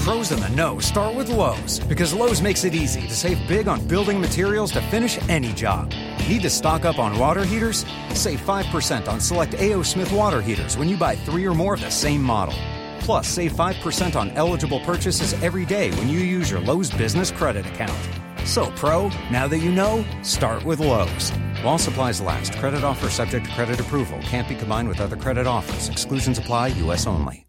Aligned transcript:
Pros 0.00 0.32
in 0.32 0.40
the 0.40 0.48
know 0.50 0.78
start 0.78 1.14
with 1.14 1.28
Lowe's 1.28 1.80
because 1.80 2.14
Lowe's 2.14 2.40
makes 2.40 2.64
it 2.64 2.74
easy 2.74 3.02
to 3.02 3.14
save 3.14 3.46
big 3.46 3.68
on 3.68 3.86
building 3.86 4.20
materials 4.20 4.72
to 4.72 4.80
finish 4.82 5.18
any 5.28 5.52
job. 5.52 5.92
Need 6.28 6.42
to 6.42 6.50
stock 6.50 6.84
up 6.84 6.98
on 6.98 7.18
water 7.18 7.44
heaters? 7.44 7.84
Save 8.14 8.40
5% 8.40 9.06
on 9.06 9.20
select 9.20 9.54
A.O. 9.54 9.82
Smith 9.82 10.10
water 10.12 10.40
heaters 10.40 10.76
when 10.76 10.88
you 10.88 10.96
buy 10.96 11.14
three 11.14 11.46
or 11.46 11.54
more 11.54 11.74
of 11.74 11.80
the 11.80 11.90
same 11.90 12.22
model. 12.22 12.54
Plus, 13.00 13.28
save 13.28 13.52
5% 13.52 14.16
on 14.16 14.30
eligible 14.30 14.80
purchases 14.80 15.34
every 15.42 15.64
day 15.64 15.90
when 15.92 16.08
you 16.08 16.20
use 16.20 16.50
your 16.50 16.60
Lowe's 16.60 16.90
business 16.90 17.30
credit 17.30 17.66
account. 17.66 18.08
So, 18.44 18.70
Pro, 18.72 19.08
now 19.30 19.46
that 19.46 19.58
you 19.58 19.70
know, 19.70 20.04
start 20.22 20.64
with 20.64 20.80
Lowe's. 20.80 21.30
While 21.62 21.78
supplies 21.78 22.20
last, 22.20 22.54
credit 22.54 22.82
offer 22.82 23.10
subject 23.10 23.46
to 23.46 23.52
credit 23.52 23.78
approval 23.78 24.18
can't 24.22 24.48
be 24.48 24.54
combined 24.54 24.88
with 24.88 25.00
other 25.00 25.16
credit 25.16 25.46
offers. 25.46 25.88
Exclusions 25.88 26.38
apply, 26.38 26.68
U.S. 26.68 27.06
only. 27.06 27.47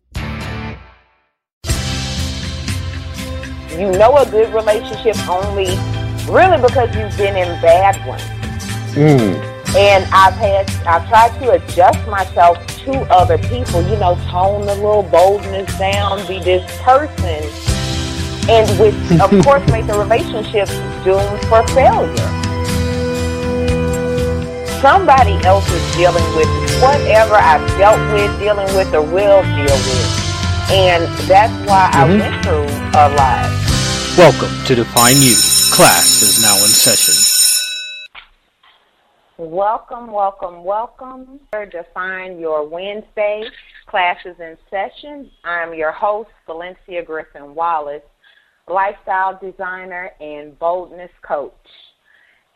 You 3.79 3.89
know 3.93 4.17
a 4.17 4.29
good 4.29 4.53
relationship 4.53 5.15
only 5.29 5.67
really 6.29 6.61
because 6.61 6.93
you've 6.95 7.15
been 7.17 7.38
in 7.38 7.47
bad 7.61 7.95
ones. 8.05 8.21
Mm. 8.93 9.39
And 9.77 10.03
I've 10.11 10.33
had 10.33 10.69
I've 10.85 11.07
tried 11.07 11.29
to 11.39 11.52
adjust 11.52 12.05
myself 12.09 12.57
to 12.83 12.91
other 13.11 13.38
people, 13.38 13.81
you 13.83 13.95
know, 13.95 14.15
tone 14.29 14.65
the 14.65 14.75
little 14.75 15.03
boldness 15.03 15.77
down, 15.79 16.27
be 16.27 16.39
this 16.39 16.69
person 16.81 17.41
and 18.49 18.67
which 18.79 18.95
of 19.21 19.29
course 19.45 19.65
make 19.71 19.88
the 19.88 19.97
relationship 19.97 20.67
doomed 21.05 21.39
for 21.45 21.66
failure. 21.69 22.16
Somebody 24.81 25.33
else 25.45 25.69
is 25.71 25.95
dealing 25.95 26.23
with 26.35 26.47
whatever 26.81 27.35
I've 27.35 27.66
dealt 27.77 27.99
with, 28.11 28.39
dealing 28.39 28.67
with, 28.75 28.93
or 28.93 29.02
will 29.03 29.41
deal 29.43 29.77
with. 29.88 30.71
And 30.71 31.03
that's 31.27 31.53
why 31.67 31.89
I 31.93 32.07
Mhm. 32.07 32.19
went 32.19 32.43
through 32.43 32.99
a 32.99 33.07
lot. 33.16 33.69
Welcome 34.20 34.66
to 34.66 34.76
Define 34.76 35.16
You. 35.22 35.34
Class 35.72 36.22
is 36.22 36.42
now 36.42 36.56
in 36.56 36.72
session. 36.72 37.16
Welcome, 39.38 40.11
welcome, 40.11 40.66
welcome. 40.66 41.39
Define 41.53 42.38
Your 42.38 42.67
Wednesday. 42.67 43.45
Classes 43.88 44.36
in 44.42 44.58
session. 44.70 45.31
I'm 45.45 45.73
your 45.73 45.94
host, 45.94 46.31
Valencia 46.45 47.02
Griffin 47.02 47.56
Wallace, 47.56 48.02
lifestyle 48.67 49.39
designer 49.42 50.11
and 50.20 50.59
boldness 50.59 51.11
coach. 51.26 51.54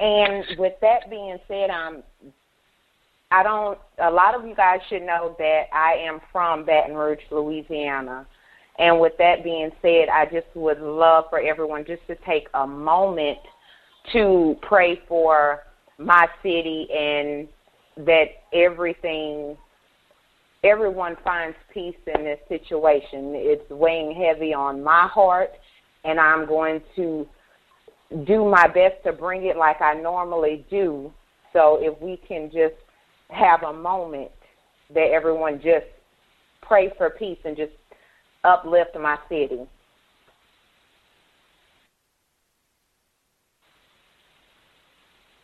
And 0.02 0.44
with 0.58 0.74
that 0.82 1.10
being 1.10 1.38
said, 1.48 1.70
I'm 1.70 2.04
I 3.32 3.42
don't 3.42 3.80
a 4.00 4.12
lot 4.12 4.36
of 4.36 4.46
you 4.46 4.54
guys 4.54 4.82
should 4.90 5.04
know 5.04 5.34
that 5.40 5.68
I 5.72 5.94
am 5.94 6.20
from 6.30 6.66
Baton 6.66 6.94
Rouge, 6.94 7.20
Louisiana. 7.32 8.28
And 8.80 9.00
with 9.00 9.14
that 9.20 9.44
being 9.44 9.72
said, 9.82 10.10
I 10.10 10.26
just 10.26 10.48
would 10.56 10.80
love 10.80 11.26
for 11.30 11.40
everyone 11.40 11.86
just 11.86 12.06
to 12.08 12.16
take 12.26 12.48
a 12.54 12.66
moment 12.66 13.38
to 14.12 14.56
pray 14.62 15.00
for 15.08 15.64
my 15.98 16.28
city 16.42 16.88
and 16.92 17.48
that 18.06 18.26
everything 18.54 19.56
everyone 20.64 21.16
finds 21.24 21.56
peace 21.74 21.96
in 22.16 22.24
this 22.24 22.40
situation. 22.48 23.34
It's 23.36 23.70
weighing 23.70 24.16
heavy 24.16 24.54
on 24.54 24.84
my 24.84 25.08
heart 25.08 25.52
and 26.04 26.20
I'm 26.20 26.48
going 26.48 26.82
to 26.96 27.28
do 28.26 28.50
my 28.50 28.68
best 28.68 29.04
to 29.06 29.14
bring 29.14 29.46
it 29.46 29.58
like 29.58 29.82
I 29.82 29.94
normally 29.94 30.66
do. 30.70 31.12
So 31.52 31.78
if 31.82 32.00
we 32.02 32.18
can 32.28 32.50
just 32.52 32.76
have 33.30 33.64
a 33.64 33.74
moment 33.74 34.32
that 34.94 35.10
everyone 35.14 35.56
just 35.56 35.86
pray 36.62 36.92
for 36.98 37.10
peace 37.12 37.38
and 37.46 37.58
just 37.58 37.72
uplift 38.44 38.98
my 39.00 39.18
city. 39.30 39.68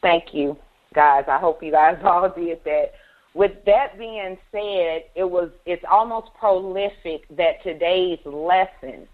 Thank 0.02 0.34
you, 0.34 0.58
guys. 0.94 1.26
I 1.28 1.38
hope 1.40 1.62
you 1.62 1.72
guys 1.72 1.98
all 2.04 2.30
did 2.30 2.60
that. 2.66 2.92
With 3.34 3.52
that 3.66 3.98
being 3.98 4.38
said, 4.52 5.04
it 5.16 5.30
was 5.30 5.50
it's 5.66 5.84
almost 5.90 6.30
prolific 6.40 7.28
that 7.38 7.62
today's 7.64 8.20
lesson 8.26 9.08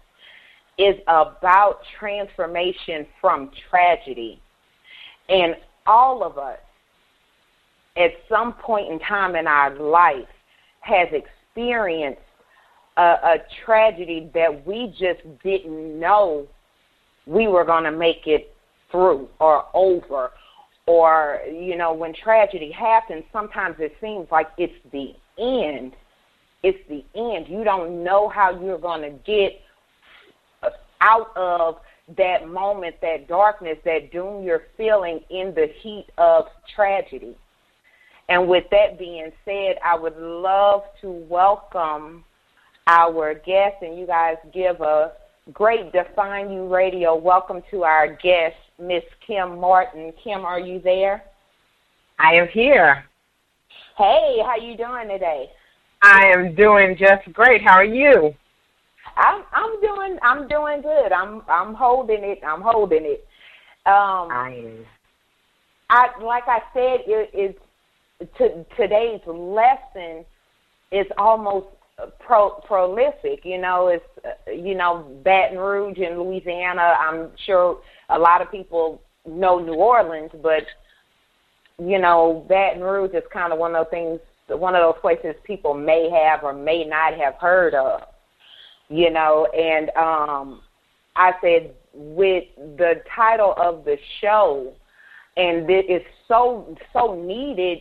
is 0.78 0.94
about 1.06 1.80
transformation 1.98 3.06
from 3.20 3.50
tragedy. 3.70 4.40
And 5.28 5.56
all 5.86 6.22
of 6.22 6.38
us 6.38 6.58
at 7.96 8.10
some 8.28 8.52
point 8.54 8.90
in 8.90 8.98
time 9.00 9.36
in 9.36 9.46
our 9.46 9.74
life 9.78 10.28
has 10.80 11.08
experienced 11.12 12.20
a, 12.96 13.02
a 13.02 13.36
tragedy 13.64 14.30
that 14.34 14.66
we 14.66 14.94
just 14.98 15.20
didn't 15.42 15.98
know 15.98 16.46
we 17.26 17.48
were 17.48 17.64
going 17.64 17.84
to 17.84 17.92
make 17.92 18.26
it 18.26 18.54
through 18.90 19.28
or 19.40 19.66
over. 19.74 20.30
Or 20.86 21.40
you 21.50 21.76
know 21.76 21.92
when 21.92 22.14
tragedy 22.14 22.70
happens 22.70 23.24
sometimes 23.32 23.76
it 23.80 23.96
seems 24.00 24.28
like 24.30 24.48
it's 24.56 24.74
the 24.92 25.14
end. 25.38 25.94
It's 26.62 26.78
the 26.88 27.04
end. 27.14 27.48
You 27.48 27.64
don't 27.64 28.04
know 28.04 28.28
how 28.28 28.60
you're 28.60 28.78
going 28.78 29.02
to 29.02 29.10
get 29.24 29.60
out 31.00 31.36
of 31.36 31.78
that 32.16 32.48
moment 32.48 32.94
that 33.02 33.26
darkness 33.26 33.76
that 33.84 34.12
doom 34.12 34.44
you're 34.44 34.62
feeling 34.76 35.20
in 35.28 35.52
the 35.54 35.66
heat 35.80 36.06
of 36.18 36.46
tragedy. 36.74 37.36
And 38.28 38.48
with 38.48 38.64
that 38.70 38.98
being 38.98 39.32
said 39.44 39.76
i 39.84 39.96
would 39.96 40.16
love 40.16 40.82
to 41.00 41.10
welcome 41.10 42.24
our 42.86 43.34
guest 43.34 43.76
and 43.82 43.98
you 43.98 44.06
guys 44.06 44.36
give 44.52 44.80
a 44.80 45.12
great 45.52 45.92
define 45.92 46.50
you 46.50 46.66
radio 46.72 47.16
welcome 47.16 47.62
to 47.70 47.82
our 47.82 48.14
guest 48.14 48.56
Miss 48.78 49.02
Kim 49.26 49.58
Martin. 49.58 50.12
Kim, 50.22 50.44
are 50.44 50.60
you 50.60 50.80
there? 50.80 51.24
I 52.18 52.34
am 52.34 52.48
here. 52.48 53.04
Hey, 53.96 54.38
how 54.44 54.56
you 54.56 54.76
doing 54.76 55.08
today? 55.08 55.50
I 56.02 56.26
am 56.26 56.54
doing 56.54 56.96
just 56.98 57.32
great. 57.32 57.62
How 57.62 57.76
are 57.76 57.84
you? 57.84 58.34
I'm 59.16 59.44
I'm 59.52 59.80
doing 59.80 60.18
I'm 60.22 60.46
doing 60.46 60.82
good. 60.82 61.12
I'm 61.12 61.42
I'm 61.48 61.74
holding 61.74 62.22
it. 62.22 62.40
I'm 62.46 62.60
holding 62.60 63.04
it. 63.04 63.26
Um 63.86 64.30
I 64.30 64.62
am. 64.64 64.86
I 65.88 66.22
like 66.22 66.44
I 66.46 66.60
said 66.74 67.00
it 67.06 67.30
is 67.34 68.28
to, 68.38 68.64
today's 68.76 69.20
lesson 69.26 70.24
is 70.92 71.06
almost 71.18 71.66
pro, 72.20 72.50
prolific. 72.66 73.44
You 73.44 73.58
know, 73.58 73.88
it's 73.88 74.04
uh, 74.24 74.50
you 74.50 74.74
know 74.74 75.16
Baton 75.24 75.58
Rouge 75.58 75.98
in 75.98 76.20
Louisiana. 76.20 76.94
I'm 76.98 77.30
sure 77.44 77.78
a 78.10 78.18
lot 78.18 78.42
of 78.42 78.50
people 78.50 79.00
know 79.26 79.58
New 79.58 79.74
Orleans, 79.74 80.30
but 80.42 80.64
you 81.78 81.98
know 81.98 82.44
Baton 82.48 82.82
Rouge 82.82 83.14
is 83.14 83.22
kind 83.32 83.52
of 83.52 83.58
one 83.58 83.74
of 83.74 83.86
those 83.86 83.90
things, 83.90 84.20
one 84.48 84.74
of 84.74 84.82
those 84.82 85.00
places 85.00 85.34
people 85.44 85.74
may 85.74 86.10
have 86.10 86.44
or 86.44 86.52
may 86.52 86.84
not 86.84 87.14
have 87.14 87.34
heard 87.34 87.74
of. 87.74 88.02
You 88.88 89.10
know, 89.10 89.46
and 89.46 89.90
um, 89.96 90.60
I 91.16 91.32
said 91.40 91.74
with 91.92 92.44
the 92.76 93.02
title 93.14 93.54
of 93.56 93.84
the 93.84 93.96
show, 94.20 94.74
and 95.36 95.68
it 95.68 95.90
is 95.90 96.02
so 96.28 96.76
so 96.92 97.20
needed 97.20 97.78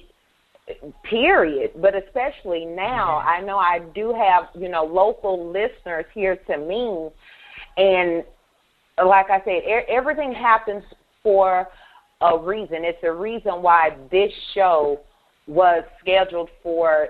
period. 1.03 1.71
But 1.81 1.93
especially 1.95 2.65
now 2.65 3.19
i 3.19 3.39
know 3.41 3.57
i 3.57 3.79
do 3.93 4.13
have 4.13 4.45
you 4.59 4.69
know 4.69 4.83
local 4.83 5.47
listeners 5.51 6.05
here 6.13 6.37
to 6.47 6.57
me. 6.57 7.09
And 7.77 8.23
like 9.05 9.29
i 9.29 9.39
said 9.45 9.63
e- 9.63 9.85
everything 9.89 10.33
happens 10.33 10.83
for 11.21 11.67
a 12.21 12.37
reason. 12.37 12.77
It's 12.83 13.03
a 13.03 13.11
reason 13.11 13.61
why 13.61 13.97
this 14.11 14.31
show 14.53 15.01
was 15.47 15.83
scheduled 16.01 16.49
for 16.63 17.09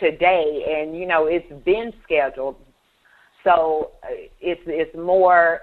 today. 0.00 0.64
And 0.78 0.96
you 0.96 1.06
know 1.06 1.26
it's 1.26 1.52
been 1.64 1.92
scheduled. 2.04 2.56
So 3.44 3.90
uh, 4.02 4.08
it's 4.40 4.60
it's 4.66 4.96
more 4.96 5.60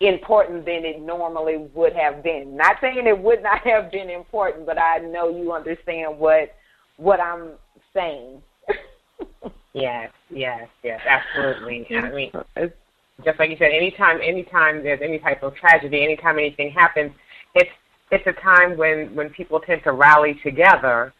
important 0.00 0.64
than 0.64 0.84
it 0.84 1.00
normally 1.00 1.68
would 1.74 1.92
have 1.92 2.22
been. 2.22 2.56
Not 2.56 2.76
saying 2.80 3.06
it 3.06 3.18
would 3.18 3.42
not 3.42 3.60
have 3.66 3.90
been 3.92 4.08
important, 4.08 4.66
but 4.66 4.78
I 4.78 4.98
know 4.98 5.28
you 5.28 5.52
understand 5.52 6.18
what 6.18 6.54
what 6.96 7.20
I'm 7.20 7.52
saying. 7.94 8.42
yes, 9.72 10.10
yes, 10.30 10.68
yes, 10.82 11.00
absolutely. 11.06 11.86
I 11.96 12.10
mean, 12.10 12.32
just 13.24 13.38
like 13.38 13.50
you 13.50 13.56
said, 13.58 13.72
anytime, 13.72 14.20
anytime 14.22 14.82
there's 14.82 15.00
any 15.02 15.18
type 15.18 15.42
of 15.42 15.54
tragedy, 15.54 16.02
anytime 16.02 16.38
anything 16.38 16.70
happens, 16.70 17.12
it's 17.54 17.70
it's 18.10 18.26
a 18.26 18.32
time 18.40 18.76
when 18.76 19.14
when 19.14 19.30
people 19.30 19.60
tend 19.60 19.82
to 19.84 19.92
rally 19.92 20.40
together 20.42 21.12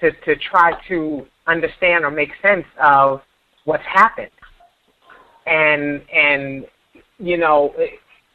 to 0.00 0.12
to 0.24 0.36
try 0.36 0.72
to 0.88 1.26
understand 1.46 2.04
or 2.04 2.10
make 2.10 2.30
sense 2.40 2.66
of 2.82 3.22
what's 3.64 3.84
happened, 3.84 4.30
and 5.46 6.02
and 6.12 6.66
you 7.18 7.36
know. 7.36 7.74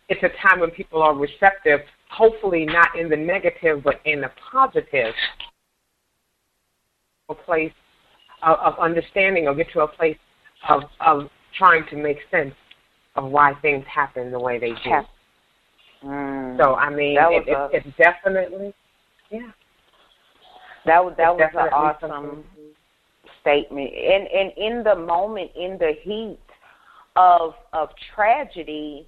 It, 0.10 0.18
it's 0.18 0.24
a 0.24 0.48
time 0.48 0.60
when 0.60 0.72
people 0.72 1.02
are 1.02 1.16
receptive, 1.16 1.82
hopefully 2.10 2.66
not 2.66 2.98
in 2.98 3.10
the 3.10 3.16
negative, 3.16 3.84
but 3.84 4.02
in 4.06 4.22
the 4.22 4.32
positive 4.52 5.14
a 7.30 7.36
place 7.36 7.72
of, 8.42 8.58
of 8.60 8.80
understanding 8.80 9.48
or 9.48 9.56
get 9.56 9.68
to 9.74 9.82
a 9.82 9.88
place 9.88 10.18
of, 10.68 10.84
of 11.00 11.30
trying 11.58 11.86
to 11.90 11.96
make 11.96 12.18
sense 12.32 12.54
of 13.16 13.26
why 13.26 13.54
things 13.62 13.86
happen 13.94 14.32
the 14.32 14.40
way 14.40 14.60
they 14.60 14.72
do. 14.72 15.02
Mm, 16.04 16.58
so 16.58 16.76
I 16.76 16.90
mean, 16.90 17.18
it, 17.20 17.48
a, 17.50 17.70
it's 17.74 17.88
definitely 17.98 18.74
yeah. 19.30 19.52
That 20.86 21.04
was 21.04 21.14
that 21.18 21.36
was 21.36 21.52
an 21.54 21.70
awesome 21.74 22.44
statement, 23.42 23.92
and 23.94 24.28
and 24.28 24.52
in 24.58 24.84
the 24.84 24.96
moment, 24.96 25.52
in 25.58 25.78
the 25.78 25.94
heat 26.02 26.40
of 27.18 27.54
of 27.74 27.90
tragedy, 28.16 29.08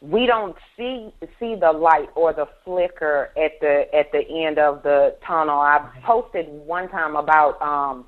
we 0.00 0.26
don't 0.26 0.56
see 0.76 1.12
see 1.40 1.56
the 1.56 1.72
light 1.72 2.08
or 2.14 2.32
the 2.32 2.46
flicker 2.64 3.30
at 3.36 3.52
the 3.60 3.86
at 3.92 4.12
the 4.12 4.22
end 4.46 4.58
of 4.58 4.82
the 4.82 5.16
tunnel. 5.26 5.58
I 5.58 5.90
posted 6.04 6.46
one 6.48 6.88
time 6.88 7.16
about 7.16 7.60
um 7.60 8.04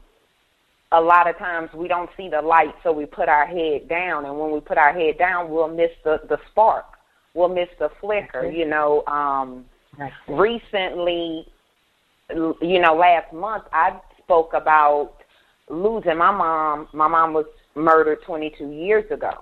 a 0.92 1.00
lot 1.00 1.28
of 1.28 1.37
times 1.38 1.70
we 1.75 1.88
don't 1.88 2.10
see 2.16 2.28
the 2.28 2.42
light 2.42 2.75
so 2.82 2.92
we 2.92 3.06
put 3.06 3.28
our 3.28 3.46
head 3.46 3.88
down 3.88 4.25
and 4.25 4.38
when 4.38 4.52
we 4.52 4.60
put 4.60 4.78
our 4.78 4.92
head 4.92 5.19
down 5.19 5.50
we'll 5.50 5.69
miss 5.69 5.90
the 6.04 6.20
the 6.28 6.38
spark. 6.50 6.84
We'll 7.34 7.48
miss 7.48 7.69
the 7.78 7.90
flicker, 8.00 8.48
you 8.48 8.66
know. 8.66 9.04
Um 9.06 9.64
recently 10.28 11.46
you 12.28 12.81
know, 12.81 12.94
last 12.94 13.32
month 13.32 13.64
I 13.72 13.98
spoke 14.22 14.52
about 14.54 15.14
losing 15.69 16.19
my 16.19 16.31
mom. 16.31 16.88
My 16.93 17.08
mom 17.08 17.32
was 17.32 17.46
murdered 17.75 18.19
22 18.25 18.70
years 18.70 19.10
ago. 19.10 19.32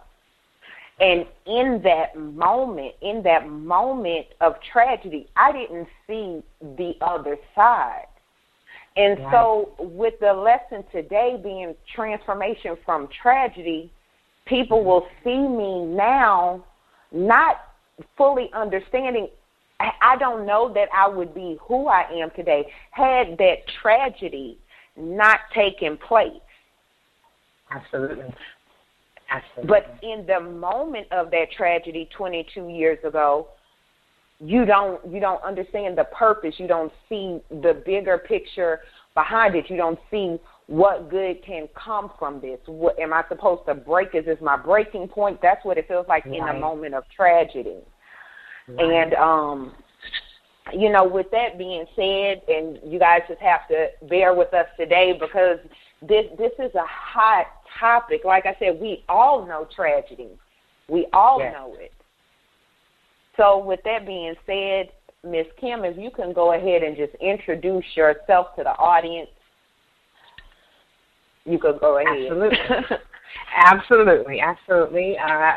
And 1.00 1.26
in 1.46 1.80
that 1.84 2.18
moment, 2.18 2.94
in 3.02 3.22
that 3.22 3.48
moment 3.48 4.26
of 4.40 4.54
tragedy, 4.72 5.28
I 5.36 5.52
didn't 5.52 5.86
see 6.06 6.42
the 6.60 6.94
other 7.00 7.36
side. 7.54 8.06
And 8.96 9.18
right. 9.20 9.32
so, 9.32 9.74
with 9.78 10.14
the 10.18 10.32
lesson 10.32 10.84
today 10.90 11.38
being 11.40 11.76
transformation 11.94 12.76
from 12.84 13.08
tragedy, 13.22 13.92
people 14.46 14.78
mm-hmm. 14.78 14.88
will 14.88 15.06
see 15.22 15.36
me 15.36 15.94
now 15.96 16.64
not 17.12 17.56
fully 18.16 18.50
understanding. 18.52 19.28
I 19.80 20.16
don't 20.18 20.44
know 20.44 20.72
that 20.74 20.88
I 20.92 21.08
would 21.08 21.32
be 21.32 21.56
who 21.62 21.86
I 21.86 22.10
am 22.10 22.30
today 22.34 22.68
had 22.90 23.38
that 23.38 23.58
tragedy 23.80 24.58
not 24.96 25.38
taken 25.54 25.96
place. 25.96 26.32
Absolutely. 27.70 28.34
Absolutely. 29.30 29.68
But 29.68 29.98
in 30.02 30.26
the 30.26 30.40
moment 30.40 31.06
of 31.12 31.30
that 31.30 31.46
tragedy 31.56 32.08
22 32.16 32.68
years 32.68 32.98
ago, 33.04 33.48
you 34.40 34.64
don't 34.64 35.04
you 35.10 35.20
don't 35.20 35.42
understand 35.42 35.98
the 35.98 36.04
purpose. 36.04 36.54
You 36.58 36.68
don't 36.68 36.92
see 37.08 37.40
the 37.50 37.82
bigger 37.84 38.18
picture 38.18 38.80
behind 39.14 39.54
it. 39.56 39.68
You 39.68 39.76
don't 39.76 39.98
see 40.10 40.38
what 40.68 41.10
good 41.10 41.44
can 41.44 41.68
come 41.74 42.12
from 42.18 42.40
this. 42.40 42.60
What 42.66 42.98
am 42.98 43.12
I 43.12 43.24
supposed 43.28 43.62
to 43.66 43.74
break? 43.74 44.14
Is 44.14 44.24
this 44.24 44.38
my 44.40 44.56
breaking 44.56 45.08
point? 45.08 45.40
That's 45.42 45.64
what 45.64 45.76
it 45.76 45.88
feels 45.88 46.06
like 46.08 46.24
right. 46.24 46.36
in 46.36 46.48
a 46.48 46.58
moment 46.58 46.94
of 46.94 47.04
tragedy. 47.14 47.78
Right. 48.68 48.80
And 48.80 49.14
um 49.14 49.72
you 50.72 50.90
know, 50.90 51.02
with 51.04 51.30
that 51.30 51.56
being 51.56 51.86
said, 51.96 52.42
and 52.46 52.78
you 52.84 52.98
guys 52.98 53.20
just 53.26 53.40
have 53.40 53.66
to 53.68 53.88
bear 54.02 54.34
with 54.34 54.52
us 54.52 54.66
today 54.78 55.18
because 55.18 55.58
this 56.02 56.26
this 56.38 56.52
is 56.58 56.74
a 56.74 56.86
hot 56.86 57.46
topic. 57.78 58.22
Like 58.24 58.46
I 58.46 58.56
said, 58.58 58.80
we 58.80 59.04
all 59.08 59.46
know 59.46 59.66
tragedy. 59.74 60.28
We 60.88 61.06
all 61.12 61.40
yes. 61.40 61.52
know 61.52 61.74
it. 61.78 61.92
So 63.36 63.64
with 63.64 63.80
that 63.84 64.06
being 64.06 64.34
said, 64.46 64.88
Miss 65.24 65.46
Kim, 65.60 65.84
if 65.84 65.96
you 65.96 66.10
can 66.10 66.32
go 66.32 66.54
ahead 66.54 66.82
and 66.82 66.96
just 66.96 67.14
introduce 67.20 67.84
yourself 67.96 68.54
to 68.56 68.64
the 68.64 68.70
audience, 68.70 69.30
you 71.44 71.58
could 71.58 71.80
go 71.80 71.98
ahead. 71.98 72.30
Absolutely. 72.30 72.58
absolutely, 73.56 74.40
absolutely. 74.40 75.16
Uh, 75.18 75.52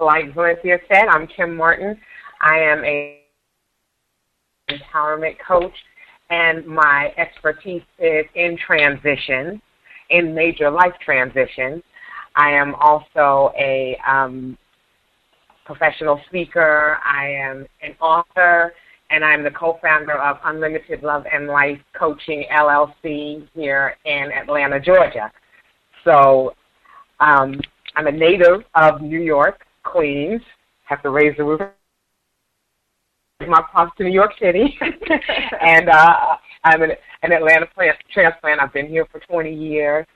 like 0.00 0.34
Valencia 0.34 0.78
said, 0.92 1.06
I'm 1.08 1.26
Kim 1.26 1.56
Martin. 1.56 1.96
I 2.40 2.58
am 2.58 2.84
a 2.84 3.20
empowerment 4.70 5.36
coach, 5.46 5.74
and 6.30 6.66
my 6.66 7.12
expertise 7.16 7.82
is 7.98 8.24
in 8.34 8.56
transition 8.64 9.60
in 10.10 10.34
major 10.34 10.70
life 10.70 10.94
transitions. 11.04 11.82
I 12.36 12.50
am 12.52 12.74
also 12.76 13.52
a 13.58 13.96
um, 14.06 14.56
professional 15.64 16.20
speaker. 16.28 16.98
I 17.04 17.28
am 17.28 17.66
an 17.82 17.94
author, 18.00 18.72
and 19.10 19.24
I'm 19.24 19.42
the 19.42 19.50
co-founder 19.50 20.18
of 20.20 20.38
Unlimited 20.44 21.02
Love 21.02 21.24
and 21.32 21.46
Life 21.46 21.80
Coaching 21.98 22.44
LLC 22.52 23.46
here 23.54 23.96
in 24.04 24.30
Atlanta, 24.32 24.80
Georgia. 24.80 25.30
So 26.04 26.54
um, 27.20 27.60
I'm 27.96 28.06
a 28.06 28.12
native 28.12 28.62
of 28.74 29.00
New 29.00 29.20
York, 29.20 29.66
Queens. 29.82 30.40
Have 30.84 31.02
to 31.02 31.10
raise 31.10 31.36
the 31.36 31.44
roof. 31.44 31.60
My 33.46 33.62
props 33.70 33.96
to 33.96 34.04
New 34.04 34.12
York 34.12 34.32
City, 34.38 34.78
and 35.60 35.88
uh, 35.88 36.36
I'm 36.64 36.82
an, 36.82 36.90
an 37.22 37.32
Atlanta 37.32 37.66
plant, 37.66 37.96
transplant. 38.12 38.60
I've 38.60 38.72
been 38.72 38.88
here 38.88 39.06
for 39.10 39.20
20 39.20 39.52
years, 39.52 40.06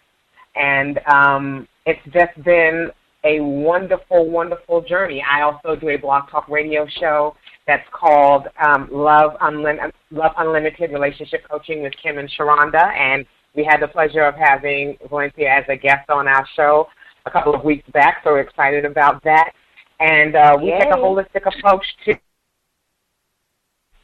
and 0.57 1.01
um, 1.07 1.69
it's 1.87 2.01
just 2.13 2.43
been 2.45 2.91
a 3.25 3.41
wonderful, 3.41 4.29
wonderful 4.29 4.83
journey. 4.83 5.25
I 5.29 5.43
also 5.43 5.77
do 5.77 5.89
a 5.89 5.99
BlogTalkRadio 5.99 6.89
show 7.01 7.35
that's 7.67 7.87
called 7.93 8.47
um, 8.63 8.89
Love, 8.93 9.33
Unlim- 9.41 9.91
Love 10.11 10.33
Unlimited 10.37 10.93
Relationship 10.93 11.41
Coaching 11.51 11.83
with 11.83 11.95
Kim 12.03 12.19
and 12.19 12.31
Sharonda, 12.31 12.93
and 12.95 13.25
we 13.57 13.65
had 13.65 13.81
the 13.81 13.89
pleasure 13.89 14.25
of 14.25 14.35
having 14.35 14.99
Valencia 15.09 15.49
as 15.49 15.65
a 15.69 15.77
guest 15.77 16.11
on 16.11 16.29
our 16.29 16.47
show 16.55 16.87
a 17.27 17.31
couple 17.31 17.55
of 17.55 17.65
weeks 17.65 17.89
back, 17.93 18.21
so 18.23 18.33
we're 18.33 18.41
excited 18.41 18.85
about 18.85 19.23
that. 19.25 19.53
And 20.01 20.37
uh, 20.37 20.59
we 20.61 20.69
Yay. 20.69 20.81
take 20.81 20.91
a 20.91 20.97
holistic 20.97 21.47
approach 21.47 21.85
to 22.05 22.15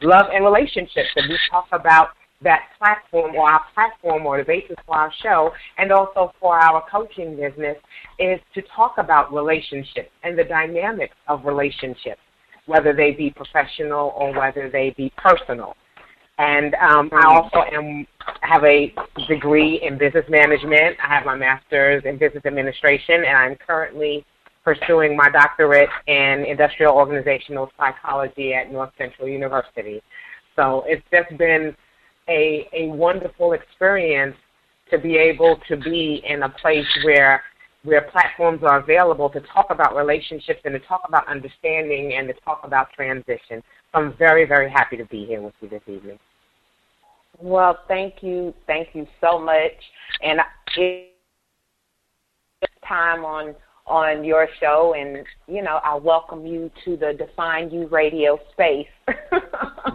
love 0.01 0.27
and 0.33 0.45
relationships, 0.45 1.11
and 1.17 1.29
we 1.29 1.39
talk 1.51 1.67
about 1.73 2.11
that 2.43 2.69
platform 2.79 3.35
or 3.35 3.51
our 3.51 3.61
platform 3.75 4.27
or 4.27 4.39
the 4.39 4.45
basis 4.45 4.77
for 4.87 4.97
our 4.97 5.13
show 5.23 5.51
and 5.79 5.93
also 5.93 6.33
for 6.41 6.59
our 6.59 6.83
coaching 6.91 7.37
business 7.37 7.77
is 8.19 8.41
to 8.55 8.63
talk 8.75 8.95
about 8.99 9.33
relationships 9.33 10.11
and 10.23 10.39
the 10.39 10.45
dynamics 10.45 11.15
of 11.29 11.45
relationships, 11.45 12.21
whether 12.67 12.95
they 12.95 13.13
be 13.13 13.31
professional 13.31 14.15
or 14.17 14.37
whether 14.39 14.71
they 14.71 14.95
be 14.97 15.13
personal. 15.17 15.77
And 16.39 16.75
um, 16.77 17.11
I 17.13 17.27
also 17.27 17.63
am 17.71 18.07
have 18.41 18.65
a 18.65 18.95
degree 19.29 19.83
in 19.83 19.99
business 19.99 20.25
management. 20.31 20.97
I 21.05 21.15
have 21.15 21.27
my 21.27 21.37
master's 21.37 22.03
in 22.07 22.17
business 22.17 22.47
administration, 22.47 23.17
and 23.17 23.37
I'm 23.37 23.57
currently 23.57 24.25
pursuing 24.65 25.15
my 25.17 25.29
doctorate 25.29 25.91
in 26.07 26.47
industrial 26.49 26.95
organizational 26.95 27.71
psychology 27.79 28.55
at 28.55 28.71
Northcentral 28.71 29.31
University. 29.31 30.03
So 30.57 30.85
it's 30.87 31.05
just 31.13 31.37
been 31.37 31.77
a, 32.31 32.69
a 32.73 32.89
wonderful 32.89 33.53
experience 33.53 34.37
to 34.91 34.99
be 34.99 35.17
able 35.17 35.59
to 35.69 35.77
be 35.77 36.23
in 36.27 36.43
a 36.43 36.49
place 36.49 36.87
where 37.05 37.43
where 37.83 38.03
platforms 38.11 38.61
are 38.63 38.79
available 38.79 39.31
to 39.31 39.41
talk 39.55 39.67
about 39.71 39.97
relationships 39.97 40.61
and 40.65 40.75
to 40.75 40.81
talk 40.81 41.01
about 41.09 41.27
understanding 41.29 42.13
and 42.19 42.29
to 42.29 42.35
talk 42.45 42.61
about 42.63 42.93
transition. 42.93 43.63
So 43.93 43.95
I'm 43.95 44.15
very, 44.19 44.45
very 44.45 44.71
happy 44.71 44.99
to 44.99 45.07
be 45.07 45.25
here 45.25 45.41
with 45.41 45.55
you 45.63 45.71
this 45.71 45.81
evening. 45.87 46.19
Well, 47.39 47.79
thank 47.89 48.23
you, 48.23 48.53
thank 48.67 48.89
you 48.93 49.07
so 49.19 49.39
much, 49.39 49.73
and 50.23 50.41
it's 50.77 51.09
time 52.87 53.25
on 53.25 53.55
on 53.91 54.25
your 54.25 54.49
show, 54.61 54.95
and 54.97 55.27
you 55.49 55.63
know 55.63 55.81
I 55.85 55.97
welcome 55.97 56.47
you 56.47 56.71
to 56.85 56.97
the 56.97 57.13
Define 57.13 57.71
You 57.71 57.89
radio 57.89 58.39
space. 58.53 58.87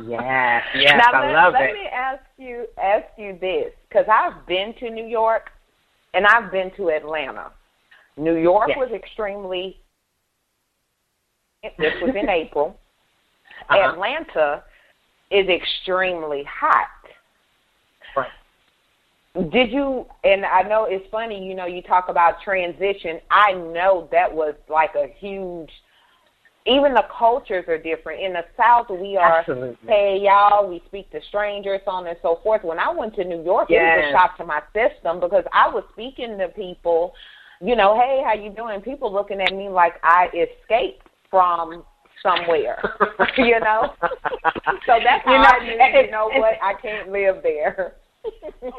yes, 0.05 0.63
yes, 0.75 1.01
now, 1.01 1.19
I 1.19 1.25
let, 1.27 1.33
love 1.33 1.53
let 1.53 1.61
it. 1.63 1.65
Let 1.65 1.73
me 1.73 1.87
ask 1.91 2.23
you 2.37 2.65
ask 2.77 3.05
you 3.17 3.37
this, 3.39 3.71
because 3.87 4.05
I've 4.11 4.45
been 4.45 4.73
to 4.81 4.89
New 4.89 5.05
York, 5.05 5.49
and 6.13 6.27
I've 6.27 6.51
been 6.51 6.71
to 6.77 6.89
Atlanta. 6.89 7.51
New 8.17 8.35
York 8.35 8.69
yes. 8.69 8.77
was 8.77 8.91
extremely. 8.93 9.77
This 11.79 11.93
was 12.01 12.13
in 12.15 12.29
April. 12.29 12.77
Uh-huh. 13.69 13.93
Atlanta 13.93 14.63
is 15.31 15.47
extremely 15.47 16.43
hot. 16.43 16.87
Did 19.51 19.71
you? 19.71 20.05
And 20.23 20.45
I 20.45 20.61
know 20.61 20.85
it's 20.89 21.05
funny. 21.11 21.45
You 21.45 21.55
know, 21.55 21.65
you 21.65 21.81
talk 21.81 22.05
about 22.07 22.35
transition. 22.41 23.19
I 23.29 23.51
know 23.53 24.07
that 24.11 24.33
was 24.33 24.55
like 24.69 24.95
a 24.95 25.07
huge. 25.19 25.69
Even 26.65 26.93
the 26.93 27.03
cultures 27.15 27.65
are 27.67 27.77
different. 27.77 28.23
In 28.23 28.33
the 28.33 28.43
South, 28.57 28.87
we 28.89 29.17
are 29.17 29.39
Absolutely. 29.39 29.77
hey 29.87 30.19
y'all, 30.21 30.67
we 30.67 30.81
speak 30.87 31.11
to 31.11 31.19
strangers, 31.27 31.81
so 31.85 31.91
on 31.91 32.07
and 32.07 32.17
so 32.21 32.39
forth. 32.43 32.63
When 32.63 32.79
I 32.79 32.89
went 32.91 33.13
to 33.15 33.23
New 33.23 33.43
York, 33.43 33.67
yes. 33.69 33.81
it 33.81 33.97
was 33.97 34.09
a 34.09 34.17
shock 34.17 34.37
to 34.37 34.45
my 34.45 34.61
system 34.73 35.19
because 35.19 35.43
I 35.53 35.69
was 35.69 35.83
speaking 35.91 36.37
to 36.37 36.47
people. 36.49 37.13
You 37.61 37.75
know, 37.75 37.99
hey, 37.99 38.21
how 38.25 38.33
you 38.33 38.49
doing? 38.49 38.81
People 38.81 39.13
looking 39.13 39.41
at 39.41 39.53
me 39.53 39.69
like 39.69 39.93
I 40.03 40.27
escaped 40.27 41.07
from 41.29 41.83
somewhere, 42.23 42.81
you 43.37 43.59
know. 43.59 43.93
so 44.85 44.99
that's 45.03 45.23
how 45.25 45.33
you 45.33 45.77
know, 45.77 45.83
I 45.83 45.91
knew, 45.91 46.01
you 46.01 46.11
know 46.11 46.29
what, 46.33 46.55
I 46.61 46.73
can't 46.81 47.11
live 47.11 47.37
there. 47.43 47.95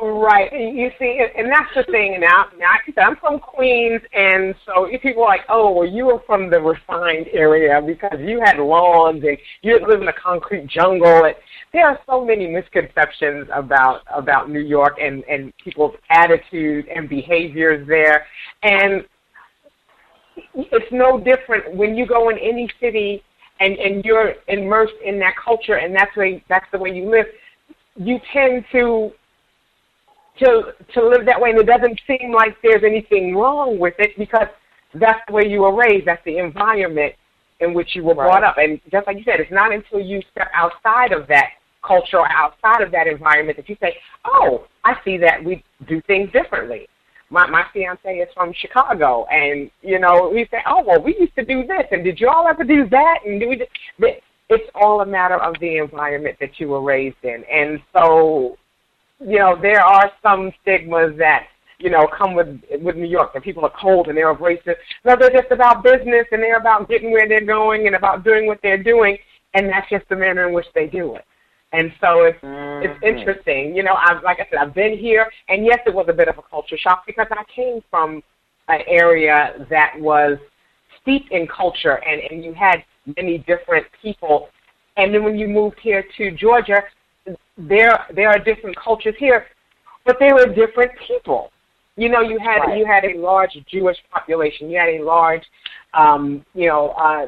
Right. 0.03 0.53
You 0.53 0.91
see, 0.99 1.21
and 1.37 1.49
that's 1.51 1.75
the 1.75 1.85
thing. 1.91 2.21
Now, 2.21 2.47
now 2.59 2.73
I'm 2.99 3.17
from 3.17 3.39
Queens, 3.39 4.01
and 4.13 4.55
so 4.65 4.85
if 4.85 5.03
people 5.03 5.23
are 5.23 5.29
like, 5.29 5.47
"Oh, 5.49 5.73
well, 5.73 5.89
you 5.89 6.07
were 6.07 6.21
from 6.27 6.51
the 6.51 6.61
refined 6.61 7.27
area 7.33 7.81
because 7.81 8.19
you 8.21 8.41
had 8.45 8.59
lawns 8.59 9.23
and 9.25 9.39
you 9.63 9.79
live 9.87 10.03
in 10.03 10.09
a 10.09 10.13
concrete 10.13 10.67
jungle." 10.67 11.25
And 11.25 11.35
there 11.73 11.87
are 11.87 11.99
so 12.07 12.25
many 12.25 12.47
misconceptions 12.47 13.49
about 13.53 14.03
about 14.15 14.51
New 14.51 14.61
York 14.61 14.99
and 15.01 15.25
and 15.25 15.53
people's 15.63 15.95
attitude 16.11 16.87
and 16.89 17.09
behaviors 17.09 17.87
there, 17.87 18.27
and 18.63 19.05
it's 20.55 20.93
no 20.93 21.19
different 21.19 21.75
when 21.75 21.97
you 21.97 22.07
go 22.07 22.29
in 22.29 22.39
any 22.39 22.69
city 22.81 23.23
and 23.61 23.77
and 23.79 24.05
you're 24.05 24.35
immersed 24.49 24.95
in 25.05 25.19
that 25.19 25.35
culture 25.43 25.77
and 25.77 25.95
that's 25.95 26.15
way 26.17 26.43
that's 26.49 26.67
the 26.73 26.79
way 26.79 26.91
you 26.91 27.11
live 27.11 27.27
you 27.97 28.19
tend 28.33 28.65
to 28.73 29.11
to 30.39 30.75
to 30.95 31.09
live 31.09 31.27
that 31.27 31.41
way 31.41 31.51
and 31.51 31.59
it 31.59 31.67
doesn't 31.67 32.01
seem 32.07 32.33
like 32.33 32.57
there's 32.63 32.83
anything 32.85 33.35
wrong 33.35 33.79
with 33.79 33.95
it 33.99 34.11
because 34.19 34.49
that's 34.95 35.21
the 35.27 35.33
way 35.33 35.47
you 35.47 35.61
were 35.61 35.75
raised 35.75 36.07
that's 36.07 36.25
the 36.25 36.39
environment 36.39 37.15
in 37.61 37.75
which 37.75 37.95
you 37.95 38.03
were 38.03 38.15
right. 38.15 38.29
brought 38.29 38.45
up 38.45 38.57
and 38.59 38.81
just 38.91 39.07
like 39.07 39.17
you 39.17 39.25
said 39.25 39.41
it's 39.41 39.53
not 39.53 39.73
until 39.73 40.01
you 40.01 40.21
step 40.31 40.49
outside 40.55 41.13
of 41.13 41.27
that 41.29 41.51
culture 41.87 42.19
or 42.19 42.29
outside 42.31 42.83
of 42.83 42.91
that 42.91 43.07
environment 43.07 43.57
that 43.57 43.69
you 43.69 43.77
say 43.81 43.95
oh 44.25 44.67
i 44.85 44.95
see 45.05 45.17
that 45.17 45.43
we 45.43 45.63
do 45.87 46.01
things 46.03 46.31
differently 46.33 46.89
my 47.31 47.47
my 47.49 47.65
fiance 47.73 48.09
is 48.09 48.29
from 48.35 48.53
Chicago, 48.53 49.27
and 49.31 49.71
you 49.83 49.99
know 49.99 50.31
we 50.33 50.47
say, 50.51 50.59
oh 50.67 50.83
well, 50.87 51.03
we 51.03 51.17
used 51.19 51.35
to 51.35 51.45
do 51.45 51.67
this, 51.67 51.85
and 51.91 52.05
did 52.05 52.21
you 52.21 52.29
all 52.29 52.47
ever 52.47 52.65
do 52.65 52.89
that? 52.89 53.19
And 53.25 53.41
do 53.41 53.49
we? 53.49 53.57
Just, 53.57 53.71
it's 54.49 54.71
all 54.77 55.01
a 55.01 55.07
matter 55.07 55.37
of 55.37 55.55
the 55.61 55.79
environment 55.79 56.37
that 56.41 56.61
you 56.61 56.69
were 56.69 56.83
raised 56.83 57.17
in, 57.25 57.43
and 57.51 57.81
so 57.93 58.57
you 59.21 59.39
know 59.39 59.57
there 59.61 59.83
are 59.83 60.11
some 60.23 60.53
stigmas 60.63 61.17
that 61.19 61.47
you 61.79 61.91
know 61.91 62.07
come 62.17 62.35
with 62.35 62.61
with 62.81 62.97
New 62.97 63.07
York 63.07 63.33
that 63.35 63.43
people 63.43 63.65
are 63.65 63.73
cold 63.81 64.09
and 64.09 64.17
they're 64.17 64.31
abrasive. 64.31 64.77
No, 65.05 65.17
they're 65.19 65.31
just 65.31 65.51
about 65.51 65.83
business 65.83 66.27
and 66.33 66.43
they're 66.43 66.59
about 66.59 66.89
getting 66.89 67.11
where 67.11 67.29
they're 67.29 67.45
going 67.45 67.87
and 67.87 67.97
about 67.97 68.25
doing 68.25 68.47
what 68.47 68.59
they're 68.63 68.83
doing, 68.83 69.19
and 69.55 69.69
that's 69.69 69.89
just 69.89 70.09
the 70.09 70.17
manner 70.17 70.49
in 70.49 70.55
which 70.55 70.67
they 70.75 70.87
do 70.87 71.17
it. 71.17 71.25
And 71.73 71.93
so 72.01 72.25
it's 72.25 72.41
mm-hmm. 72.43 72.87
it's 72.87 73.03
interesting. 73.03 73.75
You 73.75 73.83
know, 73.83 73.95
I've 73.95 74.23
like 74.23 74.39
I 74.41 74.47
said, 74.51 74.59
I've 74.61 74.75
been 74.75 74.99
here, 74.99 75.31
and 75.49 75.65
yes, 75.65 75.81
it 75.87 75.95
was 75.95 76.07
a 76.09 76.13
bit 76.13 76.29
of 76.29 76.39
a 76.39 76.43
culture 76.43 76.79
shock 76.79 77.05
because 77.07 77.27
I 77.31 77.43
came 77.55 77.83
from 77.91 78.23
an 78.69 78.81
area 78.87 79.67
that 79.71 79.95
was 79.99 80.39
steeped 81.03 81.33
in 81.33 81.47
culture, 81.47 82.03
and 82.05 82.21
and 82.31 82.45
you 82.45 82.53
had 82.53 82.85
many 83.17 83.39
different 83.39 83.87
people. 84.03 84.49
And 84.97 85.13
then 85.13 85.25
when 85.25 85.39
you 85.39 85.47
moved 85.47 85.77
here 85.83 86.05
to 86.17 86.31
Georgia, 86.31 86.83
there 87.57 88.07
there 88.15 88.29
are 88.29 88.39
different 88.39 88.77
cultures 88.77 89.15
here, 89.19 89.47
but 90.05 90.17
they 90.21 90.33
were 90.33 90.47
different 90.47 90.93
people. 91.07 91.51
You 91.97 92.09
know, 92.11 92.21
you 92.21 92.39
had 92.39 92.59
right. 92.59 92.79
you 92.79 92.87
had 92.87 93.05
a 93.05 93.19
large 93.19 93.57
Jewish 93.67 93.97
population. 94.13 94.71
You 94.71 94.79
had 94.79 94.89
a 95.01 95.03
large, 95.03 95.43
um, 95.95 96.45
you 96.55 96.69
know, 96.69 96.91
uh, 96.91 97.27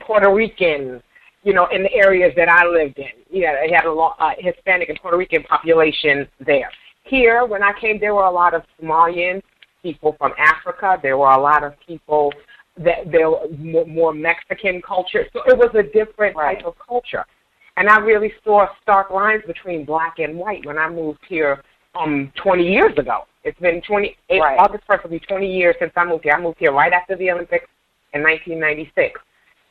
Puerto 0.00 0.32
Rican 0.32 1.02
you 1.44 1.52
know, 1.52 1.66
in 1.68 1.82
the 1.82 1.92
areas 1.94 2.32
that 2.36 2.48
I 2.48 2.66
lived 2.66 2.98
in. 2.98 3.08
You 3.30 3.42
know, 3.42 3.54
they 3.62 3.72
had 3.72 3.84
a 3.84 3.92
lot, 3.92 4.16
uh, 4.18 4.32
Hispanic 4.38 4.88
and 4.88 4.98
Puerto 5.00 5.16
Rican 5.16 5.42
population 5.44 6.28
there. 6.44 6.70
Here, 7.04 7.46
when 7.46 7.62
I 7.62 7.72
came, 7.80 7.98
there 7.98 8.14
were 8.14 8.24
a 8.24 8.30
lot 8.30 8.54
of 8.54 8.62
Somalian 8.80 9.40
people 9.82 10.14
from 10.18 10.32
Africa. 10.38 10.98
There 11.00 11.16
were 11.16 11.30
a 11.30 11.40
lot 11.40 11.64
of 11.64 11.74
people 11.86 12.32
that 12.76 13.10
there 13.10 13.30
were 13.30 13.86
more 13.86 14.12
Mexican 14.12 14.82
culture. 14.82 15.24
So 15.32 15.42
it 15.46 15.56
was 15.56 15.70
a 15.74 15.82
different 15.82 16.36
right. 16.36 16.58
type 16.58 16.66
of 16.66 16.74
culture. 16.86 17.24
And 17.78 17.88
I 17.88 17.98
really 17.98 18.32
saw 18.44 18.66
stark 18.82 19.10
lines 19.10 19.42
between 19.46 19.84
black 19.84 20.18
and 20.18 20.36
white 20.36 20.66
when 20.66 20.78
I 20.78 20.88
moved 20.90 21.20
here 21.28 21.62
um 21.94 22.32
20 22.42 22.70
years 22.70 22.92
ago. 22.98 23.24
It's 23.44 23.58
been 23.60 23.80
20 23.80 24.16
right. 24.30 24.58
August 24.58 24.84
1st 24.88 25.04
will 25.04 25.10
be 25.10 25.20
20 25.20 25.50
years 25.50 25.76
since 25.78 25.92
I 25.96 26.04
moved 26.04 26.24
here. 26.24 26.34
I 26.34 26.40
moved 26.40 26.58
here 26.58 26.72
right 26.72 26.92
after 26.92 27.16
the 27.16 27.30
Olympics 27.30 27.66
in 28.12 28.22
1996 28.22 29.20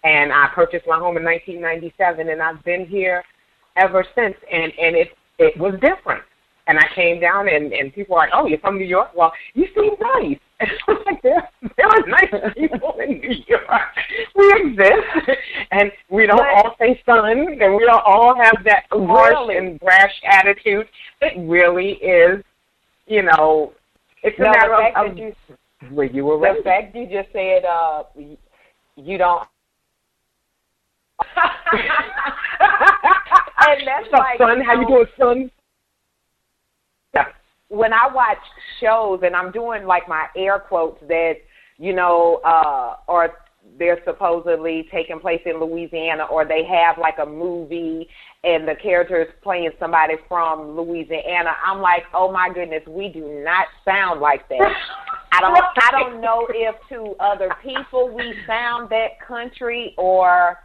and 0.04 0.32
I 0.32 0.50
purchased 0.54 0.86
my 0.88 0.98
home 0.98 1.18
in 1.18 1.24
1997, 1.24 2.30
and 2.30 2.42
I've 2.42 2.64
been 2.64 2.86
here 2.86 3.24
ever 3.76 4.06
since. 4.16 4.36
And 4.52 4.72
and 4.80 4.96
it 4.96 5.10
it 5.40 5.58
was 5.58 5.74
different. 5.82 6.24
And 6.68 6.78
I 6.78 6.88
came 6.94 7.20
down, 7.20 7.48
and 7.50 7.74
and 7.74 7.94
people 7.94 8.16
were 8.16 8.22
like, 8.22 8.32
"Oh, 8.34 8.48
you're 8.48 8.60
from 8.60 8.78
New 8.78 8.86
York? 8.86 9.12
Well, 9.16 9.32
you 9.54 9.68
seem 9.76 9.96
nice." 10.00 10.40
And 10.60 10.70
I'm 10.88 10.98
like, 11.06 11.22
"There, 11.22 11.50
there 11.78 11.88
are 11.88 12.08
nice 12.08 12.54
people 12.56 12.96
in 13.00 13.20
New 13.20 13.36
York. 13.48 13.64
We 14.36 14.54
exist, 14.58 15.38
and 15.72 15.92
we 16.10 16.26
don't 16.26 16.38
but, 16.38 16.48
all 16.48 16.76
say 16.80 17.00
son, 17.06 17.62
and 17.62 17.76
we 17.76 17.86
don't 17.86 18.04
all 18.06 18.36
have 18.36 18.64
that 18.66 18.86
harsh 18.92 19.34
really? 19.34 19.58
and 19.58 19.80
brash 19.80 20.14
attitude. 20.26 20.88
It 21.22 21.34
really 21.48 21.94
is, 21.94 22.44
you 23.06 23.24
know, 23.24 23.74
it's 24.24 24.38
a 24.40 24.44
no, 24.44 24.52
matter 24.52 24.74
of, 24.74 25.12
of 25.12 25.18
you, 25.18 25.36
where 25.92 26.08
you 26.08 26.26
were 26.26 26.38
the 26.38 26.54
raised. 26.54 26.64
Fact 26.64 26.96
you 26.96 27.06
just 27.06 27.32
said 27.34 27.66
uh, 27.66 28.04
you 28.96 29.18
don't 29.18 29.48
and 31.36 31.52
that's 33.88 34.08
What's 34.10 34.12
like, 34.12 34.38
son? 34.38 34.62
How 34.62 34.80
you 34.80 34.88
doing, 34.88 35.06
son? 35.20 35.52
Yeah. 37.14 37.26
When 37.70 37.94
I 37.94 38.08
watch 38.14 38.38
shows 38.80 39.22
and 39.24 39.36
I'm 39.36 39.52
doing 39.52 39.86
like 39.86 40.08
my 40.08 40.28
air 40.36 40.60
quotes 40.60 41.02
that 41.08 41.36
you 41.78 41.94
know, 41.94 42.42
uh, 42.44 42.96
or 43.08 43.30
they're 43.78 44.00
supposedly 44.06 44.88
taking 44.92 45.20
place 45.20 45.42
in 45.46 45.60
Louisiana, 45.60 46.26
or 46.26 46.46
they 46.46 46.64
have 46.66 46.98
like 46.98 47.18
a 47.22 47.26
movie 47.26 48.08
and 48.44 48.68
the 48.68 48.76
character 48.82 49.22
is 49.22 49.28
playing 49.44 49.72
somebody 49.80 50.16
from 50.28 50.76
Louisiana. 50.76 51.52
I'm 51.66 51.82
like, 51.82 52.04
oh 52.14 52.32
my 52.32 52.50
goodness, 52.54 52.84
we 52.88 53.10
do 53.10 53.42
not 53.44 53.68
sound 53.84 54.22
like 54.22 54.48
that. 54.50 54.74
I 55.32 55.42
don't, 55.42 55.58
I 55.58 55.92
don't 55.92 56.22
know 56.22 56.48
if 56.50 56.76
to 56.90 57.14
other 57.20 57.50
people 57.62 58.10
we 58.10 58.34
sound 58.48 58.90
that 58.90 59.20
country 59.28 59.94
or 59.98 60.58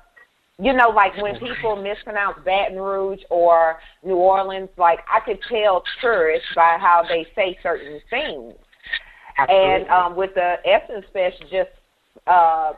you 0.59 0.73
know, 0.73 0.90
like 0.90 1.16
when 1.21 1.38
people 1.38 1.76
mispronounce 1.76 2.38
Baton 2.44 2.78
Rouge 2.78 3.21
or 3.30 3.78
New 4.04 4.16
Orleans, 4.16 4.68
like 4.76 5.00
I 5.12 5.21
could 5.21 5.38
tell 5.49 5.82
tourists 6.00 6.49
by 6.54 6.76
how 6.80 7.02
they 7.09 7.26
say 7.35 7.59
certain 7.62 8.00
things. 8.11 8.54
Absolutely. 9.38 9.75
And 9.75 9.88
um, 9.88 10.16
with 10.16 10.35
the 10.35 10.56
Essence 10.64 11.06
Fest 11.12 11.40
just 11.50 11.71
uh, 12.26 12.73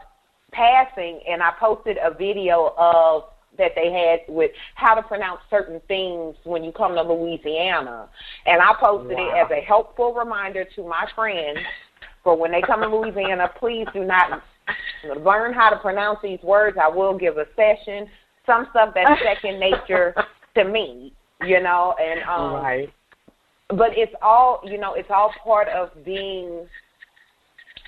passing, 0.53 1.21
and 1.29 1.43
I 1.43 1.51
posted 1.59 1.99
a 2.03 2.15
video 2.15 2.75
of 2.79 3.25
that 3.59 3.73
they 3.77 3.93
had 3.93 4.21
with 4.33 4.51
how 4.75 4.95
to 4.95 5.03
pronounce 5.03 5.41
certain 5.51 5.81
things 5.87 6.35
when 6.45 6.65
you 6.65 6.73
come 6.73 6.95
to 6.95 7.03
Louisiana. 7.03 8.09
And 8.47 8.61
I 8.61 8.73
posted 8.81 9.17
wow. 9.17 9.29
it 9.29 9.45
as 9.45 9.51
a 9.51 9.65
helpful 9.65 10.15
reminder 10.15 10.65
to 10.77 10.83
my 10.83 11.07
friends 11.15 11.59
for 12.23 12.37
when 12.37 12.53
they 12.53 12.63
come 12.63 12.81
to 12.81 12.89
Louisiana, 12.89 13.51
please 13.59 13.87
do 13.93 14.05
not 14.05 14.43
learn 15.21 15.53
how 15.53 15.71
to 15.71 15.77
pronounce 15.77 16.19
these 16.23 16.41
words. 16.43 16.77
I 16.83 16.89
will 16.89 17.17
give 17.17 17.37
a 17.39 17.47
session. 17.57 18.09
Some 18.47 18.67
stuff 18.71 18.95
that's 18.95 19.21
second 19.25 19.61
nature 19.61 20.15
to 20.57 20.65
me, 20.65 21.13
you 21.43 21.61
know, 21.63 21.95
and 22.01 22.23
um 22.29 22.55
right. 22.55 22.93
but 23.69 23.91
it's 23.97 24.15
all 24.23 24.61
you 24.65 24.79
know, 24.79 24.95
it's 24.95 25.11
all 25.11 25.33
part 25.43 25.69
of 25.69 25.91
being 26.05 26.67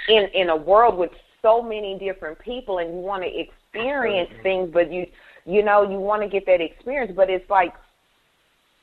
in 0.08 0.28
in 0.34 0.50
a 0.50 0.56
world 0.56 0.96
with 0.98 1.10
so 1.42 1.62
many 1.62 1.98
different 1.98 2.38
people 2.38 2.78
and 2.78 2.90
you 2.90 3.00
want 3.00 3.22
to 3.22 3.28
experience 3.28 4.30
mm-hmm. 4.32 4.42
things 4.42 4.70
but 4.72 4.92
you 4.92 5.06
you 5.44 5.62
know, 5.62 5.88
you 5.88 5.98
want 5.98 6.22
to 6.22 6.28
get 6.28 6.44
that 6.46 6.60
experience, 6.60 7.12
but 7.14 7.30
it's 7.30 7.48
like 7.48 7.72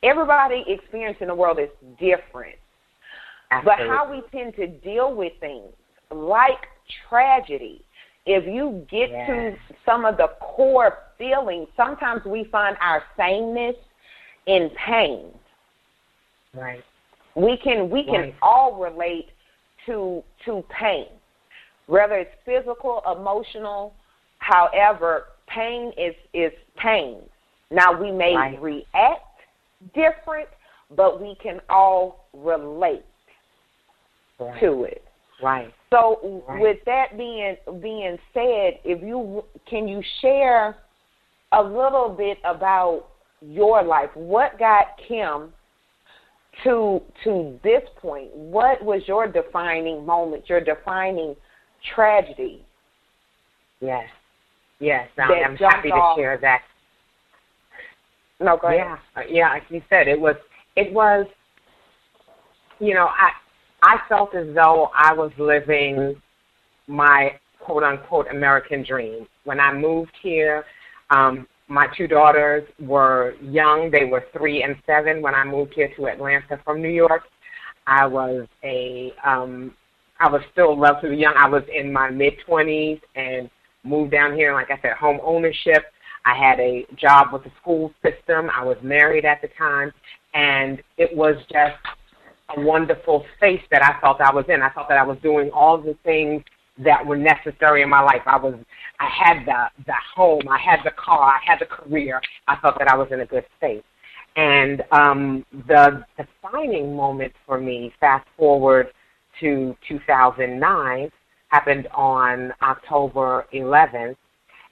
everybody 0.02 0.64
experience 0.66 1.18
in 1.20 1.28
the 1.28 1.34
world 1.34 1.58
is 1.58 1.68
different. 2.00 2.56
Absolutely. 3.50 3.84
But 3.86 3.94
how 3.94 4.10
we 4.10 4.22
tend 4.36 4.56
to 4.56 4.66
deal 4.66 5.14
with 5.14 5.32
things 5.40 5.70
like 6.10 6.66
tragedy. 7.08 7.83
If 8.26 8.46
you 8.46 8.86
get 8.90 9.10
yes. 9.10 9.28
to 9.28 9.56
some 9.84 10.04
of 10.04 10.16
the 10.16 10.28
core 10.40 10.98
feelings, 11.18 11.68
sometimes 11.76 12.22
we 12.24 12.44
find 12.50 12.76
our 12.80 13.02
sameness 13.16 13.76
in 14.46 14.70
pain. 14.86 15.26
Right. 16.54 16.82
We 17.36 17.58
can 17.62 17.90
we 17.90 18.04
can 18.04 18.32
all 18.40 18.80
relate 18.80 19.26
to 19.86 20.22
to 20.46 20.64
pain, 20.80 21.06
whether 21.86 22.14
it's 22.14 22.30
physical, 22.46 23.02
emotional. 23.10 23.92
However, 24.38 25.26
pain 25.48 25.92
is 25.98 26.14
is 26.32 26.52
pain. 26.76 27.18
Now 27.70 28.00
we 28.00 28.10
may 28.12 28.34
right. 28.34 28.62
react 28.62 29.40
different, 29.94 30.48
but 30.96 31.20
we 31.20 31.36
can 31.42 31.60
all 31.68 32.26
relate 32.32 33.04
right. 34.38 34.60
to 34.60 34.84
it. 34.84 35.03
Right. 35.42 35.72
So 35.90 36.42
right. 36.48 36.60
with 36.60 36.78
that 36.86 37.16
being 37.16 37.56
being 37.80 38.18
said, 38.32 38.80
if 38.84 39.02
you 39.02 39.44
can 39.68 39.88
you 39.88 40.02
share 40.20 40.76
a 41.52 41.62
little 41.62 42.14
bit 42.16 42.38
about 42.44 43.06
your 43.40 43.82
life? 43.82 44.10
What 44.14 44.58
got 44.58 44.86
Kim 45.08 45.52
to 46.62 47.00
to 47.24 47.58
this 47.62 47.82
point? 48.00 48.34
What 48.34 48.82
was 48.82 49.02
your 49.06 49.26
defining 49.26 50.06
moment? 50.06 50.48
Your 50.48 50.60
defining 50.60 51.34
tragedy? 51.94 52.64
Yes. 53.80 54.06
Yes. 54.80 55.08
I'm 55.18 55.56
happy 55.56 55.90
to 55.90 56.12
share 56.16 56.38
that. 56.40 56.62
No, 58.40 58.56
go 58.56 58.68
ahead. 58.68 58.98
Yeah. 59.16 59.22
Yeah. 59.28 59.48
Like 59.50 59.64
you 59.68 59.82
said, 59.88 60.08
it 60.08 60.18
was 60.18 60.36
it 60.76 60.92
was 60.92 61.26
you 62.80 62.94
know, 62.94 63.06
I 63.06 63.30
I 63.84 63.98
felt 64.08 64.34
as 64.34 64.46
though 64.54 64.90
I 64.96 65.12
was 65.12 65.30
living 65.36 66.16
my 66.86 67.38
quote 67.60 67.82
unquote 67.82 68.26
American 68.30 68.82
dream. 68.82 69.26
When 69.44 69.60
I 69.60 69.74
moved 69.74 70.12
here, 70.22 70.64
um, 71.10 71.46
my 71.68 71.86
two 71.94 72.06
daughters 72.06 72.66
were 72.80 73.34
young. 73.42 73.90
They 73.90 74.06
were 74.06 74.24
three 74.32 74.62
and 74.62 74.74
seven 74.86 75.20
when 75.20 75.34
I 75.34 75.44
moved 75.44 75.74
here 75.74 75.90
to 75.96 76.06
Atlanta 76.06 76.58
from 76.64 76.80
New 76.80 76.88
York. 76.88 77.24
I 77.86 78.06
was 78.06 78.48
a 78.62 79.12
um 79.22 79.74
I 80.18 80.30
was 80.30 80.40
still 80.52 80.78
relatively 80.78 81.18
young. 81.18 81.34
I 81.36 81.46
was 81.46 81.62
in 81.74 81.92
my 81.92 82.08
mid 82.08 82.34
twenties 82.46 83.00
and 83.16 83.50
moved 83.84 84.12
down 84.12 84.34
here 84.34 84.54
like 84.54 84.70
I 84.70 84.80
said, 84.80 84.92
home 84.92 85.20
ownership. 85.22 85.84
I 86.24 86.34
had 86.34 86.58
a 86.58 86.86
job 86.96 87.34
with 87.34 87.44
the 87.44 87.52
school 87.60 87.92
system. 88.02 88.48
I 88.48 88.64
was 88.64 88.78
married 88.82 89.26
at 89.26 89.42
the 89.42 89.48
time 89.58 89.92
and 90.32 90.82
it 90.96 91.14
was 91.14 91.36
just 91.52 91.76
a 92.56 92.60
wonderful 92.60 93.24
space 93.36 93.62
that 93.70 93.82
I 93.82 94.00
felt 94.00 94.20
I 94.20 94.32
was 94.32 94.44
in. 94.48 94.62
I 94.62 94.70
felt 94.70 94.88
that 94.88 94.98
I 94.98 95.04
was 95.04 95.18
doing 95.22 95.50
all 95.50 95.78
the 95.78 95.96
things 96.04 96.42
that 96.78 97.04
were 97.04 97.16
necessary 97.16 97.82
in 97.82 97.88
my 97.88 98.00
life. 98.00 98.22
I 98.26 98.36
was 98.36 98.54
I 99.00 99.08
had 99.08 99.46
the 99.46 99.84
the 99.86 99.94
home, 100.14 100.42
I 100.48 100.58
had 100.58 100.80
the 100.84 100.90
car, 100.92 101.32
I 101.32 101.40
had 101.44 101.60
the 101.60 101.66
career. 101.66 102.20
I 102.48 102.56
felt 102.60 102.78
that 102.78 102.88
I 102.88 102.96
was 102.96 103.08
in 103.10 103.20
a 103.20 103.26
good 103.26 103.44
state. 103.58 103.84
And 104.36 104.82
um 104.90 105.46
the 105.68 106.04
defining 106.16 106.96
moment 106.96 107.32
for 107.46 107.60
me, 107.60 107.92
fast 108.00 108.26
forward 108.36 108.88
to 109.40 109.76
2009, 109.88 111.10
happened 111.48 111.88
on 111.94 112.52
October 112.62 113.46
11th, 113.52 114.16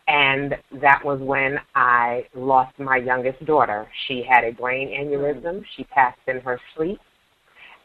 and 0.09 0.57
that 0.81 1.05
was 1.05 1.21
when 1.21 1.59
I 1.75 2.27
lost 2.35 2.77
my 2.79 2.97
youngest 2.97 3.45
daughter. 3.45 3.89
She 4.07 4.25
had 4.29 4.45
a 4.45 4.53
brain 4.53 4.89
aneurysm. 4.89 5.63
She 5.77 5.85
passed 5.85 6.19
in 6.27 6.41
her 6.41 6.61
sleep, 6.77 6.99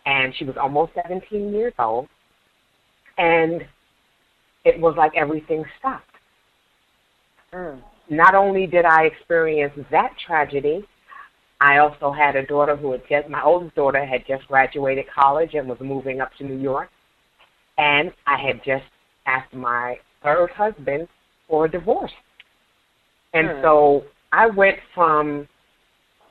and 0.08 0.34
she 0.38 0.46
was 0.46 0.56
almost 0.58 0.94
17 0.96 1.54
years 1.54 1.74
old. 1.78 2.08
And 3.18 3.62
it 4.64 4.80
was 4.80 4.96
like 4.98 5.12
everything 5.16 5.66
stopped. 5.78 6.06
Mm. 7.54 7.82
Not 8.10 8.34
only 8.34 8.68
did 8.68 8.86
I 8.86 9.04
experience 9.04 9.74
that 9.92 10.14
tragedy, 10.26 10.86
I 11.60 11.80
also 11.80 12.12
had 12.12 12.38
a 12.38 12.46
daughter 12.46 12.78
who 12.78 12.94
had 12.94 13.02
just, 13.10 13.30
my 13.30 13.44
oldest 13.44 13.76
daughter 13.76 14.06
had 14.06 14.24
just 14.26 14.48
graduated 14.48 15.06
college 15.14 15.56
and 15.56 15.68
was 15.68 15.80
moving 15.82 16.22
up 16.22 16.32
to 16.38 16.46
New 16.46 16.58
York. 16.58 16.90
And 17.78 18.12
I 18.26 18.38
had 18.38 18.64
just 18.64 18.86
asked 19.26 19.54
my 19.54 19.98
third 20.24 20.52
husband 20.52 21.10
for 21.50 21.66
a 21.66 21.72
divorce. 21.72 22.12
And 23.34 23.50
hmm. 23.50 23.62
so 23.62 24.04
I 24.32 24.48
went 24.48 24.78
from 24.96 25.50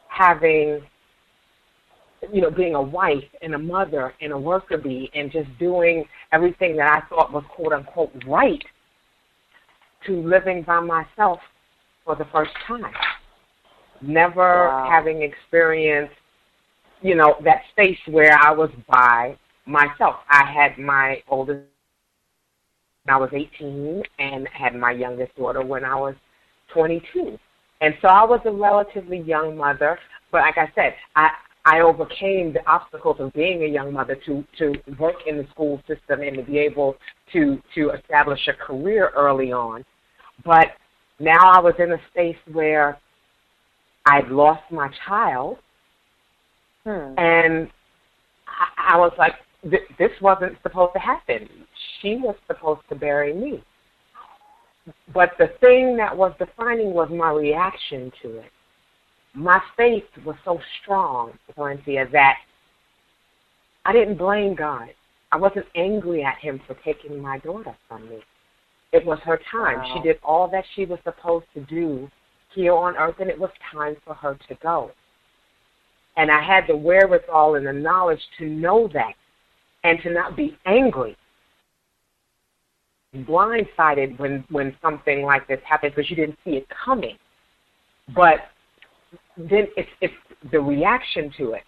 having, 0.09 0.81
you 2.33 2.41
know, 2.41 2.51
being 2.51 2.75
a 2.75 2.83
wife 2.83 3.25
and 3.43 3.55
a 3.55 3.59
mother 3.59 4.15
and 4.21 4.33
a 4.33 4.39
worker 4.39 4.79
bee 4.79 5.11
and 5.15 5.31
just 5.31 5.49
doing 5.59 6.05
everything 6.33 6.77
that 6.77 6.89
I 6.89 7.07
thought 7.09 7.33
was 7.33 7.45
quote 7.55 7.73
unquote 7.73 8.13
right 8.27 8.65
to 10.07 10.23
living 10.23 10.63
by 10.63 10.81
myself 10.81 11.41
for 12.05 12.17
the 12.17 12.27
first 12.33 12.53
time 12.67 12.93
never 14.03 14.69
wow. 14.69 14.89
having 14.91 15.23
experienced, 15.23 16.15
you 17.03 17.15
know, 17.15 17.37
that 17.45 17.63
space 17.73 17.99
where 18.07 18.37
I 18.39 18.53
was 18.53 18.71
by 18.89 19.37
myself. 19.67 20.17
I 20.29 20.45
had 20.45 20.79
my 20.79 21.23
oldest 21.29 21.65
when 23.05 23.15
I 23.15 23.19
was 23.19 23.31
18 23.33 24.03
and 24.19 24.49
had 24.49 24.75
my 24.75 24.93
youngest 24.93 25.37
daughter 25.37 25.65
when 25.65 25.85
I 25.85 25.95
was 25.95 26.15
22. 26.73 27.39
And 27.81 27.95
so 28.01 28.09
I 28.09 28.25
was 28.25 28.41
a 28.45 28.51
relatively 28.51 29.19
young 29.19 29.57
mother, 29.57 29.99
but 30.33 30.39
like 30.39 30.59
I 30.59 30.73
said, 30.75 30.95
I 31.15 31.31
I 31.67 31.81
overcame 31.81 32.53
the 32.53 32.65
obstacles 32.69 33.17
of 33.19 33.33
being 33.33 33.65
a 33.65 33.67
young 33.67 33.93
mother 33.93 34.17
to 34.25 34.45
to 34.59 34.73
work 35.01 35.17
in 35.27 35.37
the 35.37 35.47
school 35.51 35.83
system 35.89 36.21
and 36.21 36.37
to 36.37 36.43
be 36.45 36.59
able 36.59 36.95
to 37.33 37.61
to 37.75 37.91
establish 37.91 38.41
a 38.47 38.53
career 38.53 39.11
early 39.17 39.51
on. 39.51 39.85
But 40.45 40.69
now 41.19 41.51
I 41.51 41.61
was 41.61 41.75
in 41.81 41.91
a 41.91 41.99
space 42.13 42.37
where 42.53 42.99
I'd 44.07 44.29
lost 44.29 44.63
my 44.71 44.89
child, 45.09 45.57
hmm. 46.85 47.19
and 47.19 47.69
I, 48.47 48.95
I 48.95 48.97
was 48.97 49.13
like, 49.19 49.33
this 49.65 50.13
wasn't 50.21 50.57
supposed 50.63 50.93
to 50.93 51.01
happen. 51.01 51.49
She 52.01 52.15
was 52.15 52.37
supposed 52.47 52.83
to 52.91 52.95
bury 52.95 53.35
me. 53.35 53.65
But 55.13 55.31
the 55.39 55.49
thing 55.61 55.97
that 55.97 56.17
was 56.17 56.33
defining 56.39 56.93
was 56.93 57.09
my 57.11 57.33
reaction 57.33 58.13
to 58.23 58.39
it. 58.39 58.53
My 59.37 59.61
faith 59.77 60.05
was 60.25 60.35
so 60.47 60.59
strong, 60.83 61.33
Valencia, 61.55 62.09
that 62.11 62.37
I 63.85 63.93
didn't 63.93 64.17
blame 64.17 64.55
God. 64.55 64.89
I 65.31 65.37
wasn't 65.37 65.67
angry 65.77 66.25
at 66.25 66.39
him 66.39 66.59
for 66.67 66.75
taking 66.83 67.21
my 67.21 67.39
daughter 67.41 67.77
from 67.87 68.09
me. 68.09 68.21
It 68.93 69.05
was 69.05 69.19
her 69.25 69.39
time. 69.53 69.81
Wow. 69.81 69.93
She 69.95 70.09
did 70.09 70.19
all 70.25 70.49
that 70.49 70.65
she 70.75 70.87
was 70.87 70.99
supposed 71.05 71.45
to 71.53 71.61
do 71.67 72.11
here 72.55 72.73
on 72.73 72.97
earth, 72.97 73.17
and 73.21 73.29
it 73.29 73.39
was 73.39 73.51
time 73.71 73.97
for 74.07 74.15
her 74.15 74.39
to 74.49 74.55
go. 74.63 74.91
And 76.17 76.31
I 76.31 76.43
had 76.43 76.65
the 76.67 76.77
wherewithal 76.77 77.57
and 77.57 77.67
the 77.67 77.75
knowledge 77.75 78.23
to 78.39 78.47
know 78.47 78.89
that 78.95 79.13
and 79.85 80.01
to 80.03 80.15
not 80.15 80.35
be 80.35 80.57
angry, 80.65 81.15
blindsided 83.15 84.19
when, 84.19 84.45
when 84.49 84.75
something 84.81 85.23
like 85.23 85.47
this 85.47 85.61
happens 85.69 85.93
because 85.95 86.09
you 86.09 86.17
didn't 86.17 86.39
see 86.43 86.53
it 86.53 86.67
coming. 86.85 87.19
But 88.15 88.39
then 89.37 89.69
it's, 89.77 89.89
it's 90.01 90.15
the 90.51 90.61
reaction 90.61 91.33
to 91.39 91.53
it. 91.53 91.63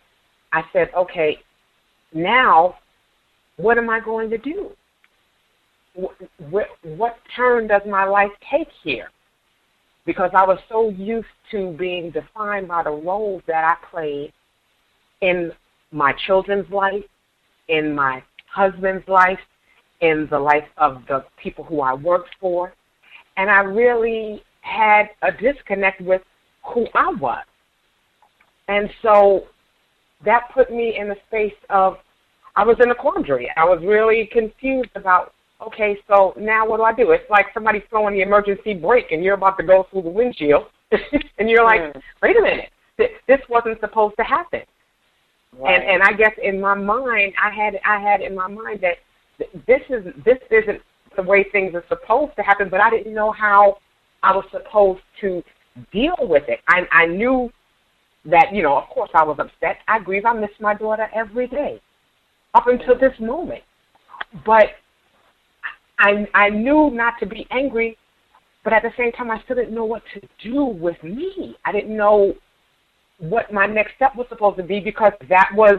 I 0.53 0.63
said, 0.73 0.91
okay, 0.97 1.39
now 2.13 2.77
what 3.57 3.79
am 3.79 3.91
I 3.91 4.01
going 4.01 4.31
to 4.31 4.39
do? 4.39 4.71
What, 5.95 6.69
what, 6.83 7.17
turn 7.35 7.67
does 7.67 7.83
my 7.87 8.05
life 8.05 8.31
take 8.51 8.69
here? 8.85 9.09
because 10.09 10.31
I 10.33 10.47
was 10.47 10.59
so 10.71 10.89
used 10.89 11.27
to 11.51 11.77
being 11.79 12.11
defined 12.11 12.67
by 12.67 12.83
the 12.83 12.91
roles 12.91 13.43
that 13.47 13.63
I 13.63 13.77
played 13.91 14.33
in 15.21 15.53
my 15.93 16.15
children's 16.27 16.65
life, 16.71 17.05
in 17.69 17.95
my 17.95 18.23
husband's 18.51 19.07
life, 19.07 19.39
in 20.01 20.27
the 20.31 20.39
life 20.39 20.65
of 20.79 21.03
the 21.09 21.27
people 21.37 21.63
who 21.63 21.83
I 21.83 21.93
worked 21.93 22.31
for. 22.41 22.73
And 23.37 23.51
I 23.51 23.61
really 23.61 24.43
had 24.63 25.11
a 25.21 25.31
disconnect 25.31 26.01
with 26.01 26.23
who 26.75 26.87
I 26.95 27.13
was. 27.21 27.45
And 28.69 28.89
so 29.03 29.45
that 30.25 30.49
put 30.53 30.71
me 30.71 30.99
in 30.99 31.11
a 31.11 31.17
space 31.27 31.55
of, 31.71 31.97
I 32.57 32.65
was 32.65 32.77
in 32.83 32.91
a 32.91 32.95
quandary. 32.95 33.49
I 33.57 33.65
was 33.65 33.81
really 33.85 34.29
confused 34.33 34.91
about 34.95 35.33
okay, 35.67 35.99
so 36.07 36.35
now 36.39 36.67
what 36.69 36.77
do 36.77 36.85
I 36.85 36.93
do? 36.93 37.11
It's 37.11 37.29
like 37.31 37.47
somebody 37.53 37.83
throwing 37.91 38.15
the 38.15 38.23
emergency 38.23 38.75
brake 38.75 39.11
and 39.11 39.25
you're 39.25 39.35
about 39.35 39.59
to 39.59 39.65
go 39.65 39.87
through 39.91 40.03
the 40.03 40.09
windshield, 40.09 40.67
and 41.39 41.51
you're 41.51 41.65
like, 41.65 41.81
mm. 41.81 42.01
wait 42.23 42.37
a 42.37 42.41
minute, 42.41 42.71
this 42.97 43.41
wasn't 43.49 43.79
supposed 43.81 44.17
to 44.19 44.25
happen. 44.25 44.63
Right. 45.59 45.75
And 45.75 45.85
and 45.85 46.03
I 46.03 46.13
guess 46.13 46.33
in 46.43 46.61
my 46.61 46.75
mind, 46.75 47.33
I 47.43 47.51
had 47.51 47.79
I 47.85 48.01
had 48.01 48.21
in 48.21 48.35
my 48.35 48.49
mind 48.49 48.81
that 48.83 48.99
this 49.67 49.81
is 49.89 50.05
this 50.25 50.39
isn't 50.51 50.81
the 51.17 51.23
way 51.23 51.45
things 51.51 51.75
are 51.75 51.85
supposed 51.89 52.37
to 52.37 52.43
happen, 52.43 52.69
but 52.69 52.81
I 52.81 52.91
didn't 52.91 53.15
know 53.15 53.33
how 53.33 53.79
I 54.23 54.35
was 54.35 54.45
supposed 54.53 55.01
to 55.21 55.43
deal 55.93 56.17
with 56.21 56.45
it. 56.49 56.61
I 56.69 56.83
I 56.93 57.07
knew 57.07 57.51
that 58.25 58.49
you 58.53 58.63
know, 58.63 58.77
of 58.77 58.89
course, 58.89 59.11
I 59.15 59.25
was 59.25 59.39
upset. 59.39 59.79
I 59.87 60.01
grieve. 60.01 60.25
I 60.25 60.33
miss 60.33 60.51
my 60.61 60.75
daughter 60.75 61.09
every 61.15 61.47
day, 61.47 61.81
up 62.55 62.67
until 62.67 62.99
this 62.99 63.19
moment. 63.21 63.63
But 64.45 64.67
I 65.99 66.27
I 66.35 66.49
knew 66.51 66.91
not 66.93 67.15
to 67.21 67.27
be 67.27 67.47
angry, 67.51 67.97
but 68.65 68.73
at 68.73 68.83
the 68.83 68.93
same 68.97 69.13
time 69.13 69.31
I 69.31 69.41
still 69.45 69.57
didn't 69.57 69.75
know 69.75 69.85
what 69.85 70.03
to 70.15 70.21
do 70.43 70.65
with 70.65 71.03
me. 71.03 71.57
I 71.65 71.73
didn't 71.73 71.97
know 71.97 72.35
what 73.19 73.53
my 73.53 73.67
next 73.67 73.95
step 73.97 74.15
was 74.17 74.27
supposed 74.29 74.57
to 74.59 74.63
be 74.63 74.81
because 74.81 75.13
that 75.29 75.51
was 75.55 75.79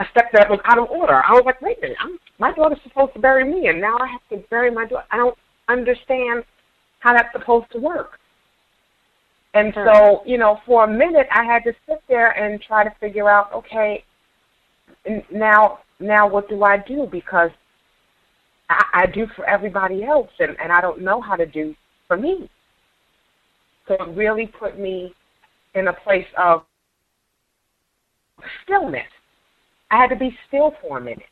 a 0.00 0.04
step 0.10 0.26
that 0.32 0.48
was 0.48 0.60
out 0.64 0.78
of 0.78 0.88
order. 0.90 1.22
I 1.26 1.32
was 1.32 1.42
like, 1.44 1.60
wait 1.60 1.78
a 1.78 1.80
minute, 1.80 1.96
I'm, 2.00 2.18
my 2.38 2.52
daughter's 2.52 2.78
supposed 2.84 3.14
to 3.14 3.20
bury 3.20 3.44
me, 3.44 3.68
and 3.68 3.80
now 3.80 3.96
I 3.98 4.06
have 4.06 4.20
to 4.30 4.46
bury 4.48 4.70
my 4.70 4.86
daughter. 4.86 5.06
I 5.10 5.16
don't 5.16 5.36
understand 5.68 6.44
how 7.00 7.14
that's 7.14 7.32
supposed 7.32 7.66
to 7.72 7.78
work. 7.78 8.18
And 9.58 9.74
sure. 9.74 9.90
so, 9.92 10.22
you 10.24 10.38
know, 10.38 10.60
for 10.64 10.84
a 10.84 10.88
minute, 10.88 11.26
I 11.32 11.44
had 11.44 11.64
to 11.64 11.72
sit 11.88 12.00
there 12.08 12.30
and 12.30 12.62
try 12.62 12.84
to 12.84 12.90
figure 13.00 13.28
out, 13.28 13.52
okay, 13.52 14.04
now, 15.32 15.80
now 15.98 16.28
what 16.28 16.48
do 16.48 16.62
I 16.62 16.76
do? 16.76 17.08
Because 17.10 17.50
I, 18.70 18.84
I 18.94 19.06
do 19.06 19.26
for 19.34 19.44
everybody 19.46 20.04
else, 20.04 20.30
and, 20.38 20.56
and 20.62 20.70
I 20.70 20.80
don't 20.80 21.00
know 21.02 21.20
how 21.20 21.34
to 21.34 21.44
do 21.44 21.74
for 22.06 22.16
me. 22.16 22.48
So 23.88 23.94
it 23.94 24.16
really 24.16 24.46
put 24.46 24.78
me 24.78 25.12
in 25.74 25.88
a 25.88 25.92
place 25.92 26.26
of 26.36 26.62
stillness. 28.62 29.10
I 29.90 29.96
had 29.96 30.10
to 30.10 30.16
be 30.16 30.36
still 30.46 30.74
for 30.80 30.98
a 30.98 31.00
minute 31.00 31.22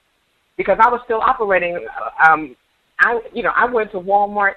because 0.57 0.79
I 0.81 0.89
was 0.89 1.01
still 1.05 1.21
operating. 1.21 1.87
Um, 2.27 2.57
I, 2.99 3.21
you 3.33 3.45
know, 3.45 3.53
I 3.55 3.67
went 3.67 3.93
to 3.93 4.01
Walmart 4.01 4.55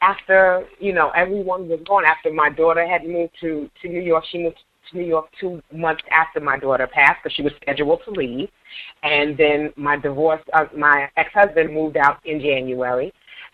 after 0.00 0.66
you 0.78 0.92
know 0.92 1.10
everyone 1.10 1.68
was 1.68 1.80
gone. 1.86 2.04
After 2.04 2.32
my 2.32 2.50
daughter 2.50 2.86
had 2.86 3.04
moved 3.04 3.32
to 3.40 3.70
to 3.82 3.88
New 3.88 4.00
York, 4.00 4.24
she 4.30 4.38
moved 4.38 4.56
to 4.90 4.98
New 4.98 5.04
York 5.04 5.26
two 5.40 5.62
months 5.72 6.02
after 6.10 6.40
my 6.40 6.58
daughter 6.58 6.86
passed 6.86 7.20
because 7.22 7.34
she 7.34 7.42
was 7.42 7.52
scheduled 7.60 8.00
to 8.04 8.10
leave, 8.10 8.48
and 9.02 9.36
then 9.36 9.72
my 9.76 9.96
divorce, 9.96 10.42
uh, 10.52 10.64
my 10.76 11.08
ex-husband 11.16 11.72
moved 11.72 11.96
out 11.96 12.18
in 12.24 12.40
January, 12.40 13.12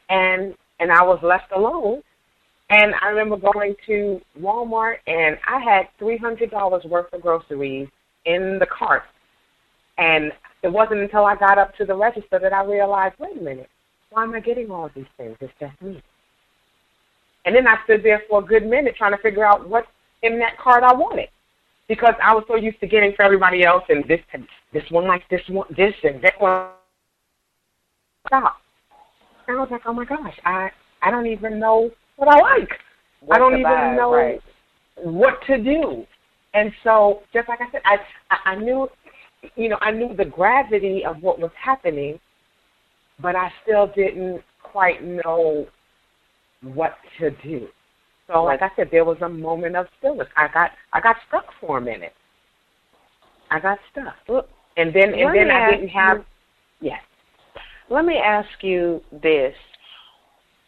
and 0.09 0.55
and 0.81 0.91
I 0.93 1.03
was 1.03 1.19
left 1.23 1.53
alone. 1.55 2.03
And 2.69 2.95
I 3.01 3.11
remember 3.11 3.37
going 3.37 3.77
to 3.87 4.21
Walmart 4.41 4.97
and 5.07 5.37
I 5.47 5.61
had 5.61 5.87
three 6.01 6.19
hundred 6.19 6.51
dollars 6.51 6.83
worth 6.85 7.13
of 7.13 7.23
groceries 7.23 7.87
in 8.25 8.59
the 8.59 8.67
cart, 8.67 9.05
and 9.99 10.33
it 10.65 10.73
wasn't 10.73 10.99
until 11.01 11.25
I 11.25 11.37
got 11.37 11.59
up 11.59 11.77
to 11.77 11.85
the 11.85 11.95
register 11.95 12.41
that 12.41 12.53
I 12.53 12.65
realized, 12.65 13.15
wait 13.21 13.39
a 13.39 13.41
minute, 13.41 13.69
why 14.11 14.25
am 14.25 14.35
I 14.35 14.41
getting 14.41 14.71
all 14.71 14.91
these 14.97 15.07
things? 15.17 15.37
It's 15.41 15.53
just 15.61 15.81
me. 15.81 16.03
And 17.47 17.55
then 17.55 17.67
I 17.67 17.77
stood 17.85 18.03
there 18.03 18.23
for 18.29 18.43
a 18.43 18.45
good 18.45 18.67
minute 18.67 18.97
trying 18.97 19.13
to 19.13 19.23
figure 19.23 19.45
out 19.45 19.69
what 19.69 19.87
in 20.23 20.39
that 20.41 20.59
card 20.59 20.83
I 20.83 20.93
wanted. 20.93 21.29
Because 21.89 22.15
I 22.23 22.35
was 22.35 22.45
so 22.49 22.57
used 22.57 22.81
to 22.81 22.87
getting 22.89 23.13
for 23.15 23.23
everybody 23.23 23.65
else 23.65 23.85
and 23.89 24.05
this 24.09 24.21
this 24.73 24.83
one 24.91 25.07
like 25.07 25.23
this 25.31 25.41
one 25.49 25.69
this 25.77 25.95
and 26.03 26.21
that 26.23 26.35
one 26.41 26.71
stop. 28.27 28.57
And 29.47 29.57
I 29.57 29.61
was 29.61 29.69
like, 29.71 29.83
Oh 29.87 29.93
my 29.93 30.05
gosh, 30.05 30.37
I 30.45 30.71
I 31.01 31.13
don't 31.13 31.29
even 31.29 31.61
know 31.61 31.91
what 32.17 32.29
I 32.29 32.41
like. 32.41 32.71
What 33.21 33.37
I 33.37 33.39
don't 33.39 33.53
even 33.53 33.63
buy, 33.63 33.95
know 33.95 34.13
right. 34.13 34.41
what 34.97 35.35
to 35.47 35.63
do. 35.63 36.05
And 36.55 36.73
so 36.83 37.23
just 37.33 37.49
like 37.49 37.61
I 37.61 37.71
said, 37.71 37.83
I 37.85 37.99
I 38.31 38.51
I 38.51 38.55
knew 38.57 38.89
you 39.55 39.69
know, 39.69 39.79
I 39.81 39.93
knew 39.93 40.17
the 40.17 40.25
gravity 40.25 41.05
of 41.05 41.23
what 41.23 41.39
was 41.39 41.53
happening, 41.63 42.19
but 43.21 43.37
I 43.37 43.53
still 43.63 43.87
didn't 43.95 44.43
quite 44.65 45.05
know 45.05 45.69
what 46.62 46.95
to 47.19 47.31
do. 47.31 47.69
So, 48.27 48.42
like 48.42 48.62
I 48.62 48.71
said, 48.75 48.88
there 48.90 49.05
was 49.05 49.19
a 49.23 49.29
moment 49.29 49.77
of 49.77 49.87
stillness. 49.99 50.29
I 50.37 50.49
got 50.53 50.71
I 50.92 51.01
got 51.01 51.16
stuck 51.29 51.45
for 51.61 51.79
a 51.79 51.81
minute. 51.81 52.12
I 53.51 53.61
got 53.61 53.79
stuck, 53.92 54.14
and 54.77 54.92
then 54.92 55.14
and 55.14 55.35
then 55.35 55.51
I 55.51 55.71
didn't 55.71 55.88
have. 55.88 56.19
you- 56.19 56.25
Yes. 56.81 57.01
Let 57.88 58.05
me 58.05 58.16
ask 58.19 58.49
you 58.62 59.01
this: 59.12 59.55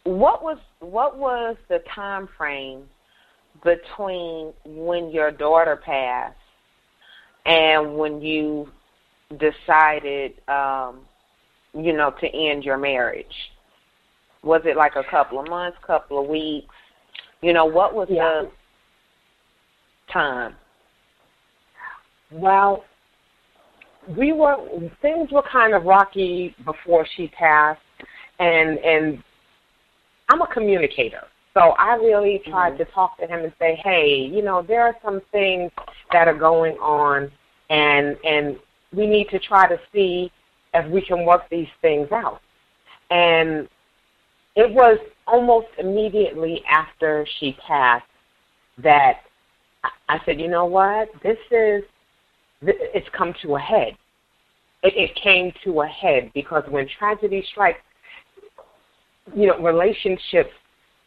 What 0.05 0.41
was 0.41 0.57
what 0.79 1.17
was 1.17 1.57
the 1.67 1.79
time 1.93 2.27
frame 2.37 2.89
between 3.63 4.53
when 4.65 5.09
your 5.11 5.31
daughter 5.31 5.75
passed 5.75 6.37
and 7.45 7.97
when 7.97 8.21
you 8.21 8.71
decided, 9.37 10.33
um, 10.47 11.01
you 11.73 11.93
know, 11.93 12.11
to 12.21 12.27
end 12.27 12.63
your 12.63 12.77
marriage? 12.77 13.25
Was 14.43 14.61
it 14.65 14.77
like 14.77 14.95
a 14.95 15.03
couple 15.09 15.39
of 15.39 15.47
months, 15.47 15.77
couple 15.85 16.19
of 16.19 16.27
weeks? 16.27 16.73
You 17.41 17.53
know, 17.53 17.65
what 17.65 17.93
was 17.93 18.09
Yeah. 18.09 18.43
the 18.43 18.51
time? 20.11 20.55
Well, 22.31 22.83
we 24.07 24.33
were 24.33 24.57
things 25.01 25.31
were 25.31 25.43
kind 25.43 25.73
of 25.73 25.85
rocky 25.85 26.55
before 26.65 27.05
she 27.15 27.27
passed, 27.29 27.81
and 28.39 28.77
and 28.79 29.23
I'm 30.29 30.41
a 30.41 30.47
communicator, 30.47 31.23
so 31.53 31.71
I 31.77 31.95
really 31.95 32.41
tried 32.45 32.73
mm-hmm. 32.73 32.83
to 32.83 32.91
talk 32.91 33.17
to 33.19 33.27
him 33.27 33.43
and 33.43 33.53
say, 33.59 33.75
hey, 33.83 34.15
you 34.15 34.41
know, 34.41 34.61
there 34.61 34.81
are 34.81 34.95
some 35.03 35.21
things 35.31 35.71
that 36.11 36.27
are 36.27 36.37
going 36.37 36.75
on, 36.77 37.31
and 37.69 38.17
and 38.23 38.57
we 38.93 39.05
need 39.05 39.29
to 39.29 39.39
try 39.39 39.67
to 39.67 39.79
see 39.93 40.31
if 40.73 40.89
we 40.91 41.01
can 41.01 41.25
work 41.25 41.43
these 41.49 41.67
things 41.81 42.07
out. 42.11 42.41
And 43.09 43.67
it 44.59 44.73
was 44.73 44.97
almost 45.25 45.67
immediately 45.77 46.63
after 46.69 47.25
she 47.39 47.55
passed 47.65 48.05
that 48.83 49.21
I- 50.09 50.19
said, 50.25 50.39
you 50.39 50.49
know 50.49 50.65
what, 50.65 51.09
this 51.23 51.37
is, 51.51 51.83
it's 52.61 53.07
come 53.17 53.33
to 53.41 53.55
a 53.55 53.59
head. 53.59 53.95
It, 54.83 54.93
it 54.95 55.15
came 55.15 55.53
to 55.63 55.81
a 55.81 55.87
head 55.87 56.31
because 56.33 56.63
when 56.69 56.87
tragedy 56.97 57.43
strikes, 57.51 57.79
you 59.33 59.47
know, 59.47 59.59
relationships 59.59 60.51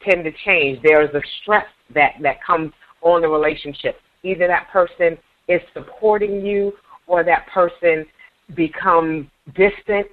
tend 0.02 0.24
to 0.24 0.32
change. 0.44 0.80
There 0.82 1.02
is 1.02 1.14
a 1.14 1.20
stress 1.42 1.66
that 1.94 2.12
that 2.22 2.42
comes 2.44 2.72
on 3.02 3.22
the 3.22 3.28
relationship. 3.28 3.98
Either 4.22 4.46
that 4.46 4.68
person 4.70 5.18
is 5.48 5.60
supporting 5.74 6.44
you, 6.44 6.72
or 7.06 7.24
that 7.24 7.46
person 7.48 8.06
becomes 8.54 9.26
distant 9.54 10.06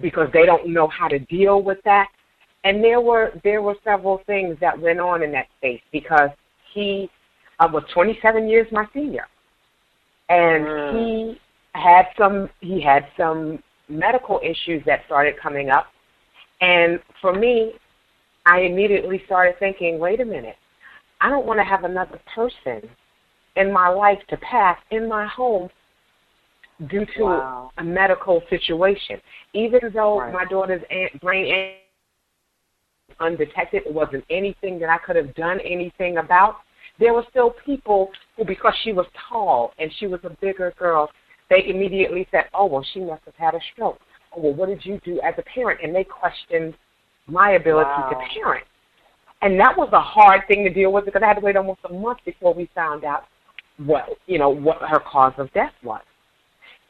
because 0.00 0.28
they 0.32 0.44
don't 0.44 0.68
know 0.68 0.88
how 0.88 1.08
to 1.08 1.18
deal 1.18 1.62
with 1.62 1.78
that. 1.84 2.08
And 2.64 2.82
there 2.82 3.00
were 3.00 3.32
there 3.44 3.62
were 3.62 3.76
several 3.84 4.20
things 4.26 4.56
that 4.60 4.78
went 4.78 5.00
on 5.00 5.22
in 5.22 5.32
that 5.32 5.46
space 5.58 5.80
because 5.92 6.30
he 6.72 7.10
uh, 7.60 7.68
was 7.72 7.84
27 7.92 8.48
years 8.48 8.66
my 8.72 8.86
senior, 8.92 9.26
and 10.28 10.68
Mm. 10.68 10.88
he 10.88 11.40
had 11.74 12.06
some 12.18 12.48
he 12.60 12.80
had 12.80 13.06
some 13.16 13.62
medical 13.88 14.40
issues 14.42 14.82
that 14.86 15.00
started 15.06 15.34
coming 15.40 15.70
up, 15.70 15.86
and 16.60 17.00
for 17.20 17.32
me, 17.34 17.72
I 18.46 18.60
immediately 18.60 19.22
started 19.26 19.58
thinking, 19.58 19.98
wait 19.98 20.20
a 20.20 20.24
minute, 20.24 20.56
I 21.20 21.28
don't 21.28 21.46
want 21.46 21.58
to 21.60 21.64
have 21.64 21.84
another 21.84 22.20
person 22.34 22.88
in 23.56 23.72
my 23.72 23.88
life 23.88 24.18
to 24.28 24.36
pass 24.38 24.78
in 24.90 25.08
my 25.08 25.26
home 25.26 25.68
due 26.88 27.06
to 27.16 27.42
Wow. 27.42 27.70
a 27.78 27.84
medical 27.84 28.42
situation. 28.50 29.20
Even 29.54 29.80
though 29.94 30.20
Right. 30.20 30.32
my 30.32 30.44
daughter's 30.46 30.82
an- 30.90 31.18
brain 31.20 31.46
undetected, 33.20 33.82
it 33.86 33.92
wasn't 33.92 34.24
anything 34.30 34.78
that 34.80 34.88
I 34.88 34.98
could 34.98 35.16
have 35.16 35.34
done 35.34 35.60
anything 35.60 36.18
about. 36.18 36.56
There 36.98 37.14
were 37.14 37.24
still 37.30 37.54
people 37.64 38.10
who, 38.36 38.44
because 38.44 38.74
she 38.82 38.92
was 38.92 39.06
tall 39.28 39.72
and 39.78 39.90
she 39.98 40.06
was 40.06 40.20
a 40.24 40.30
bigger 40.40 40.72
girl, 40.78 41.10
they 41.50 41.64
immediately 41.66 42.26
said, 42.30 42.44
"Oh, 42.54 42.66
well, 42.66 42.84
she 42.94 43.00
must 43.00 43.24
have 43.24 43.34
had 43.34 43.54
a 43.54 43.60
stroke." 43.72 44.00
Oh, 44.34 44.40
well, 44.40 44.54
what 44.54 44.68
did 44.68 44.84
you 44.84 45.00
do 45.04 45.20
as 45.20 45.34
a 45.38 45.42
parent? 45.42 45.80
And 45.82 45.94
they 45.94 46.04
questioned 46.04 46.74
my 47.26 47.52
ability 47.52 47.90
Wow. 47.90 48.08
to 48.10 48.40
parent. 48.40 48.66
And 49.42 49.58
that 49.58 49.76
was 49.76 49.90
a 49.92 50.00
hard 50.00 50.46
thing 50.46 50.64
to 50.64 50.70
deal 50.70 50.92
with 50.92 51.04
because 51.04 51.22
I 51.22 51.26
had 51.26 51.34
to 51.34 51.40
wait 51.40 51.56
almost 51.56 51.80
a 51.84 51.92
month 51.92 52.18
before 52.24 52.54
we 52.54 52.66
found 52.74 53.04
out 53.04 53.24
what 53.78 54.16
you 54.26 54.38
know 54.38 54.50
what 54.50 54.78
her 54.82 55.00
cause 55.00 55.32
of 55.38 55.52
death 55.52 55.72
was. 55.82 56.02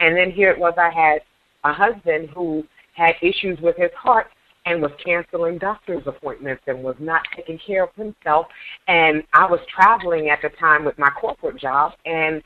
And 0.01 0.17
then 0.17 0.31
here 0.31 0.51
it 0.51 0.59
was 0.59 0.75
I 0.77 0.91
had 0.91 1.23
a 1.65 1.73
husband 1.73 2.31
who 2.31 2.65
had 2.95 3.15
issues 3.23 3.59
with 3.61 3.77
his 3.77 3.91
heart 3.97 4.27
and 4.65 4.81
was 4.81 4.93
canceling 5.05 5.59
doctor's 5.59 6.03
appointments 6.07 6.63
and 6.67 6.83
was 6.83 6.97
not 6.99 7.23
taking 7.35 7.59
care 7.67 7.85
of 7.85 7.91
himself. 7.97 8.47
And 8.89 9.23
I 9.33 9.47
was 9.47 9.61
traveling 9.75 10.31
at 10.31 10.41
the 10.43 10.51
time 10.61 10.85
with 10.85 10.99
my 10.99 11.11
corporate 11.11 11.59
job 11.61 11.93
and 12.07 12.43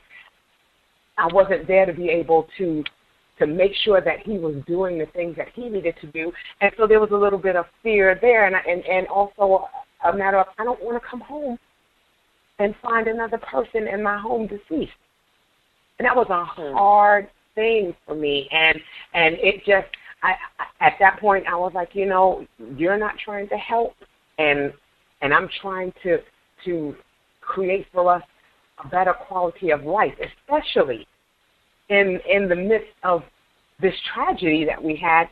I 1.17 1.27
wasn't 1.31 1.67
there 1.67 1.85
to 1.85 1.93
be 1.93 2.09
able 2.09 2.47
to 2.57 2.83
to 3.39 3.45
make 3.45 3.71
sure 3.83 4.01
that 4.01 4.19
he 4.25 4.39
was 4.39 4.55
doing 4.65 4.97
the 4.97 5.05
things 5.13 5.35
that 5.37 5.49
he 5.53 5.69
needed 5.69 5.93
to 6.01 6.07
do. 6.07 6.31
And 6.59 6.71
so 6.75 6.87
there 6.87 6.99
was 6.99 7.11
a 7.11 7.15
little 7.15 7.37
bit 7.37 7.55
of 7.55 7.65
fear 7.83 8.17
there 8.19 8.47
and 8.47 8.55
and, 8.55 8.83
and 8.85 9.07
also 9.07 9.67
uh, 10.03 10.09
a 10.09 10.17
matter 10.17 10.39
of 10.39 10.47
I 10.57 10.63
don't 10.63 10.83
want 10.83 11.01
to 11.01 11.07
come 11.07 11.21
home 11.21 11.59
and 12.59 12.73
find 12.81 13.07
another 13.07 13.37
person 13.37 13.87
in 13.87 14.01
my 14.01 14.17
home 14.17 14.47
deceased. 14.47 14.91
And 15.99 16.05
that 16.05 16.15
was 16.15 16.27
a 16.29 16.33
mm-hmm. 16.33 16.75
hard 16.75 17.29
thing 17.53 17.95
for 18.05 18.15
me 18.15 18.47
and 18.51 18.79
and 19.13 19.35
it 19.35 19.65
just 19.65 19.87
I 20.27 20.35
at 20.81 20.93
that 20.99 21.19
point 21.19 21.45
I 21.47 21.55
was 21.55 21.71
like, 21.73 21.89
you 21.93 22.05
know, 22.05 22.45
you're 22.77 22.97
not 22.97 23.15
trying 23.23 23.47
to 23.49 23.57
help 23.57 23.93
and 24.37 24.73
and 25.21 25.33
I'm 25.33 25.49
trying 25.61 25.93
to 26.03 26.19
to 26.65 26.95
create 27.41 27.87
for 27.93 28.13
us 28.13 28.23
a 28.83 28.87
better 28.87 29.13
quality 29.13 29.71
of 29.71 29.83
life, 29.83 30.13
especially 30.19 31.07
in 31.89 32.19
in 32.29 32.49
the 32.49 32.55
midst 32.55 32.93
of 33.03 33.23
this 33.81 33.93
tragedy 34.13 34.65
that 34.65 34.81
we 34.81 34.95
had 34.95 35.27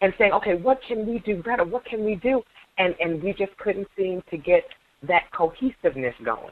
and 0.00 0.12
saying, 0.18 0.32
okay, 0.32 0.54
what 0.54 0.80
can 0.86 1.06
we 1.06 1.20
do 1.20 1.42
better? 1.42 1.64
What 1.64 1.84
can 1.84 2.04
we 2.04 2.16
do? 2.16 2.42
And 2.78 2.94
and 3.00 3.22
we 3.22 3.32
just 3.32 3.56
couldn't 3.58 3.88
seem 3.96 4.22
to 4.30 4.36
get 4.36 4.64
that 5.08 5.24
cohesiveness 5.32 6.14
going. 6.24 6.50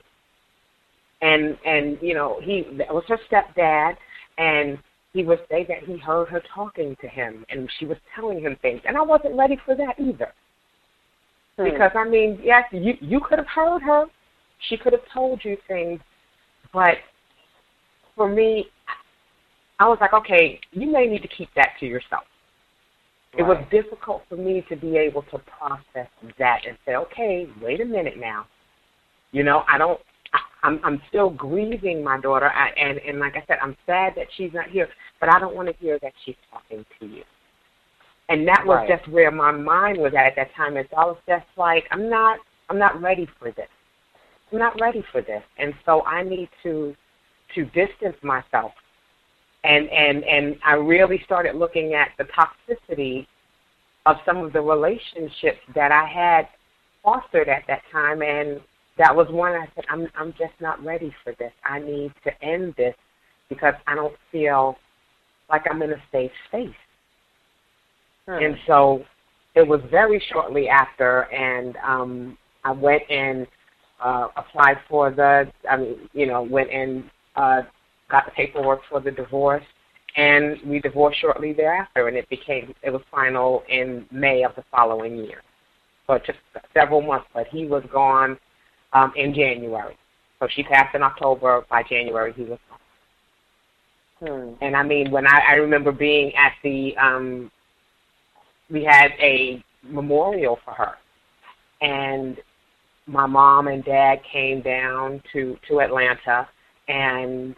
And 1.21 1.59
and 1.65 1.99
you 2.01 2.15
know, 2.15 2.41
he 2.43 2.67
that 2.79 2.93
was 2.93 3.05
her 3.09 3.19
stepdad 3.31 3.97
and 4.39 4.79
he 5.13 5.25
would 5.25 5.41
say 5.51 5.65
that 5.69 5.85
he 5.85 5.99
heard 5.99 6.29
her 6.29 6.43
talking 6.55 6.97
to 7.01 7.09
him 7.09 7.45
and 7.51 7.71
she 7.79 7.87
was 7.87 7.99
telling 8.15 8.41
him 8.41 8.57
things. 8.63 8.81
And 8.87 8.97
I 8.97 9.03
wasn't 9.03 9.37
ready 9.37 9.59
for 9.65 9.75
that 9.75 9.99
either. 9.99 10.33
Hmm. 11.59 11.65
Because 11.65 11.91
I 11.95 12.09
mean, 12.09 12.41
yes, 12.43 12.65
you 12.73 12.95
you 13.01 13.21
could 13.21 13.39
have 13.39 13.49
heard 13.49 13.83
her. 13.83 14.07
She 14.69 14.77
could 14.77 14.93
have 14.93 15.03
told 15.13 15.41
you 15.45 15.57
things, 15.67 16.01
but 16.73 16.95
for 18.15 18.29
me, 18.29 18.67
I 19.81 19.89
was 19.89 19.99
like, 20.01 20.13
okay, 20.13 20.61
you 20.71 20.91
may 20.91 21.07
need 21.07 21.23
to 21.23 21.29
keep 21.29 21.49
that 21.57 21.71
to 21.81 21.87
yourself. 21.87 22.23
It 23.37 23.43
was 23.43 23.57
difficult 23.71 24.23
for 24.29 24.37
me 24.37 24.65
to 24.69 24.77
be 24.77 24.97
able 24.99 25.23
to 25.23 25.39
process 25.39 26.09
that 26.39 26.61
and 26.69 26.77
say, 26.87 26.97
okay, 26.97 27.49
wait 27.63 27.81
a 27.81 27.85
minute 27.85 28.19
now. 28.19 28.47
You 29.33 29.43
know, 29.43 29.65
I 29.67 29.79
don't. 29.79 29.99
I'm 30.63 30.81
I'm 30.85 31.01
still 31.09 31.31
grieving 31.31 32.05
my 32.05 32.21
daughter, 32.21 32.51
I, 32.51 32.69
and 32.71 32.99
and 32.99 33.19
like 33.19 33.35
I 33.37 33.45
said, 33.47 33.59
I'm 33.63 33.77
sad 33.87 34.13
that 34.17 34.27
she's 34.37 34.53
not 34.53 34.69
here, 34.69 34.89
but 35.21 35.29
I 35.35 35.39
don't 35.39 35.55
want 35.55 35.69
to 35.69 35.75
hear 35.75 35.99
that 36.03 36.13
she's 36.25 36.37
talking 36.51 36.85
to 37.01 37.07
you. 37.07 37.23
And 38.29 38.47
that 38.49 38.65
was 38.65 38.79
Right. 38.79 38.89
just 38.89 39.09
where 39.11 39.31
my 39.31 39.51
mind 39.51 39.99
was 39.99 40.15
at 40.15 40.27
at 40.27 40.37
that 40.37 40.55
time. 40.55 40.77
And 40.77 40.89
so 40.91 40.97
I 40.97 41.05
was 41.05 41.19
just 41.29 41.47
like, 41.57 41.85
I'm 41.91 42.09
not, 42.09 42.39
I'm 42.71 42.79
not 42.79 43.01
ready 43.03 43.27
for 43.39 43.51
this. 43.51 43.69
I'm 44.53 44.59
not 44.59 44.81
ready 44.81 45.03
for 45.11 45.21
this, 45.23 45.43
and 45.59 45.75
so 45.85 46.03
I 46.05 46.23
need 46.23 46.49
to 46.63 46.95
to 47.55 47.65
distance 47.67 48.17
myself. 48.23 48.73
And 49.65 49.89
and 49.89 50.25
and 50.25 50.57
I 50.65 50.75
really 50.75 51.21
started 51.25 51.57
looking 51.57 51.95
at 51.95 52.09
the 52.19 52.25
toxicity 52.25 53.27
of 54.07 54.17
some 54.25 54.39
of 54.39 54.53
the 54.53 54.61
relationships 54.61 55.61
that 55.75 55.93
I 55.93 56.07
had 56.07 56.49
fostered 57.03 57.49
at 57.49 57.63
that 57.69 57.83
time, 57.91 58.23
and 58.23 58.61
that 58.99 59.15
was 59.15 59.27
one 59.31 59.53
I 59.53 59.67
said, 59.75 59.85
I'm 59.89 60.07
I'm 60.15 60.33
just 60.33 60.55
not 60.61 60.83
ready 60.85 61.15
for 61.25 61.35
this. 61.39 61.53
I 61.65 61.79
need 61.79 62.13
to 62.25 62.45
end 62.45 62.75
this 62.77 62.95
because 63.49 63.75
I 63.87 63.95
don't 63.95 64.15
feel 64.31 64.77
like 65.49 65.63
I'm 65.71 65.83
in 65.83 65.93
a 65.93 66.03
safe 66.11 66.31
space. 66.49 66.71
Hmm. 68.27 68.43
And 68.43 68.57
so 68.67 69.05
it 69.55 69.67
was 69.67 69.81
very 69.91 70.23
shortly 70.33 70.69
after, 70.69 71.23
and 71.33 71.77
um, 71.85 72.39
I 72.65 72.73
went 72.73 73.03
and 73.11 73.47
uh, 74.03 74.29
applied 74.37 74.79
for 74.89 75.11
the, 75.11 75.51
I 75.71 75.77
mean, 75.77 76.09
you 76.13 76.27
know, 76.27 76.43
went 76.43 76.71
and 76.71 77.05
uh, 77.37 77.63
got 78.11 78.25
the 78.25 78.31
paperwork 78.33 78.81
for 78.89 79.01
the 79.01 79.11
divorce, 79.11 79.65
and 80.17 80.57
we 80.67 80.81
divorced 80.81 81.21
shortly 81.21 81.53
thereafter, 81.53 82.09
and 82.09 82.17
it 82.17 82.29
became, 82.29 82.75
it 82.83 82.91
was 82.91 83.03
final 83.11 83.63
in 83.69 84.07
May 84.11 84.45
of 84.45 84.55
the 84.57 84.65
following 84.71 85.17
year. 85.17 85.43
So 86.07 86.15
it 86.15 86.25
took 86.25 86.37
several 86.75 87.03
months, 87.03 87.27
but 87.35 87.47
he 87.49 87.67
was 87.67 87.85
gone 87.93 88.39
um, 88.93 89.13
in 89.17 89.35
January. 89.35 89.97
So 90.39 90.49
she 90.51 90.63
passed 90.63 90.95
in 90.95 91.03
October. 91.03 91.65
By 91.71 91.83
January, 91.83 92.33
he 92.33 92.43
was 92.43 92.59
gone. 92.69 92.79
Hmm. 94.29 94.65
And 94.65 94.77
I 94.77 94.83
mean, 94.83 95.11
when 95.11 95.27
I, 95.27 95.41
I 95.51 95.53
remember 95.55 95.93
being 95.93 96.33
at 96.35 96.53
the, 96.63 96.97
um, 96.97 97.51
we 98.71 98.85
had 98.85 99.13
a 99.21 99.63
memorial 99.83 100.59
for 100.65 100.75
her, 100.75 100.95
and 101.81 102.39
my 103.07 103.27
mom 103.27 103.69
and 103.69 103.85
dad 103.85 104.21
came 104.31 104.63
down 104.63 105.23
to 105.33 105.57
to 105.69 105.81
Atlanta, 105.81 106.49
and 106.89 107.57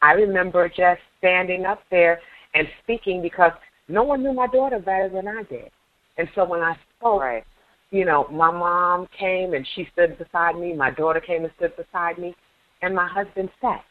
I 0.00 0.12
remember 0.12 0.68
just 0.68 1.00
standing 1.18 1.66
up 1.66 1.80
there 1.90 2.20
and 2.54 2.66
speaking 2.82 3.20
because 3.20 3.52
no 3.88 4.02
one 4.02 4.22
knew 4.22 4.32
my 4.32 4.46
daughter 4.46 4.78
better 4.78 5.10
than 5.10 5.28
I 5.28 5.42
did, 5.42 5.70
and 6.16 6.28
so 6.34 6.44
when 6.44 6.60
I 6.60 6.74
spoke, 6.98 7.20
right 7.20 7.44
you 7.90 8.04
know, 8.04 8.26
my 8.30 8.50
mom 8.50 9.08
came 9.18 9.54
and 9.54 9.66
she 9.74 9.88
stood 9.92 10.18
beside 10.18 10.56
me. 10.56 10.74
My 10.74 10.90
daughter 10.90 11.20
came 11.20 11.44
and 11.44 11.52
stood 11.56 11.72
beside 11.76 12.18
me, 12.18 12.34
and 12.82 12.94
my 12.94 13.08
husband 13.08 13.48
sat. 13.60 13.82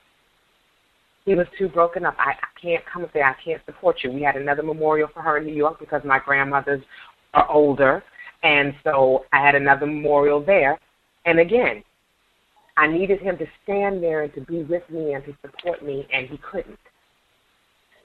He 1.25 1.36
was 1.36 1.47
too 1.57 1.67
broken 1.67 2.05
up. 2.05 2.15
I, 2.17 2.31
I 2.31 2.62
can't 2.62 2.83
come 2.91 3.03
up 3.03 3.12
there. 3.13 3.25
I 3.25 3.36
can't 3.43 3.62
support 3.65 3.97
you. 4.03 4.12
We 4.12 4.21
had 4.21 4.38
another 4.38 4.63
memorial 4.63 5.10
for 5.13 5.21
her 5.21 5.38
in 5.38 5.45
New 5.45 5.55
York 5.55 5.79
because 5.79 6.01
my 6.05 6.19
grandmothers 6.19 6.81
are 7.33 7.49
older, 7.51 8.03
and 8.43 8.73
so 8.83 9.25
I 9.33 9.43
had 9.43 9.55
another 9.55 9.86
memorial 9.86 10.43
there. 10.43 10.79
And 11.25 11.39
again, 11.39 11.83
I 12.77 12.88
needed 12.88 13.19
him 13.19 13.38
to 13.39 13.45
stand 13.63 14.01
there 14.01 14.23
and 14.23 14.33
to 14.36 14.41
be 14.41 14.63
with 14.63 14.83
me 14.89 15.13
and 15.13 15.25
to 15.25 15.36
support 15.41 15.83
me, 15.83 16.07
and 16.13 16.29
he 16.29 16.38
couldn't. 16.38 16.79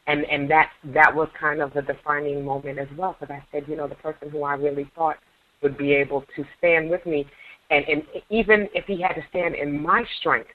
And 0.09 0.25
and 0.25 0.51
that 0.51 0.71
that 0.87 1.15
was 1.15 1.29
kind 1.39 1.61
of 1.61 1.77
a 1.77 1.83
defining 1.83 2.45
moment 2.45 2.79
as 2.81 2.89
well 2.97 3.15
because 3.21 3.33
I 3.33 3.45
said, 3.53 3.69
you 3.69 3.77
know, 3.77 3.87
the 3.87 3.95
person 3.97 4.31
who 4.31 4.43
I 4.43 4.55
really 4.55 4.91
thought 4.97 5.17
would 5.63 5.79
be 5.79 5.93
able 5.93 6.25
to 6.37 6.45
stand 6.59 6.91
with 6.91 7.05
me, 7.07 7.27
and, 7.71 7.85
and 7.89 8.03
even 8.31 8.69
if 8.75 8.85
he 8.87 9.01
had 9.01 9.15
to 9.15 9.23
stand 9.31 9.55
in 9.55 9.81
my 9.81 10.05
strength, 10.21 10.51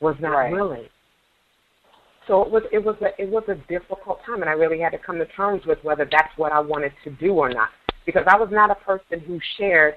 was 0.00 0.16
not 0.20 0.30
right. 0.30 0.52
willing. 0.52 0.86
So 2.26 2.42
it 2.42 2.50
was 2.50 2.62
it 2.72 2.84
was 2.84 2.96
a 3.02 3.22
it 3.22 3.30
was 3.30 3.44
a 3.48 3.54
difficult 3.68 4.18
time, 4.26 4.42
and 4.42 4.50
I 4.50 4.52
really 4.52 4.80
had 4.80 4.90
to 4.90 4.98
come 4.98 5.18
to 5.18 5.26
terms 5.26 5.64
with 5.64 5.78
whether 5.82 6.06
that's 6.10 6.36
what 6.36 6.52
I 6.52 6.60
wanted 6.60 6.92
to 7.04 7.10
do 7.10 7.32
or 7.32 7.48
not, 7.48 7.68
because 8.04 8.24
I 8.26 8.36
was 8.36 8.48
not 8.50 8.70
a 8.70 8.74
person 8.74 9.20
who 9.20 9.38
shared 9.56 9.94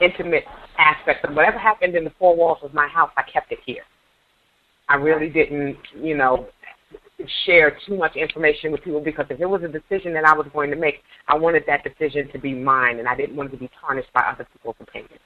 intimate 0.00 0.44
aspects 0.78 1.24
of 1.28 1.34
whatever 1.34 1.58
happened 1.58 1.94
in 1.94 2.04
the 2.04 2.12
four 2.18 2.34
walls 2.34 2.58
of 2.62 2.72
my 2.72 2.88
house. 2.88 3.10
I 3.16 3.22
kept 3.30 3.52
it 3.52 3.58
here. 3.64 3.82
I 4.88 4.96
really 4.96 5.28
didn't, 5.28 5.76
you 5.94 6.16
know, 6.16 6.48
share 7.44 7.76
too 7.86 7.96
much 7.96 8.16
information 8.16 8.72
with 8.72 8.82
people 8.82 9.00
because 9.00 9.26
if 9.30 9.40
it 9.40 9.46
was 9.46 9.62
a 9.62 9.68
decision 9.68 10.12
that 10.14 10.24
I 10.24 10.34
was 10.34 10.46
going 10.52 10.70
to 10.70 10.76
make, 10.76 11.02
I 11.28 11.36
wanted 11.36 11.64
that 11.66 11.84
decision 11.84 12.30
to 12.32 12.38
be 12.38 12.54
mine, 12.54 12.98
and 12.98 13.08
I 13.08 13.16
didn't 13.16 13.36
want 13.36 13.50
it 13.50 13.52
to 13.52 13.58
be 13.58 13.70
tarnished 13.80 14.12
by 14.12 14.22
other 14.22 14.46
people's 14.52 14.76
opinions. 14.80 15.20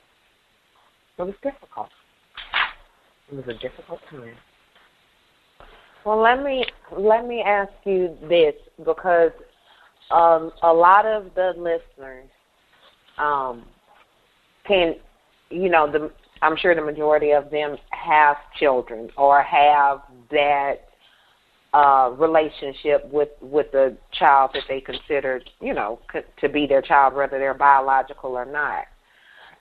It 1.19 1.23
was 1.23 1.35
difficult. 1.43 1.89
It 3.31 3.37
was 3.37 3.45
a 3.49 3.59
difficult 3.59 4.01
time. 4.11 4.35
Well, 6.05 6.21
let 6.21 6.43
me 6.43 6.65
let 6.97 7.27
me 7.27 7.43
ask 7.45 7.73
you 7.85 8.17
this 8.29 8.55
because 8.79 9.33
um, 10.11 10.53
a 10.63 10.73
lot 10.73 11.05
of 11.05 11.35
the 11.35 11.53
listeners 11.57 12.29
um, 13.19 13.65
can, 14.69 14.97
you 15.51 15.69
know, 15.69 15.91
the 15.91 16.13
I'm 16.43 16.57
sure 16.57 16.75
the 16.75 16.83
majority 16.83 17.33
of 17.33 17.51
them 17.51 17.77
have 17.91 18.37
children 18.59 19.11
or 19.17 19.43
have 19.43 20.03
that 20.31 20.89
uh, 21.77 22.11
relationship 22.17 23.07
with 23.13 23.29
with 23.43 23.71
the 23.71 23.95
child 24.19 24.51
that 24.55 24.63
they 24.67 24.81
considered, 24.81 25.49
you 25.61 25.75
know, 25.75 25.99
to 26.41 26.49
be 26.49 26.67
their 26.67 26.81
child, 26.81 27.15
whether 27.15 27.39
they're 27.39 27.53
biological 27.53 28.31
or 28.31 28.47
not, 28.47 28.85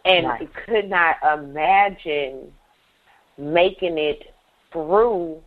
and 0.05 0.25
right. 0.25 0.49
could 0.65 0.89
not 0.89 1.17
imagine 1.37 2.53
making 3.37 3.97
it 3.97 4.33
through 4.71 5.41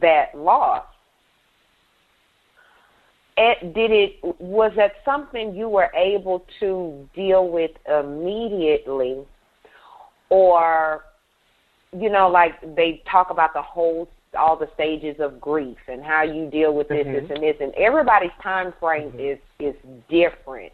that 0.00 0.34
loss. 0.34 0.86
It, 3.36 3.74
did 3.74 3.90
it 3.90 4.12
was 4.40 4.72
that 4.76 4.92
something 5.04 5.54
you 5.54 5.68
were 5.68 5.92
able 5.94 6.46
to 6.60 7.06
deal 7.14 7.46
with 7.46 7.72
immediately, 7.86 9.18
or 10.30 11.04
you 11.92 12.08
know, 12.08 12.28
like 12.28 12.54
they 12.74 13.02
talk 13.10 13.28
about 13.28 13.52
the 13.52 13.62
whole 13.62 14.08
all 14.36 14.56
the 14.56 14.68
stages 14.74 15.16
of 15.20 15.40
grief 15.40 15.78
and 15.86 16.02
how 16.02 16.22
you 16.22 16.50
deal 16.50 16.74
with 16.74 16.88
this, 16.88 17.06
mm-hmm. 17.06 17.12
this, 17.12 17.30
and 17.30 17.42
this, 17.42 17.56
and 17.60 17.72
everybody's 17.74 18.30
time 18.42 18.72
frame 18.80 19.10
mm-hmm. 19.10 19.20
is 19.20 19.38
is 19.58 19.74
different. 20.08 20.72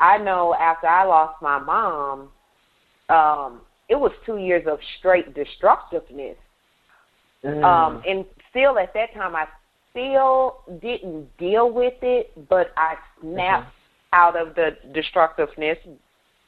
I 0.00 0.18
know 0.18 0.54
after 0.54 0.86
I 0.86 1.04
lost 1.04 1.40
my 1.40 1.58
mom, 1.58 2.28
um, 3.08 3.60
it 3.88 3.94
was 3.94 4.12
two 4.26 4.38
years 4.38 4.64
of 4.66 4.78
straight 4.98 5.34
destructiveness, 5.34 6.36
mm. 7.44 7.64
um, 7.64 8.02
and 8.06 8.24
still 8.50 8.78
at 8.78 8.92
that 8.94 9.14
time 9.14 9.36
I 9.36 9.46
still 9.90 10.58
didn't 10.80 11.36
deal 11.38 11.70
with 11.70 11.94
it, 12.02 12.48
but 12.48 12.72
I 12.76 12.96
snapped 13.20 13.68
mm-hmm. 13.68 14.14
out 14.14 14.36
of 14.36 14.54
the 14.54 14.70
destructiveness 14.92 15.78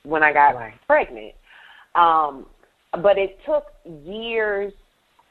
when 0.02 0.22
I 0.22 0.32
got 0.32 0.56
right. 0.56 0.74
pregnant. 0.86 1.34
Um, 1.94 2.46
but 3.02 3.18
it 3.18 3.38
took 3.46 3.64
years 4.04 4.72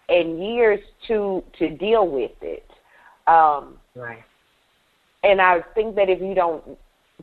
and 0.10 0.44
years 0.44 0.80
to 1.08 1.44
to 1.60 1.70
deal 1.70 2.08
with 2.08 2.32
it. 2.42 2.70
Um, 3.28 3.78
right. 3.96 4.24
And 5.24 5.42
I 5.42 5.62
think 5.74 5.96
that 5.96 6.10
if 6.10 6.22
you 6.22 6.36
don't, 6.36 6.64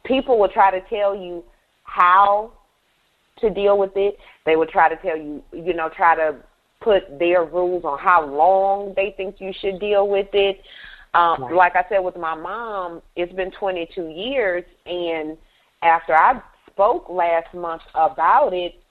people 0.05 0.39
will 0.39 0.49
try 0.49 0.71
to 0.71 0.81
tell 0.89 1.15
you 1.15 1.45
how 1.85 2.53
to 3.39 3.51
deal 3.51 3.79
with 3.79 3.93
it. 3.97 4.19
They 4.45 4.57
will 4.57 4.67
try 4.67 4.89
to 4.89 4.97
tell 4.97 5.17
you, 5.17 5.43
you 5.53 5.75
know, 5.75 5.89
try 5.89 6.17
to 6.17 6.37
put 6.81 7.19
their 7.19 7.45
rules 7.45 7.85
on 7.85 7.99
how 7.99 8.27
long 8.27 8.93
they 8.97 9.15
think 9.17 9.37
you 9.39 9.53
should 9.61 9.79
deal 9.79 10.09
with 10.09 10.29
it. 10.33 10.61
Um, 11.15 11.45
right. 11.45 11.55
Like 11.55 11.77
I 11.77 11.85
said 11.89 12.01
with 12.01 12.17
my 12.17 12.35
mom, 12.35 13.03
it's 13.15 13.33
been 13.35 13.53
22 13.53 14.09
years, 14.09 14.65
and 14.87 15.37
after 15.83 16.15
I 16.15 16.41
spoke 16.71 17.09
last 17.09 17.53
month 17.55 17.83
about 17.95 18.53
it, 18.53 18.82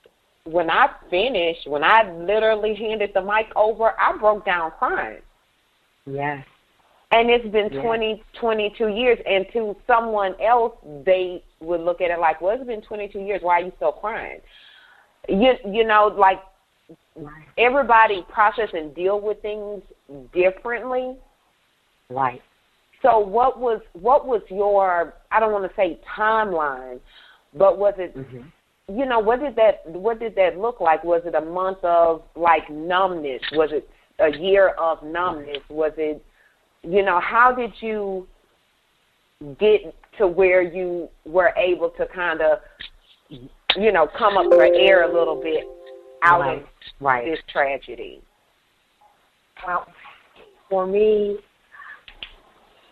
when 0.46 0.70
I 0.70 0.90
finished, 1.10 1.68
when 1.68 1.84
I 1.84 2.12
literally 2.12 2.76
handed 2.76 3.12
the 3.14 3.22
mic 3.22 3.48
over, 3.56 3.94
I 4.00 4.18
broke 4.18 4.46
down 4.46 4.72
crying. 4.78 5.22
Yes. 6.06 6.46
And 7.12 7.30
it's 7.30 7.48
been 7.50 7.70
yes. 7.72 7.84
20, 7.84 8.24
22 8.40 8.88
years. 8.88 9.20
And 9.28 9.46
to 9.54 9.76
someone 9.86 10.34
else, 10.42 10.74
they 11.06 11.44
would 11.60 11.82
look 11.82 12.02
at 12.02 12.10
it 12.10 12.20
like, 12.20 12.42
well, 12.42 12.56
it's 12.56 12.66
been 12.66 12.82
22 12.82 13.20
years. 13.20 13.42
Why 13.44 13.62
are 13.62 13.66
you 13.66 13.72
still 13.76 13.92
crying? 13.92 14.40
You, 15.30 15.54
you 15.70 15.86
know, 15.86 16.14
like 16.18 16.40
right. 17.16 17.46
everybody 17.58 18.26
process 18.32 18.70
and 18.74 18.96
deal 18.96 19.20
with 19.20 19.42
things 19.42 19.84
differently. 20.34 21.18
Right. 22.10 22.42
So 23.04 23.20
what 23.20 23.60
was 23.60 23.82
what 23.94 24.28
was 24.28 24.42
your 24.50 25.16
I 25.32 25.40
don't 25.40 25.52
want 25.52 25.70
to 25.70 25.76
say 25.76 26.00
timeline, 26.18 27.00
but 27.54 27.80
was 27.80 27.96
it 27.98 28.16
mm-hmm 28.16 28.42
you 28.98 29.06
know, 29.06 29.20
what 29.20 29.40
did 29.40 29.56
that 29.56 29.86
what 29.86 30.20
did 30.20 30.36
that 30.36 30.58
look 30.58 30.82
like? 30.82 31.04
Was 31.04 31.22
it 31.26 31.36
a 31.36 31.42
month 31.42 31.78
of 31.84 32.24
like 32.36 32.70
numbness? 32.70 33.42
Was 33.54 33.70
it 33.72 33.90
a 34.20 34.38
year 34.38 34.70
of 34.70 35.02
numbness? 35.04 35.60
Was 35.70 35.94
it 35.98 36.24
you 36.84 37.04
know, 37.04 37.20
how 37.20 37.54
did 37.54 37.72
you 37.80 38.28
get 39.60 39.96
to 40.18 40.28
where 40.28 40.62
you 40.62 41.10
were 41.26 41.54
able 41.58 41.90
to 41.92 42.06
kind 42.08 42.42
of 42.42 42.60
you 43.78 43.92
know, 43.92 44.08
come 44.18 44.38
up 44.38 44.48
for 44.50 44.64
air 44.64 45.10
a 45.10 45.14
little 45.14 45.42
bit 45.42 45.66
out 46.24 46.42
right. 46.42 46.58
of 46.58 46.64
right. 47.00 47.26
this 47.26 47.40
tragedy? 47.52 48.22
Well, 49.66 49.88
for 50.70 50.88
me, 50.88 51.38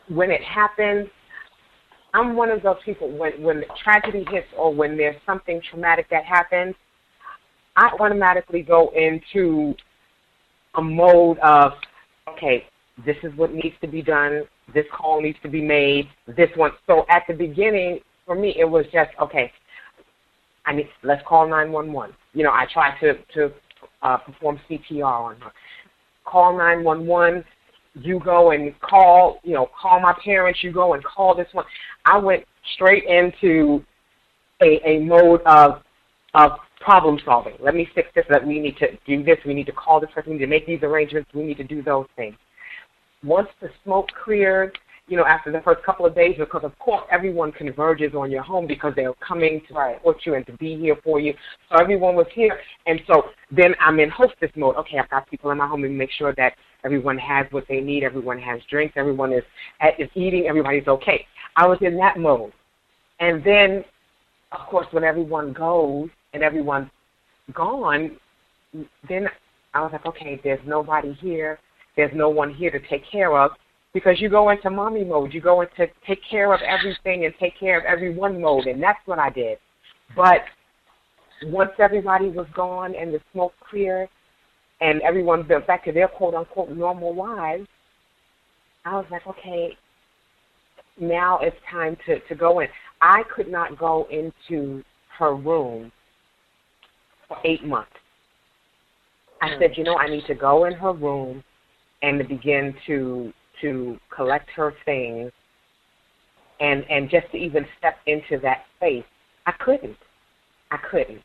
when 0.07 0.31
it 0.31 0.43
happened, 0.43 1.09
I'm 2.13 2.35
one 2.35 2.49
of 2.49 2.63
those 2.63 2.77
people 2.83 3.09
when 3.17 3.41
when 3.41 3.63
tragedy 3.83 4.25
hits 4.29 4.47
or 4.57 4.73
when 4.73 4.97
there's 4.97 5.15
something 5.25 5.61
traumatic 5.69 6.07
that 6.09 6.25
happens, 6.25 6.75
I 7.75 7.91
automatically 7.99 8.61
go 8.61 8.91
into 8.95 9.75
a 10.75 10.81
mode 10.81 11.37
of, 11.39 11.73
okay, 12.27 12.65
this 13.05 13.15
is 13.23 13.31
what 13.35 13.53
needs 13.53 13.75
to 13.81 13.87
be 13.87 14.01
done. 14.01 14.43
This 14.73 14.85
call 14.95 15.21
needs 15.21 15.37
to 15.43 15.49
be 15.49 15.61
made. 15.61 16.07
This 16.27 16.49
one. 16.55 16.71
So 16.87 17.05
at 17.09 17.23
the 17.27 17.33
beginning, 17.33 17.99
for 18.25 18.35
me, 18.35 18.55
it 18.57 18.65
was 18.65 18.85
just 18.91 19.11
okay. 19.21 19.51
I 20.65 20.73
mean, 20.73 20.87
let's 21.03 21.25
call 21.27 21.47
911. 21.47 22.15
You 22.33 22.43
know, 22.43 22.51
I 22.51 22.65
tried 22.71 22.99
to 22.99 23.13
to 23.35 23.53
uh, 24.01 24.17
perform 24.17 24.59
CPR 24.69 25.03
on 25.03 25.41
her. 25.41 25.51
Call 26.25 26.57
911. 26.57 27.43
You 28.01 28.19
go 28.19 28.51
and 28.51 28.77
call. 28.81 29.39
You 29.43 29.53
know, 29.53 29.69
call 29.79 29.99
my 29.99 30.13
parents. 30.23 30.63
You 30.63 30.71
go 30.71 30.93
and 30.93 31.03
call 31.03 31.35
this 31.35 31.47
one. 31.51 31.65
I 32.05 32.17
went 32.17 32.43
straight 32.73 33.03
into 33.05 33.83
a 34.61 34.79
a 34.87 34.99
mode 34.99 35.41
of 35.45 35.81
of 36.33 36.51
problem 36.79 37.19
solving. 37.25 37.55
Let 37.59 37.75
me 37.75 37.87
fix 37.93 38.09
this. 38.15 38.25
That 38.29 38.45
we 38.45 38.59
need 38.59 38.77
to 38.77 38.87
do 39.05 39.23
this. 39.23 39.37
We 39.45 39.53
need 39.53 39.67
to 39.67 39.71
call 39.71 39.99
this 39.99 40.09
person. 40.13 40.31
We 40.31 40.37
need 40.37 40.45
to 40.45 40.49
make 40.49 40.65
these 40.65 40.83
arrangements. 40.83 41.29
We 41.33 41.43
need 41.43 41.57
to 41.57 41.63
do 41.63 41.81
those 41.81 42.07
things. 42.15 42.35
Once 43.23 43.49
the 43.61 43.69
smoke 43.83 44.07
cleared, 44.23 44.77
you 45.09 45.17
know, 45.17 45.25
after 45.25 45.51
the 45.51 45.59
first 45.61 45.83
couple 45.83 46.05
of 46.05 46.15
days, 46.15 46.35
because 46.37 46.63
of 46.63 46.77
course 46.79 47.03
everyone 47.11 47.51
converges 47.51 48.13
on 48.13 48.31
your 48.31 48.43
home 48.43 48.67
because 48.67 48.93
they're 48.95 49.13
coming 49.15 49.59
to 49.67 49.73
right. 49.73 49.97
support 49.97 50.17
you 50.25 50.35
and 50.35 50.45
to 50.45 50.53
be 50.53 50.77
here 50.77 50.95
for 51.03 51.19
you. 51.19 51.33
So 51.69 51.81
everyone 51.81 52.15
was 52.15 52.27
here, 52.33 52.59
and 52.85 53.01
so 53.07 53.23
then 53.51 53.73
I'm 53.81 53.99
in 53.99 54.09
hostess 54.09 54.51
mode. 54.55 54.75
Okay, 54.77 54.99
I've 54.99 55.09
got 55.09 55.29
people 55.29 55.51
in 55.51 55.57
my 55.57 55.67
home 55.67 55.83
and 55.83 55.97
make 55.97 56.11
sure 56.11 56.33
that 56.35 56.53
everyone 56.83 57.17
has 57.17 57.45
what 57.51 57.65
they 57.67 57.81
need, 57.81 58.03
everyone 58.03 58.39
has 58.39 58.61
drinks, 58.69 58.93
everyone 58.97 59.33
is 59.33 59.43
is 59.97 60.09
eating, 60.15 60.47
everybody's 60.47 60.87
okay. 60.87 61.25
I 61.55 61.67
was 61.67 61.77
in 61.81 61.97
that 61.97 62.17
mode, 62.17 62.53
and 63.19 63.43
then, 63.43 63.83
of 64.51 64.67
course, 64.67 64.87
when 64.91 65.03
everyone 65.03 65.53
goes 65.53 66.09
and 66.33 66.43
everyone's 66.43 66.89
gone, 67.53 68.17
then 69.07 69.27
I 69.73 69.81
was 69.81 69.91
like, 69.91 70.05
okay, 70.05 70.39
there's 70.43 70.59
nobody 70.65 71.13
here. 71.13 71.59
There's 71.95 72.11
no 72.15 72.29
one 72.29 72.53
here 72.53 72.71
to 72.71 72.79
take 72.87 73.03
care 73.11 73.37
of 73.37 73.51
because 73.93 74.21
you 74.21 74.29
go 74.29 74.49
into 74.49 74.69
mommy 74.69 75.03
mode. 75.03 75.33
You 75.33 75.41
go 75.41 75.61
into 75.61 75.87
take 76.07 76.19
care 76.29 76.53
of 76.53 76.61
everything 76.61 77.25
and 77.25 77.33
take 77.39 77.59
care 77.59 77.77
of 77.77 77.85
everyone 77.85 78.39
mode, 78.39 78.67
and 78.67 78.81
that's 78.81 78.99
what 79.05 79.19
I 79.19 79.29
did. 79.29 79.57
But 80.15 80.41
once 81.45 81.71
everybody 81.79 82.29
was 82.29 82.47
gone 82.53 82.95
and 82.95 83.13
the 83.13 83.19
smoke 83.31 83.53
cleared 83.69 84.09
and 84.81 85.01
everyone 85.01 85.47
went 85.47 85.67
back 85.67 85.85
to 85.85 85.91
their 85.91 86.07
quote 86.07 86.33
unquote 86.33 86.69
normal 86.69 87.15
lives, 87.15 87.67
I 88.85 88.95
was 88.95 89.05
like, 89.11 89.27
okay, 89.27 89.77
now 90.99 91.39
it's 91.41 91.55
time 91.69 91.97
to, 92.05 92.19
to 92.19 92.35
go 92.35 92.59
in. 92.59 92.67
I 93.01 93.23
could 93.33 93.49
not 93.49 93.77
go 93.77 94.07
into 94.09 94.83
her 95.17 95.35
room 95.35 95.91
for 97.27 97.37
eight 97.45 97.63
months. 97.65 97.91
I 99.41 99.49
hmm. 99.49 99.61
said, 99.61 99.71
you 99.77 99.83
know, 99.83 99.97
I 99.97 100.09
need 100.09 100.25
to 100.27 100.35
go 100.35 100.65
in 100.65 100.73
her 100.73 100.93
room 100.93 101.43
and 102.01 102.19
to 102.19 102.25
begin 102.25 102.73
to 102.87 103.33
to 103.61 103.97
collect 104.15 104.49
her 104.55 104.73
things 104.85 105.31
and 106.59 106.83
and 106.89 107.09
just 107.09 107.29
to 107.31 107.37
even 107.37 107.65
step 107.77 107.97
into 108.07 108.39
that 108.41 108.63
space. 108.77 109.03
I 109.45 109.51
couldn't. 109.63 109.97
I 110.71 110.77
couldn't. 110.89 111.21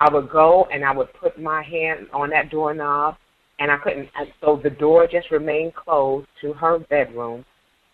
I 0.00 0.12
would 0.12 0.30
go 0.30 0.66
and 0.72 0.84
I 0.84 0.92
would 0.92 1.12
put 1.14 1.40
my 1.40 1.62
hand 1.62 2.06
on 2.12 2.30
that 2.30 2.50
doorknob 2.50 3.16
and 3.58 3.70
I 3.70 3.78
couldn't 3.78 4.08
and 4.16 4.28
so 4.40 4.60
the 4.62 4.70
door 4.70 5.06
just 5.10 5.30
remained 5.30 5.74
closed 5.74 6.28
to 6.40 6.52
her 6.54 6.78
bedroom 6.78 7.44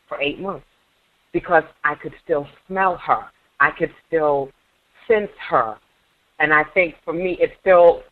for 0.09 0.21
eight 0.21 0.39
months 0.39 0.67
because 1.33 1.65
I 1.83 1.95
could 1.95 2.13
still 2.23 2.47
smell 2.67 2.97
her. 3.07 3.25
I 3.61 3.71
could 3.71 3.91
still 4.07 4.51
sense 5.09 5.31
her. 5.49 5.77
And 6.39 6.53
I 6.53 6.65
think 6.75 6.97
for 7.05 7.15
me 7.15 7.39
it 7.41 7.53
still 7.61 8.03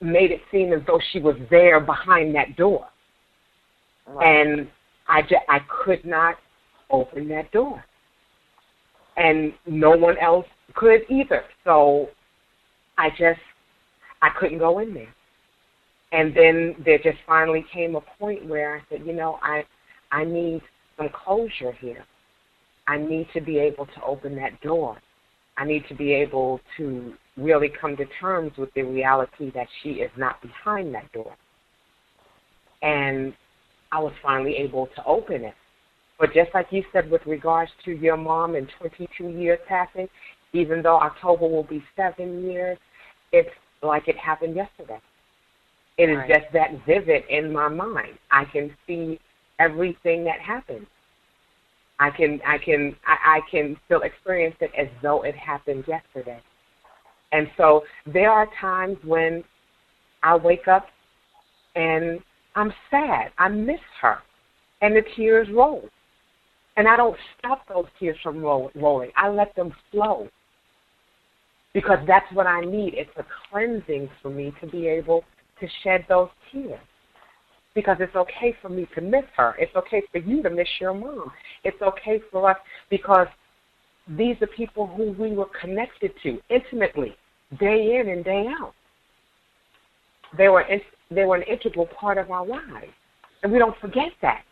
made 0.00 0.30
it 0.30 0.40
seem 0.50 0.72
as 0.72 0.80
though 0.86 1.00
she 1.12 1.20
was 1.20 1.36
there 1.50 1.80
behind 1.80 2.34
that 2.34 2.56
door. 2.56 2.86
Right. 4.06 4.40
And 4.40 4.68
I, 5.08 5.22
just, 5.22 5.34
I 5.48 5.58
could 5.84 6.04
not 6.04 6.36
open 6.90 7.28
that 7.28 7.50
door. 7.52 7.84
And 9.16 9.52
no 9.66 9.90
one 9.90 10.16
else 10.18 10.46
could 10.74 11.02
either. 11.10 11.44
So 11.64 12.08
I 12.98 13.10
just, 13.10 13.40
I 14.20 14.30
couldn't 14.38 14.58
go 14.58 14.78
in 14.78 14.94
there. 14.94 15.14
And 16.12 16.36
then 16.36 16.76
there 16.84 16.98
just 16.98 17.18
finally 17.26 17.64
came 17.72 17.96
a 17.96 18.02
point 18.18 18.46
where 18.46 18.76
I 18.76 18.80
said, 18.90 19.06
you 19.06 19.14
know, 19.14 19.38
I, 19.42 19.64
I 20.10 20.24
need 20.24 20.60
some 20.96 21.08
closure 21.08 21.72
here. 21.72 22.04
I 22.86 22.98
need 22.98 23.28
to 23.34 23.40
be 23.40 23.58
able 23.58 23.86
to 23.86 24.02
open 24.04 24.36
that 24.36 24.60
door. 24.60 24.98
I 25.56 25.64
need 25.64 25.84
to 25.88 25.94
be 25.94 26.12
able 26.12 26.60
to 26.76 27.14
really 27.36 27.70
come 27.80 27.96
to 27.96 28.04
terms 28.20 28.52
with 28.58 28.72
the 28.74 28.82
reality 28.82 29.50
that 29.54 29.66
she 29.82 29.90
is 29.90 30.10
not 30.16 30.40
behind 30.42 30.94
that 30.94 31.10
door. 31.12 31.34
And 32.82 33.32
I 33.90 34.00
was 34.00 34.12
finally 34.22 34.56
able 34.56 34.88
to 34.96 35.04
open 35.04 35.44
it. 35.44 35.54
But 36.18 36.34
just 36.34 36.50
like 36.54 36.66
you 36.70 36.84
said 36.92 37.10
with 37.10 37.22
regards 37.26 37.70
to 37.84 37.92
your 37.92 38.16
mom 38.16 38.54
and 38.54 38.68
22 38.78 39.28
years 39.28 39.58
passing, 39.68 40.08
even 40.52 40.82
though 40.82 40.98
October 40.98 41.46
will 41.46 41.64
be 41.64 41.82
seven 41.96 42.44
years, 42.44 42.78
it's 43.32 43.50
like 43.82 44.08
it 44.08 44.16
happened 44.16 44.54
yesterday. 44.56 45.00
It 45.98 46.10
is 46.10 46.16
right. 46.16 46.28
just 46.28 46.52
that 46.52 46.70
vivid 46.86 47.24
in 47.28 47.52
my 47.52 47.68
mind. 47.68 48.18
I 48.30 48.44
can 48.46 48.74
see 48.86 49.20
everything 49.58 50.24
that 50.24 50.40
happened. 50.40 50.86
I 52.00 52.10
can 52.10 52.40
I 52.46 52.58
can 52.58 52.96
I, 53.06 53.36
I 53.36 53.40
can 53.50 53.76
still 53.84 54.02
experience 54.02 54.56
it 54.60 54.70
as 54.78 54.88
though 55.02 55.22
it 55.22 55.36
happened 55.36 55.84
yesterday. 55.86 56.40
And 57.32 57.46
so 57.56 57.82
there 58.06 58.30
are 58.30 58.48
times 58.60 58.98
when 59.04 59.44
I 60.22 60.36
wake 60.36 60.68
up 60.68 60.86
and 61.74 62.20
I'm 62.54 62.72
sad. 62.90 63.32
I 63.38 63.48
miss 63.48 63.80
her. 64.00 64.18
And 64.82 64.96
the 64.96 65.02
tears 65.16 65.48
roll. 65.52 65.88
And 66.76 66.88
I 66.88 66.96
don't 66.96 67.16
stop 67.38 67.66
those 67.68 67.86
tears 67.98 68.16
from 68.22 68.40
roll, 68.42 68.70
rolling. 68.74 69.10
I 69.16 69.28
let 69.28 69.54
them 69.54 69.72
flow. 69.90 70.28
Because 71.74 71.98
that's 72.06 72.30
what 72.32 72.46
I 72.46 72.60
need. 72.60 72.94
It's 72.94 73.10
a 73.16 73.24
cleansing 73.50 74.10
for 74.20 74.30
me 74.30 74.52
to 74.60 74.66
be 74.66 74.86
able 74.88 75.24
to 75.60 75.66
shed 75.82 76.04
those 76.08 76.28
tears. 76.50 76.80
Because 77.74 77.96
it's 78.00 78.14
okay 78.14 78.54
for 78.60 78.68
me 78.68 78.86
to 78.94 79.00
miss 79.00 79.24
her. 79.36 79.54
It's 79.58 79.74
okay 79.74 80.02
for 80.12 80.18
you 80.18 80.42
to 80.42 80.50
miss 80.50 80.68
your 80.80 80.92
mom. 80.92 81.32
It's 81.64 81.80
okay 81.80 82.20
for 82.30 82.50
us 82.50 82.58
because 82.90 83.26
these 84.06 84.36
are 84.42 84.48
people 84.48 84.86
who 84.86 85.12
we 85.12 85.32
were 85.32 85.48
connected 85.58 86.12
to 86.22 86.38
intimately, 86.50 87.14
day 87.58 87.98
in 87.98 88.10
and 88.10 88.24
day 88.24 88.46
out. 88.60 88.74
They 90.36 90.48
were 90.48 90.64
they 91.10 91.24
were 91.24 91.36
an 91.36 91.42
integral 91.42 91.86
part 91.86 92.18
of 92.18 92.30
our 92.30 92.46
lives. 92.46 92.92
And 93.42 93.52
we 93.52 93.58
don't 93.58 93.76
forget 93.80 94.10
that. 94.22 94.42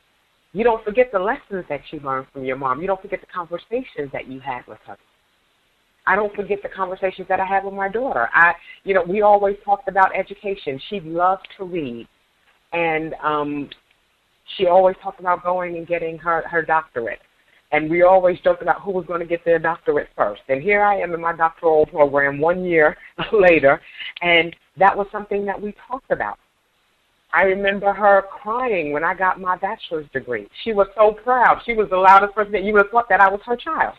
You 0.52 0.64
don't 0.64 0.85
forget 0.85 1.11
the 1.12 1.18
lessons 1.18 1.64
that 1.68 1.80
you 1.90 2.00
learned 2.00 2.26
from 2.33 2.44
your 2.44 2.56
mom. 2.56 2.80
You 2.80 2.87
don't 2.87 3.00
forget 3.00 3.20
the 3.20 3.26
conversations 3.26 4.11
that 4.12 4.26
you 4.26 4.40
had 4.40 4.66
with 4.66 4.78
her. 4.87 4.96
I 6.06 6.16
don't 6.16 6.34
forget 6.34 6.62
the 6.62 6.68
conversations 6.68 7.28
that 7.28 7.40
I 7.40 7.46
had 7.46 7.64
with 7.64 7.74
my 7.74 7.88
daughter. 7.88 8.28
I, 8.32 8.54
you 8.84 8.94
know, 8.94 9.02
we 9.02 9.22
always 9.22 9.56
talked 9.64 9.88
about 9.88 10.16
education. 10.16 10.80
She 10.88 11.00
loved 11.00 11.46
to 11.58 11.64
read, 11.64 12.08
and 12.72 13.14
um, 13.22 13.70
she 14.56 14.66
always 14.66 14.96
talked 15.02 15.20
about 15.20 15.42
going 15.42 15.76
and 15.76 15.86
getting 15.86 16.18
her 16.18 16.42
her 16.48 16.62
doctorate. 16.62 17.20
And 17.72 17.88
we 17.88 18.02
always 18.02 18.40
joked 18.40 18.62
about 18.62 18.80
who 18.80 18.90
was 18.90 19.06
going 19.06 19.20
to 19.20 19.26
get 19.26 19.44
their 19.44 19.60
doctorate 19.60 20.08
first. 20.16 20.42
And 20.48 20.60
here 20.60 20.82
I 20.82 20.96
am 20.96 21.14
in 21.14 21.20
my 21.20 21.32
doctoral 21.32 21.86
program 21.86 22.40
one 22.40 22.64
year 22.64 22.96
later, 23.32 23.80
and 24.22 24.56
that 24.76 24.96
was 24.96 25.06
something 25.12 25.46
that 25.46 25.60
we 25.60 25.74
talked 25.88 26.10
about. 26.10 26.38
I 27.32 27.42
remember 27.42 27.92
her 27.92 28.22
crying 28.22 28.92
when 28.92 29.04
I 29.04 29.14
got 29.14 29.40
my 29.40 29.56
bachelor's 29.56 30.06
degree. 30.12 30.48
She 30.64 30.72
was 30.72 30.88
so 30.96 31.12
proud. 31.12 31.60
She 31.64 31.74
was 31.74 31.88
the 31.88 31.96
loudest 31.96 32.34
person 32.34 32.52
that 32.52 32.64
you 32.64 32.72
would 32.72 32.82
have 32.82 32.90
thought 32.90 33.08
that 33.08 33.20
I 33.20 33.28
was 33.30 33.40
her 33.46 33.54
child. 33.54 33.94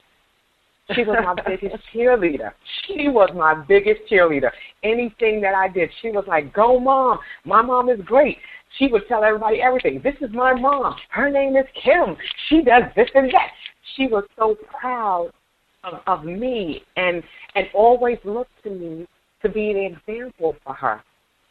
She 0.94 1.04
was 1.04 1.18
my 1.24 1.36
biggest 1.46 1.84
cheerleader. 1.94 2.52
She 2.86 3.08
was 3.08 3.30
my 3.36 3.54
biggest 3.68 4.02
cheerleader. 4.12 4.52
Anything 4.84 5.42
that 5.42 5.54
I 5.54 5.68
did, 5.68 5.90
she 6.02 6.12
was 6.12 6.26
like, 6.28 6.54
Go, 6.54 6.80
mom. 6.80 7.20
My 7.46 7.62
mom 7.62 7.90
is 7.90 8.00
great. 8.06 8.38
She 8.78 8.88
would 8.88 9.08
tell 9.08 9.24
everybody 9.24 9.62
everything. 9.62 10.02
This 10.04 10.16
is 10.22 10.34
my 10.34 10.54
mom. 10.54 10.96
Her 11.10 11.30
name 11.30 11.56
is 11.56 11.66
Kim. 11.82 12.16
She 12.48 12.62
does 12.62 12.84
this 12.96 13.10
and 13.16 13.32
that. 13.32 13.50
She 13.96 14.08
was 14.08 14.24
so 14.38 14.56
proud 14.80 15.32
of, 15.84 16.00
of 16.08 16.26
me 16.26 16.84
and 16.96 17.24
and 17.56 17.68
always 17.74 18.18
looked 18.24 18.52
to 18.64 18.70
me 18.70 19.08
to 19.42 19.50
be 19.50 19.72
an 19.72 19.78
example 19.78 20.56
for 20.64 20.74
her. 20.74 21.02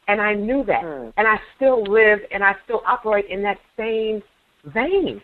And 0.09 0.21
I 0.21 0.35
knew 0.35 0.65
that. 0.65 0.83
Mm. 0.83 1.13
And 1.17 1.29
I 1.29 1.37
still 1.57 1.83
live 1.85 2.21
and 2.33 2.43
I 2.43 2.55
still 2.65 2.83
operate 2.87 3.27
in 3.29 3.43
that 3.43 3.59
same 3.77 4.23
vein 4.67 5.21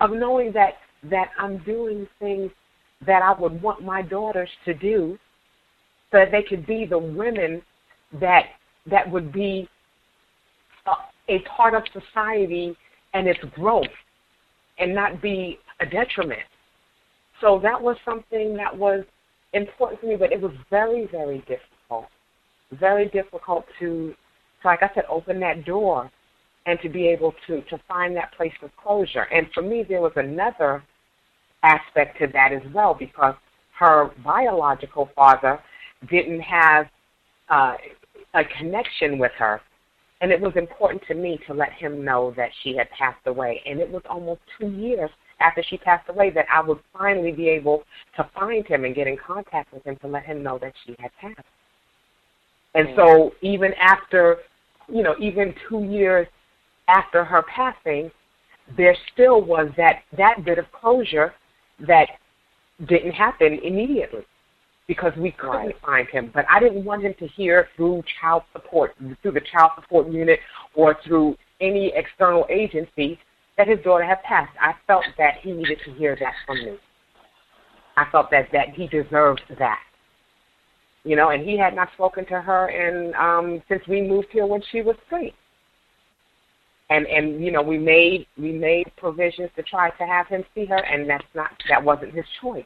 of 0.00 0.10
knowing 0.12 0.52
that 0.52 0.74
that 1.04 1.30
I'm 1.38 1.58
doing 1.58 2.06
things 2.18 2.50
that 3.06 3.22
I 3.22 3.38
would 3.38 3.62
want 3.62 3.82
my 3.82 4.02
daughters 4.02 4.50
to 4.64 4.74
do 4.74 5.18
so 6.10 6.18
that 6.18 6.30
they 6.30 6.42
could 6.42 6.66
be 6.66 6.84
the 6.84 6.98
women 6.98 7.62
that 8.20 8.46
that 8.86 9.10
would 9.10 9.32
be 9.32 9.68
a, 10.86 11.34
a 11.34 11.38
part 11.56 11.74
of 11.74 11.82
society 11.92 12.76
and 13.14 13.26
its 13.26 13.40
growth 13.54 13.86
and 14.78 14.94
not 14.94 15.22
be 15.22 15.58
a 15.80 15.86
detriment. 15.86 16.40
So 17.40 17.58
that 17.62 17.80
was 17.80 17.96
something 18.04 18.56
that 18.56 18.76
was 18.76 19.04
important 19.52 20.00
for 20.00 20.06
me, 20.06 20.16
but 20.16 20.32
it 20.32 20.40
was 20.40 20.52
very, 20.68 21.06
very 21.06 21.38
difficult. 21.40 22.06
Very 22.72 23.08
difficult 23.08 23.64
to, 23.78 24.10
to 24.10 24.68
like 24.68 24.82
I 24.82 24.90
said, 24.94 25.04
open 25.08 25.40
that 25.40 25.64
door 25.64 26.10
and 26.66 26.78
to 26.82 26.88
be 26.88 27.08
able 27.08 27.34
to, 27.46 27.62
to 27.62 27.80
find 27.88 28.14
that 28.16 28.32
place 28.36 28.52
of 28.62 28.70
closure. 28.76 29.22
And 29.22 29.46
for 29.54 29.62
me, 29.62 29.84
there 29.88 30.00
was 30.00 30.12
another 30.16 30.82
aspect 31.62 32.18
to 32.18 32.26
that 32.28 32.52
as 32.52 32.62
well 32.72 32.94
because 32.94 33.34
her 33.78 34.10
biological 34.24 35.08
father 35.14 35.58
didn't 36.10 36.40
have 36.40 36.86
uh, 37.48 37.74
a 38.34 38.44
connection 38.58 39.18
with 39.18 39.32
her. 39.38 39.60
And 40.20 40.30
it 40.30 40.40
was 40.40 40.52
important 40.56 41.02
to 41.08 41.14
me 41.14 41.38
to 41.46 41.54
let 41.54 41.72
him 41.72 42.04
know 42.04 42.34
that 42.36 42.50
she 42.62 42.76
had 42.76 42.90
passed 42.90 43.26
away. 43.26 43.62
And 43.64 43.80
it 43.80 43.90
was 43.90 44.02
almost 44.08 44.40
two 44.58 44.68
years 44.68 45.08
after 45.40 45.62
she 45.62 45.78
passed 45.78 46.08
away 46.10 46.30
that 46.30 46.44
I 46.52 46.60
would 46.60 46.78
finally 46.96 47.32
be 47.32 47.48
able 47.48 47.84
to 48.16 48.28
find 48.38 48.66
him 48.66 48.84
and 48.84 48.94
get 48.94 49.06
in 49.06 49.16
contact 49.16 49.72
with 49.72 49.84
him 49.84 49.96
to 50.02 50.06
let 50.06 50.24
him 50.24 50.42
know 50.42 50.58
that 50.58 50.74
she 50.84 50.94
had 50.98 51.10
passed. 51.18 51.46
And 52.74 52.88
so 52.94 53.32
even 53.40 53.72
after, 53.80 54.36
you 54.88 55.02
know, 55.02 55.14
even 55.18 55.54
two 55.68 55.84
years 55.84 56.26
after 56.88 57.24
her 57.24 57.42
passing, 57.42 58.10
there 58.76 58.94
still 59.12 59.42
was 59.42 59.70
that, 59.76 60.02
that 60.16 60.44
bit 60.44 60.58
of 60.58 60.66
closure 60.70 61.32
that 61.86 62.06
didn't 62.88 63.12
happen 63.12 63.58
immediately 63.62 64.24
because 64.86 65.12
we 65.16 65.30
couldn't 65.32 65.56
right. 65.56 65.74
find 65.84 66.08
him. 66.08 66.30
But 66.34 66.46
I 66.50 66.58
didn't 66.58 66.84
want 66.84 67.02
him 67.02 67.14
to 67.20 67.28
hear 67.28 67.68
through 67.76 68.02
child 68.20 68.42
support, 68.52 68.94
through 69.22 69.32
the 69.32 69.40
child 69.52 69.72
support 69.76 70.10
unit, 70.10 70.40
or 70.74 70.96
through 71.06 71.36
any 71.60 71.92
external 71.94 72.46
agency 72.50 73.18
that 73.56 73.68
his 73.68 73.78
daughter 73.84 74.04
had 74.04 74.22
passed. 74.22 74.52
I 74.60 74.72
felt 74.86 75.04
that 75.18 75.34
he 75.42 75.52
needed 75.52 75.78
to 75.84 75.92
hear 75.92 76.16
that 76.18 76.32
from 76.46 76.56
me. 76.56 76.76
I 77.96 78.06
felt 78.10 78.30
that 78.30 78.48
that 78.52 78.70
he 78.70 78.88
deserved 78.88 79.42
that. 79.58 79.80
You 81.04 81.16
know, 81.16 81.30
and 81.30 81.44
he 81.44 81.58
had 81.58 81.74
not 81.74 81.88
spoken 81.94 82.26
to 82.26 82.40
her 82.40 82.66
and 82.68 83.14
um 83.14 83.62
since 83.68 83.82
we 83.86 84.02
moved 84.02 84.28
here 84.32 84.46
when 84.46 84.62
she 84.72 84.82
was 84.82 84.96
three. 85.08 85.34
And 86.90 87.06
and 87.06 87.42
you 87.42 87.52
know, 87.52 87.62
we 87.62 87.78
made 87.78 88.26
we 88.36 88.52
made 88.52 88.90
provisions 88.96 89.50
to 89.56 89.62
try 89.62 89.90
to 89.90 90.06
have 90.06 90.26
him 90.26 90.44
see 90.54 90.66
her 90.66 90.84
and 90.84 91.08
that's 91.08 91.24
not 91.34 91.50
that 91.68 91.82
wasn't 91.82 92.14
his 92.14 92.24
choice. 92.42 92.64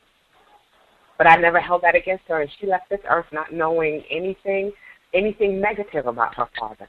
But 1.16 1.28
I 1.28 1.36
never 1.36 1.60
held 1.60 1.82
that 1.82 1.94
against 1.94 2.24
her, 2.28 2.40
and 2.40 2.50
she 2.58 2.66
left 2.66 2.90
this 2.90 3.00
earth 3.08 3.26
not 3.32 3.52
knowing 3.52 4.02
anything, 4.10 4.72
anything 5.12 5.60
negative 5.60 6.06
about 6.06 6.34
her 6.34 6.48
father, 6.58 6.88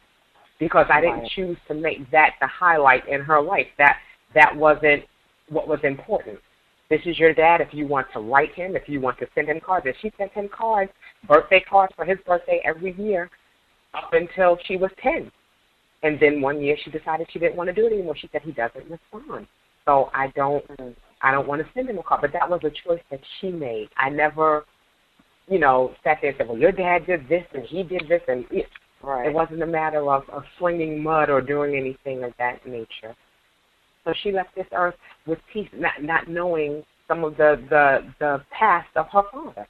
because 0.60 0.88
I 0.90 1.00
didn't 1.00 1.30
choose 1.36 1.58
to 1.68 1.76
make 1.76 2.10
that 2.12 2.32
the 2.42 2.48
highlight 2.48 3.08
in 3.08 3.22
her 3.22 3.42
life. 3.42 3.68
That 3.78 3.98
that 4.34 4.56
wasn't 4.56 5.04
what 5.50 5.68
was 5.68 5.80
important. 5.84 6.40
This 6.90 7.02
is 7.06 7.20
your 7.20 7.34
dad. 7.34 7.62
If 7.62 7.74
you 7.74 7.88
want 7.88 8.08
to 8.14 8.20
write 8.20 8.54
him, 8.54 8.76
if 8.76 8.88
you 8.88 9.00
want 9.00 9.20
to 9.20 9.28
send 9.36 9.50
him 9.50 9.60
cards, 9.60 9.86
and 9.86 9.96
she 10.02 10.12
sent 10.18 10.32
him 10.32 10.50
cards, 10.50 10.92
birthday 11.28 11.64
cards 11.68 11.94
for 11.96 12.06
his 12.06 12.18
birthday 12.26 12.62
every 12.66 12.94
year, 12.94 13.30
up 13.94 14.14
until 14.14 14.58
she 14.66 14.78
was 14.78 14.92
ten. 15.02 15.32
And 16.06 16.20
then 16.20 16.40
one 16.40 16.62
year 16.62 16.78
she 16.84 16.92
decided 16.92 17.26
she 17.34 17.40
didn't 17.40 17.56
want 17.56 17.68
to 17.68 17.74
do 17.74 17.88
it 17.88 17.92
anymore. 17.92 18.16
She 18.16 18.30
said 18.32 18.44
he 18.44 18.52
doesn't 18.52 18.88
respond. 18.88 19.48
So 19.86 20.12
I 20.14 20.28
don't 20.36 20.64
I 21.24 21.32
don't 21.32 21.48
want 21.48 21.64
to 21.64 21.68
send 21.74 21.90
him 21.90 21.98
a 21.98 22.04
card. 22.04 22.22
But 22.22 22.32
that 22.34 22.48
was 22.48 22.60
a 22.64 22.70
choice 22.70 23.02
that 23.10 23.20
she 23.42 23.50
made. 23.50 23.90
I 23.98 24.10
never, 24.12 24.66
you 25.48 25.58
know, 25.58 25.96
sat 26.04 26.20
there 26.22 26.30
and 26.30 26.38
said, 26.38 26.48
well, 26.48 26.60
your 26.60 26.72
dad 26.72 27.08
did 27.08 27.28
this 27.28 27.44
and 27.56 27.64
he 27.64 27.82
did 27.82 28.04
this. 28.08 28.22
And 28.28 28.46
it, 28.52 28.68
right. 29.02 29.30
it 29.30 29.34
wasn't 29.34 29.64
a 29.64 29.66
matter 29.66 30.08
of, 30.12 30.30
of 30.30 30.44
slinging 30.60 31.02
mud 31.02 31.32
or 31.32 31.42
doing 31.42 31.76
anything 31.76 32.24
of 32.24 32.34
that 32.38 32.64
nature. 32.68 33.16
So 34.04 34.14
she 34.22 34.32
left 34.32 34.54
this 34.56 34.68
earth 34.74 34.94
with 35.26 35.40
peace, 35.52 35.70
not, 35.74 35.94
not 36.04 36.30
knowing 36.30 36.84
some 37.08 37.24
of 37.24 37.36
the, 37.36 37.56
the, 37.72 38.14
the 38.20 38.42
past 38.52 38.90
of 38.96 39.08
her 39.12 39.24
father. 39.32 39.68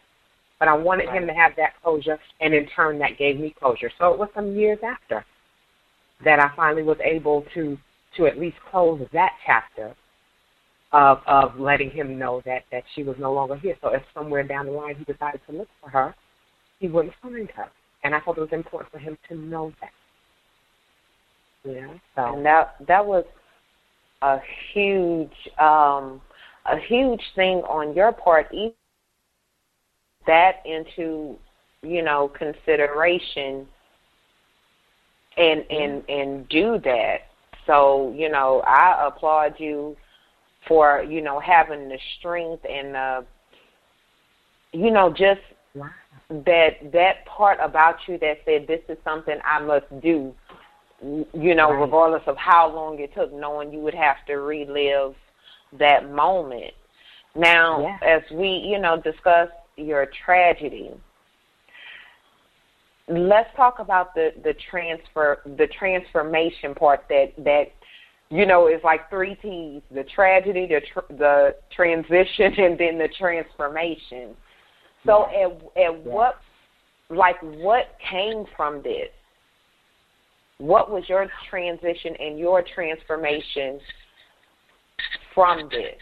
But 0.59 0.67
I 0.67 0.73
wanted 0.73 1.05
right. 1.05 1.21
him 1.21 1.27
to 1.27 1.33
have 1.33 1.53
that 1.55 1.81
closure, 1.81 2.19
and 2.41 2.53
in 2.53 2.67
turn, 2.75 2.99
that 2.99 3.17
gave 3.17 3.39
me 3.39 3.55
closure. 3.57 3.89
So 3.97 4.11
it 4.11 4.19
was 4.19 4.27
some 4.35 4.53
years 4.57 4.79
after 4.83 5.23
that 6.23 6.39
I 6.39 6.49
finally 6.55 6.83
was 6.83 6.97
able 7.03 7.45
to 7.53 7.77
to 8.17 8.25
at 8.27 8.39
least 8.39 8.57
close 8.71 9.01
that 9.11 9.33
chapter 9.45 9.93
of 10.91 11.19
of 11.27 11.59
letting 11.59 11.89
him 11.89 12.17
know 12.17 12.41
that 12.45 12.63
that 12.71 12.83
she 12.93 13.03
was 13.03 13.15
no 13.19 13.33
longer 13.33 13.55
here. 13.57 13.75
So 13.81 13.89
if 13.89 14.01
somewhere 14.13 14.43
down 14.43 14.67
the 14.67 14.71
line 14.71 14.95
he 14.95 15.03
decided 15.03 15.41
to 15.49 15.57
look 15.57 15.67
for 15.81 15.89
her, 15.89 16.15
he 16.79 16.87
wouldn't 16.87 17.13
find 17.21 17.49
her. 17.51 17.67
And 18.03 18.15
I 18.15 18.19
thought 18.19 18.37
it 18.37 18.41
was 18.41 18.49
important 18.53 18.91
for 18.91 18.99
him 18.99 19.17
to 19.29 19.35
know 19.35 19.73
that. 19.81 19.91
Yeah. 21.69 21.93
So 22.15 22.35
and 22.35 22.45
that 22.45 22.75
that 22.87 23.05
was 23.05 23.25
a 24.21 24.37
huge 24.73 25.33
um 25.59 26.21
a 26.65 26.79
huge 26.87 27.21
thing 27.35 27.57
on 27.67 27.93
your 27.95 28.11
part 28.11 28.47
even 28.53 28.73
that 30.25 30.63
into 30.65 31.35
you 31.81 32.01
know 32.01 32.31
consideration 32.37 33.67
and 35.37 35.63
and 35.69 36.03
and 36.09 36.47
do 36.49 36.79
that 36.83 37.17
so 37.65 38.13
you 38.15 38.29
know 38.29 38.61
i 38.65 39.07
applaud 39.07 39.53
you 39.57 39.95
for 40.67 41.03
you 41.03 41.21
know 41.21 41.39
having 41.39 41.89
the 41.89 41.97
strength 42.17 42.63
and 42.69 42.95
uh, 42.95 43.21
you 44.71 44.91
know 44.91 45.09
just 45.09 45.41
wow. 45.73 45.89
that 46.29 46.91
that 46.91 47.25
part 47.25 47.59
about 47.61 47.95
you 48.07 48.17
that 48.19 48.37
said 48.45 48.67
this 48.67 48.81
is 48.89 48.97
something 49.03 49.37
I 49.43 49.59
must 49.59 49.85
do. 50.01 50.33
You 51.01 51.55
know, 51.55 51.71
right. 51.71 51.81
regardless 51.81 52.23
of 52.25 52.37
how 52.37 52.73
long 52.73 52.99
it 52.99 53.13
took, 53.13 53.31
knowing 53.33 53.71
you 53.71 53.79
would 53.79 53.93
have 53.93 54.15
to 54.27 54.35
relive 54.35 55.13
that 55.77 56.09
moment. 56.09 56.73
Now, 57.35 57.81
yeah. 57.81 58.17
as 58.17 58.21
we 58.31 58.47
you 58.47 58.79
know 58.79 58.99
discuss 59.01 59.49
your 59.75 60.07
tragedy, 60.25 60.91
let's 63.07 63.49
talk 63.55 63.79
about 63.79 64.13
the 64.15 64.31
the 64.43 64.53
transfer 64.69 65.41
the 65.57 65.67
transformation 65.67 66.73
part 66.73 67.05
that 67.09 67.33
that 67.37 67.71
you 68.29 68.45
know, 68.45 68.67
it's 68.67 68.83
like 68.83 69.09
three 69.09 69.35
T's: 69.35 69.81
the 69.91 70.03
tragedy, 70.03 70.67
the 70.67 70.81
tr- 70.81 71.13
the 71.13 71.55
transition, 71.75 72.53
and 72.57 72.77
then 72.77 72.97
the 72.97 73.09
transformation. 73.17 74.35
So, 75.05 75.27
yeah. 75.31 75.45
at 75.45 75.51
at 75.51 75.63
yeah. 75.77 75.89
what, 75.89 76.39
like, 77.09 77.39
what 77.41 77.97
came 78.09 78.45
from 78.57 78.81
this? 78.81 79.09
What 80.57 80.89
was 80.89 81.03
your 81.07 81.27
transition 81.49 82.15
and 82.19 82.39
your 82.39 82.63
transformation 82.63 83.79
from 85.33 85.69
this 85.69 85.99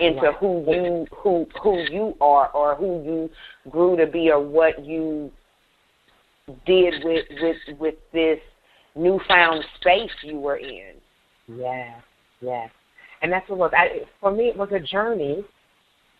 into 0.00 0.32
who 0.32 0.64
you 0.68 1.06
who 1.16 1.46
who 1.62 1.84
you 1.90 2.16
are, 2.20 2.50
or 2.50 2.74
who 2.74 3.02
you 3.02 3.30
grew 3.70 3.96
to 3.96 4.06
be, 4.06 4.30
or 4.30 4.40
what 4.40 4.84
you 4.84 5.32
did 6.66 6.94
with 7.04 7.24
with 7.40 7.78
with 7.78 7.94
this 8.12 8.38
newfound 8.94 9.64
space 9.80 10.10
you 10.22 10.38
were 10.38 10.56
in? 10.56 10.94
Yeah, 11.48 12.00
yeah, 12.40 12.66
And 13.22 13.32
that's 13.32 13.48
what 13.48 13.56
it 13.56 13.58
was. 13.58 13.72
I, 13.76 14.06
for 14.20 14.30
me, 14.30 14.44
it 14.44 14.56
was 14.56 14.70
a 14.72 14.80
journey 14.80 15.44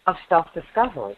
of 0.06 0.16
self-discovery. 0.28 1.16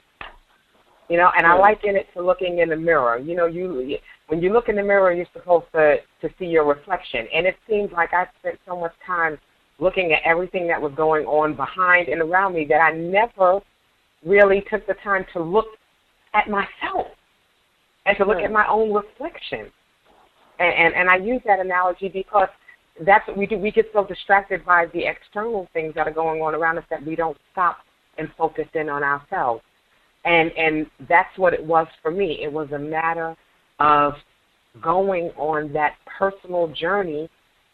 You 1.08 1.16
know, 1.18 1.30
and 1.36 1.46
I 1.46 1.54
hmm. 1.54 1.60
liken 1.60 1.96
it 1.96 2.06
to 2.14 2.22
looking 2.22 2.58
in 2.58 2.68
the 2.68 2.76
mirror. 2.76 3.18
You 3.18 3.36
know, 3.36 3.46
you 3.46 3.98
when 4.28 4.42
you 4.42 4.52
look 4.52 4.68
in 4.68 4.76
the 4.76 4.82
mirror, 4.82 5.12
you're 5.12 5.26
supposed 5.32 5.66
to 5.72 5.96
to 6.20 6.28
see 6.38 6.46
your 6.46 6.66
reflection. 6.66 7.26
And 7.32 7.46
it 7.46 7.56
seems 7.68 7.92
like 7.92 8.12
I 8.12 8.26
spent 8.40 8.58
so 8.66 8.78
much 8.78 8.92
time 9.06 9.38
looking 9.78 10.12
at 10.12 10.22
everything 10.24 10.66
that 10.68 10.80
was 10.80 10.92
going 10.96 11.26
on 11.26 11.54
behind 11.54 12.08
and 12.08 12.20
around 12.20 12.54
me 12.54 12.66
that 12.68 12.80
I 12.80 12.92
never 12.92 13.60
really 14.24 14.64
took 14.70 14.86
the 14.86 14.94
time 15.04 15.24
to 15.34 15.42
look 15.42 15.66
at 16.34 16.48
myself 16.48 17.08
and 18.06 18.16
to 18.16 18.24
look 18.24 18.38
at 18.38 18.52
my 18.52 18.66
own 18.68 18.92
reflection. 18.92 19.70
And, 20.58 20.74
and 20.74 20.94
and 20.94 21.10
I 21.10 21.16
use 21.16 21.42
that 21.44 21.60
analogy 21.60 22.08
because 22.08 22.48
that's 23.04 23.26
what 23.28 23.36
we 23.36 23.46
do. 23.46 23.58
We 23.58 23.70
get 23.70 23.86
so 23.92 24.04
distracted 24.04 24.64
by 24.64 24.86
the 24.94 25.04
external 25.04 25.68
things 25.72 25.94
that 25.96 26.06
are 26.06 26.12
going 26.12 26.40
on 26.40 26.54
around 26.54 26.78
us 26.78 26.84
that 26.88 27.04
we 27.04 27.14
don't 27.14 27.36
stop 27.52 27.78
and 28.16 28.30
focus 28.38 28.66
in 28.74 28.88
on 28.88 29.02
ourselves. 29.02 29.62
And 30.24 30.50
and 30.56 30.86
that's 31.08 31.36
what 31.36 31.52
it 31.52 31.62
was 31.62 31.86
for 32.00 32.10
me. 32.10 32.38
It 32.42 32.50
was 32.50 32.70
a 32.72 32.78
matter 32.78 33.36
of 33.80 34.14
going 34.82 35.30
on 35.36 35.72
that 35.72 35.96
personal 36.18 36.68
journey 36.68 37.28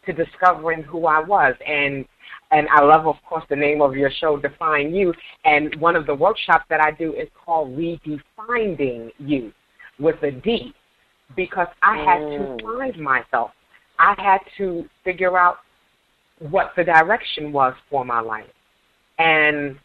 to 0.05 0.13
discovering 0.13 0.83
who 0.83 1.05
I 1.05 1.21
was. 1.21 1.55
And 1.65 2.05
and 2.51 2.67
I 2.69 2.81
love, 2.81 3.07
of 3.07 3.15
course, 3.27 3.43
the 3.49 3.55
name 3.55 3.81
of 3.81 3.95
your 3.95 4.11
show, 4.19 4.37
Define 4.37 4.93
You. 4.93 5.13
And 5.45 5.79
one 5.79 5.95
of 5.95 6.05
the 6.05 6.13
workshops 6.13 6.65
that 6.69 6.81
I 6.81 6.91
do 6.91 7.13
is 7.13 7.29
called 7.45 7.77
Redefining 7.77 9.11
You 9.19 9.53
with 9.99 10.21
a 10.23 10.31
D, 10.31 10.73
because 11.35 11.67
I 11.81 11.97
had 11.97 12.19
to 12.19 12.39
mm. 12.39 12.61
find 12.61 12.97
myself. 12.97 13.51
I 13.99 14.15
had 14.17 14.39
to 14.57 14.85
figure 15.03 15.37
out 15.37 15.57
what 16.39 16.71
the 16.75 16.83
direction 16.83 17.51
was 17.51 17.73
for 17.89 18.03
my 18.03 18.19
life. 18.19 18.45
And 19.19 19.77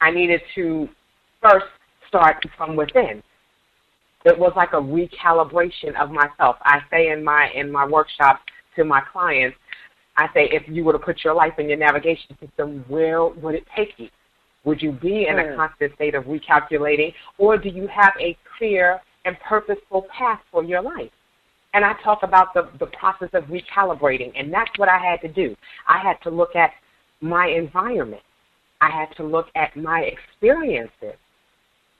I 0.00 0.10
needed 0.10 0.40
to 0.54 0.88
first 1.42 1.66
start 2.08 2.44
from 2.56 2.76
within. 2.76 3.22
It 4.24 4.38
was 4.38 4.52
like 4.56 4.72
a 4.72 4.76
recalibration 4.76 5.94
of 5.98 6.10
myself. 6.10 6.56
I 6.62 6.80
say 6.90 7.10
in 7.10 7.22
my 7.22 7.50
in 7.54 7.70
my 7.70 7.86
workshop 7.86 8.40
to 8.76 8.84
my 8.84 9.02
clients, 9.12 9.56
I 10.16 10.26
say 10.32 10.48
if 10.50 10.62
you 10.68 10.84
were 10.84 10.92
to 10.92 10.98
put 10.98 11.24
your 11.24 11.34
life 11.34 11.54
in 11.58 11.68
your 11.68 11.78
navigation 11.78 12.36
system, 12.40 12.84
where 12.88 13.24
would 13.26 13.54
it 13.54 13.64
take 13.76 13.90
you? 13.98 14.08
Would 14.64 14.80
you 14.80 14.92
be 14.92 15.26
in 15.26 15.38
a 15.38 15.56
constant 15.56 15.94
state 15.94 16.14
of 16.14 16.24
recalculating, 16.24 17.12
or 17.36 17.58
do 17.58 17.68
you 17.68 17.86
have 17.88 18.14
a 18.18 18.36
clear 18.56 19.00
and 19.24 19.36
purposeful 19.40 20.06
path 20.16 20.40
for 20.50 20.62
your 20.62 20.82
life? 20.82 21.10
And 21.72 21.84
I 21.84 21.94
talk 22.04 22.22
about 22.22 22.54
the, 22.54 22.70
the 22.78 22.86
process 22.86 23.30
of 23.32 23.44
recalibrating, 23.44 24.32
and 24.36 24.52
that's 24.52 24.70
what 24.76 24.88
I 24.88 24.98
had 24.98 25.20
to 25.22 25.28
do. 25.28 25.56
I 25.88 25.98
had 25.98 26.16
to 26.22 26.30
look 26.30 26.54
at 26.54 26.70
my 27.20 27.48
environment. 27.48 28.22
I 28.80 28.90
had 28.90 29.14
to 29.16 29.24
look 29.24 29.46
at 29.56 29.76
my 29.76 30.00
experiences. 30.00 31.16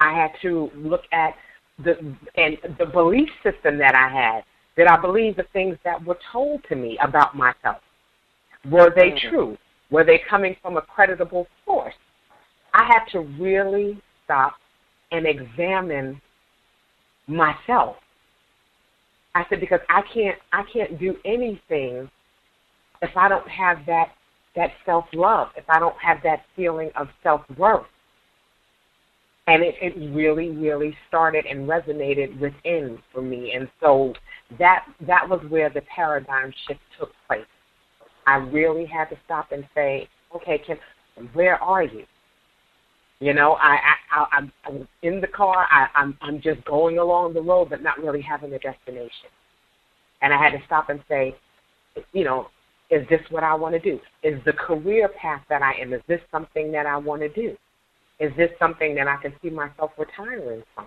I 0.00 0.12
had 0.12 0.30
to 0.42 0.70
look 0.76 1.02
at 1.12 1.34
the 1.82 1.94
and 2.36 2.56
the 2.78 2.86
belief 2.86 3.28
system 3.42 3.78
that 3.78 3.94
I 3.94 4.08
had. 4.08 4.44
Did 4.76 4.86
I 4.86 5.00
believe 5.00 5.36
the 5.36 5.46
things 5.52 5.76
that 5.84 6.04
were 6.04 6.18
told 6.32 6.62
to 6.68 6.76
me 6.76 6.98
about 7.02 7.36
myself? 7.36 7.78
Were 8.70 8.92
they 8.94 9.10
mm-hmm. 9.10 9.28
true? 9.28 9.58
Were 9.90 10.04
they 10.04 10.20
coming 10.28 10.56
from 10.62 10.76
a 10.76 10.82
creditable 10.82 11.46
source? 11.64 11.94
I 12.72 12.84
had 12.84 13.04
to 13.12 13.20
really 13.40 14.00
stop 14.24 14.54
and 15.12 15.26
examine 15.26 16.20
myself. 17.26 17.96
I 19.34 19.44
said 19.48 19.60
because 19.60 19.80
I 19.88 20.02
can't 20.12 20.38
I 20.52 20.62
can't 20.72 20.98
do 20.98 21.16
anything 21.24 22.08
if 23.02 23.16
I 23.16 23.28
don't 23.28 23.48
have 23.48 23.78
that 23.86 24.12
that 24.56 24.70
self 24.86 25.04
love, 25.12 25.48
if 25.56 25.64
I 25.68 25.78
don't 25.78 25.96
have 26.00 26.18
that 26.22 26.42
feeling 26.54 26.90
of 26.96 27.08
self 27.22 27.42
worth. 27.56 27.86
And 29.46 29.62
it, 29.62 29.74
it 29.82 30.14
really, 30.14 30.50
really 30.50 30.96
started 31.08 31.44
and 31.44 31.68
resonated 31.68 32.40
within 32.40 32.98
for 33.12 33.20
me. 33.20 33.52
And 33.54 33.68
so 33.80 34.14
that 34.58 34.86
that 35.06 35.28
was 35.28 35.44
where 35.50 35.68
the 35.68 35.82
paradigm 35.94 36.52
shift 36.66 36.80
took 36.98 37.10
place. 37.26 37.44
I 38.26 38.36
really 38.36 38.86
had 38.86 39.06
to 39.10 39.16
stop 39.26 39.52
and 39.52 39.66
say, 39.74 40.08
okay, 40.34 40.62
Kim, 40.66 40.78
where 41.34 41.62
are 41.62 41.82
you? 41.82 42.04
You 43.20 43.32
know, 43.32 43.52
I, 43.52 43.78
I, 44.12 44.24
I 44.32 44.48
I'm, 44.66 44.88
in 45.02 45.20
the 45.20 45.26
car. 45.26 45.66
I, 45.70 45.86
I'm 45.94 46.18
I'm 46.20 46.40
just 46.40 46.64
going 46.64 46.98
along 46.98 47.34
the 47.34 47.40
road, 47.42 47.70
but 47.70 47.82
not 47.82 47.98
really 47.98 48.20
having 48.20 48.52
a 48.52 48.58
destination. 48.58 49.30
And 50.20 50.32
I 50.32 50.42
had 50.42 50.50
to 50.50 50.64
stop 50.66 50.88
and 50.88 51.00
say, 51.08 51.34
you 52.12 52.24
know, 52.24 52.48
is 52.90 53.06
this 53.08 53.20
what 53.30 53.42
I 53.42 53.54
want 53.54 53.74
to 53.74 53.80
do? 53.80 53.98
Is 54.22 54.40
the 54.44 54.52
career 54.52 55.08
path 55.20 55.42
that 55.48 55.62
I 55.62 55.74
am, 55.80 55.92
is 55.92 56.02
this 56.06 56.20
something 56.30 56.70
that 56.72 56.86
I 56.86 56.96
want 56.96 57.22
to 57.22 57.28
do? 57.28 57.56
Is 58.20 58.32
this 58.36 58.50
something 58.58 58.94
that 58.94 59.08
I 59.08 59.16
can 59.16 59.32
see 59.42 59.50
myself 59.50 59.92
retiring 59.98 60.62
from? 60.74 60.86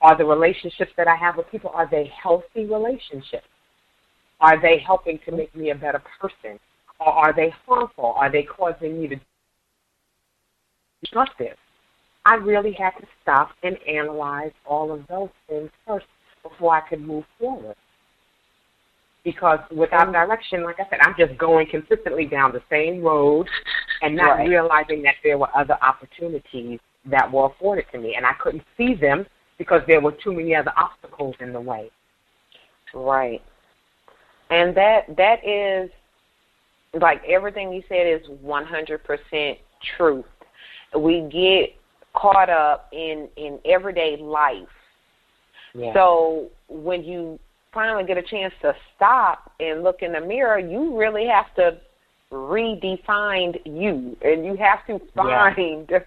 Are 0.00 0.16
the 0.16 0.24
relationships 0.24 0.92
that 0.96 1.08
I 1.08 1.16
have 1.16 1.36
with 1.36 1.50
people, 1.50 1.70
are 1.74 1.88
they 1.90 2.10
healthy 2.22 2.66
relationships? 2.66 3.48
Are 4.40 4.60
they 4.60 4.78
helping 4.86 5.18
to 5.24 5.32
make 5.32 5.54
me 5.56 5.70
a 5.70 5.74
better 5.74 6.02
person? 6.20 6.58
Or 7.00 7.08
are 7.08 7.34
they 7.34 7.52
harmful? 7.66 8.14
Are 8.16 8.30
they 8.30 8.42
causing 8.42 9.00
me 9.00 9.08
to 9.08 9.16
destructive? 11.06 11.56
I 12.24 12.34
really 12.34 12.72
had 12.72 12.90
to 13.00 13.06
stop 13.22 13.50
and 13.62 13.76
analyze 13.88 14.52
all 14.66 14.92
of 14.92 15.06
those 15.08 15.28
things 15.48 15.70
first 15.86 16.06
before 16.42 16.74
I 16.74 16.88
could 16.88 17.00
move 17.00 17.24
forward 17.38 17.76
because 19.26 19.58
without 19.72 20.04
mm-hmm. 20.04 20.12
direction, 20.12 20.62
like 20.62 20.76
I 20.78 20.88
said, 20.88 21.00
I'm 21.02 21.14
just 21.18 21.36
going 21.36 21.66
consistently 21.66 22.26
down 22.26 22.52
the 22.52 22.62
same 22.70 23.02
road 23.02 23.48
and 24.00 24.14
not 24.14 24.38
right. 24.38 24.48
realizing 24.48 25.02
that 25.02 25.16
there 25.24 25.36
were 25.36 25.48
other 25.54 25.76
opportunities 25.82 26.78
that 27.10 27.30
were 27.30 27.46
afforded 27.46 27.86
to 27.92 27.98
me, 27.98 28.14
and 28.16 28.24
I 28.24 28.32
couldn't 28.40 28.62
see 28.76 28.94
them 28.94 29.26
because 29.58 29.82
there 29.88 30.00
were 30.00 30.14
too 30.22 30.32
many 30.32 30.54
other 30.54 30.72
obstacles 30.76 31.34
in 31.40 31.52
the 31.52 31.60
way. 31.60 31.90
Right, 32.94 33.42
and 34.50 34.76
that 34.76 35.16
that 35.16 35.44
is 35.44 35.90
like 37.00 37.20
everything 37.28 37.72
you 37.72 37.82
said 37.88 38.06
is 38.06 38.26
100% 38.44 39.58
truth. 39.96 40.24
We 40.94 41.22
get 41.32 41.74
caught 42.14 42.50
up 42.50 42.88
in 42.92 43.28
in 43.36 43.58
everyday 43.64 44.16
life. 44.16 44.68
Yeah. 45.74 45.92
So 45.94 46.48
when 46.68 47.04
you 47.04 47.38
finally 47.72 48.04
get 48.04 48.16
a 48.16 48.22
chance 48.22 48.54
to 48.62 48.74
stop 48.94 49.52
and 49.60 49.82
look 49.82 50.02
in 50.02 50.12
the 50.12 50.20
mirror, 50.20 50.58
you 50.58 50.96
really 50.98 51.26
have 51.26 51.54
to 51.56 51.78
redefine 52.32 53.60
you 53.64 54.16
and 54.22 54.44
you 54.44 54.56
have 54.56 54.86
to 54.86 55.00
find 55.14 55.88
yeah. 55.90 55.98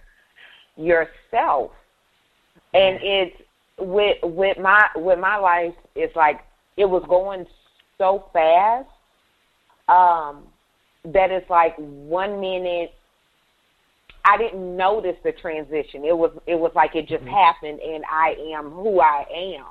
yourself. 0.76 1.72
And 2.72 2.98
it's 3.02 3.36
with 3.80 4.18
with 4.22 4.58
my 4.58 4.88
with 4.96 5.18
my 5.18 5.36
life 5.36 5.74
it's 5.94 6.14
like 6.14 6.40
it 6.76 6.84
was 6.84 7.02
going 7.08 7.46
so 7.98 8.26
fast 8.32 8.88
um 9.88 10.44
that 11.04 11.30
it's 11.30 11.48
like 11.48 11.74
one 11.76 12.40
minute 12.40 12.92
I 14.24 14.36
didn't 14.36 14.76
notice 14.76 15.16
the 15.24 15.32
transition. 15.32 16.04
It 16.04 16.16
was 16.16 16.30
it 16.46 16.54
was 16.54 16.72
like 16.74 16.94
it 16.94 17.08
just 17.08 17.24
mm-hmm. 17.24 17.34
happened 17.34 17.80
and 17.80 18.04
I 18.10 18.34
am 18.54 18.70
who 18.70 19.00
I 19.00 19.24
am. 19.58 19.66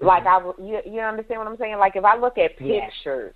Like 0.00 0.24
I, 0.26 0.40
you, 0.58 0.80
you 0.86 1.00
understand 1.00 1.40
what 1.40 1.48
I'm 1.48 1.56
saying? 1.58 1.78
Like 1.78 1.96
if 1.96 2.04
I 2.04 2.16
look 2.16 2.38
at 2.38 2.56
pictures, 2.56 2.94
yes. 3.04 3.32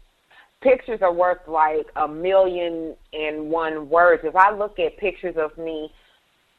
pictures 0.63 1.01
are 1.03 1.13
worth 1.13 1.47
like 1.47 1.87
a 1.97 2.09
million 2.09 2.95
and 3.13 3.51
one 3.51 3.89
words. 3.91 4.23
If 4.25 4.35
I 4.35 4.51
look 4.51 4.79
at 4.79 4.97
pictures 4.97 5.35
of 5.37 5.57
me 5.59 5.91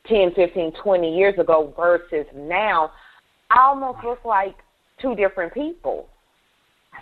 ten, 0.08 0.32
fifteen, 0.36 0.72
twenty 0.84 1.18
years 1.18 1.40
ago 1.40 1.74
versus 1.76 2.28
now, 2.36 2.92
I 3.50 3.62
almost 3.62 4.04
look 4.04 4.24
like 4.26 4.56
two 5.02 5.16
different 5.16 5.54
people. 5.54 6.08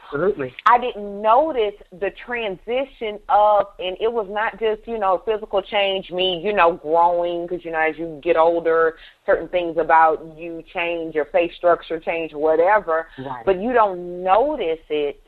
Absolutely. 0.05 0.53
I 0.65 0.79
didn't 0.79 1.21
notice 1.21 1.73
the 1.91 2.11
transition 2.25 3.19
of, 3.29 3.67
and 3.79 3.97
it 3.99 4.11
was 4.11 4.27
not 4.29 4.59
just, 4.59 4.87
you 4.87 4.99
know, 4.99 5.23
physical 5.25 5.61
change, 5.61 6.11
me, 6.11 6.41
you 6.43 6.53
know, 6.53 6.77
growing, 6.77 7.47
because, 7.47 7.65
you 7.65 7.71
know, 7.71 7.79
as 7.79 7.97
you 7.97 8.19
get 8.23 8.37
older, 8.37 8.95
certain 9.25 9.47
things 9.47 9.77
about 9.79 10.37
you 10.37 10.63
change, 10.73 11.15
your 11.15 11.25
face 11.25 11.51
structure 11.57 11.99
change, 11.99 12.33
whatever. 12.33 13.07
Right. 13.17 13.45
But 13.45 13.61
you 13.61 13.73
don't 13.73 14.23
notice 14.23 14.83
it 14.89 15.19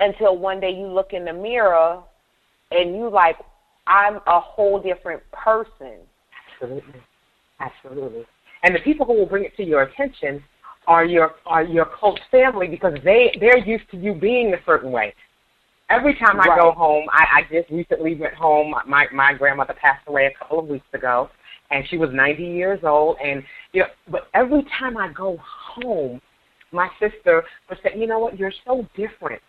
until 0.00 0.36
one 0.36 0.60
day 0.60 0.70
you 0.70 0.86
look 0.86 1.12
in 1.12 1.24
the 1.24 1.32
mirror 1.32 2.02
and 2.70 2.94
you 2.94 3.10
like, 3.10 3.36
I'm 3.86 4.16
a 4.26 4.40
whole 4.40 4.80
different 4.80 5.22
person. 5.32 5.96
Absolutely. 6.60 7.00
Absolutely. 7.60 8.26
And 8.62 8.74
the 8.74 8.80
people 8.80 9.06
who 9.06 9.14
will 9.14 9.26
bring 9.26 9.44
it 9.44 9.56
to 9.56 9.64
your 9.64 9.82
attention 9.82 10.42
are 10.88 11.04
your 11.04 11.34
are 11.46 11.62
your 11.62 11.84
close 11.84 12.18
family 12.30 12.66
because 12.66 12.94
they 13.04 13.36
they're 13.38 13.58
used 13.58 13.88
to 13.90 13.96
you 13.96 14.14
being 14.14 14.54
a 14.54 14.56
certain 14.66 14.90
way. 14.90 15.14
Every 15.90 16.14
time 16.14 16.40
I 16.40 16.46
go 16.56 16.72
home, 16.72 17.06
I, 17.12 17.40
I 17.40 17.42
just 17.50 17.70
recently 17.70 18.14
went 18.16 18.34
home. 18.34 18.74
My 18.86 19.06
my 19.12 19.34
grandmother 19.34 19.74
passed 19.80 20.06
away 20.08 20.26
a 20.26 20.38
couple 20.38 20.58
of 20.58 20.66
weeks 20.66 20.86
ago, 20.92 21.30
and 21.70 21.86
she 21.88 21.96
was 21.98 22.10
90 22.12 22.42
years 22.42 22.80
old. 22.82 23.18
And 23.22 23.44
you 23.72 23.82
know, 23.82 23.88
but 24.10 24.28
every 24.34 24.66
time 24.78 24.96
I 24.96 25.12
go 25.12 25.38
home, 25.40 26.20
my 26.72 26.88
sister 26.98 27.44
would 27.68 27.78
say, 27.82 27.92
"You 27.96 28.06
know 28.06 28.18
what? 28.18 28.38
You're 28.38 28.52
so 28.66 28.86
different 28.96 29.40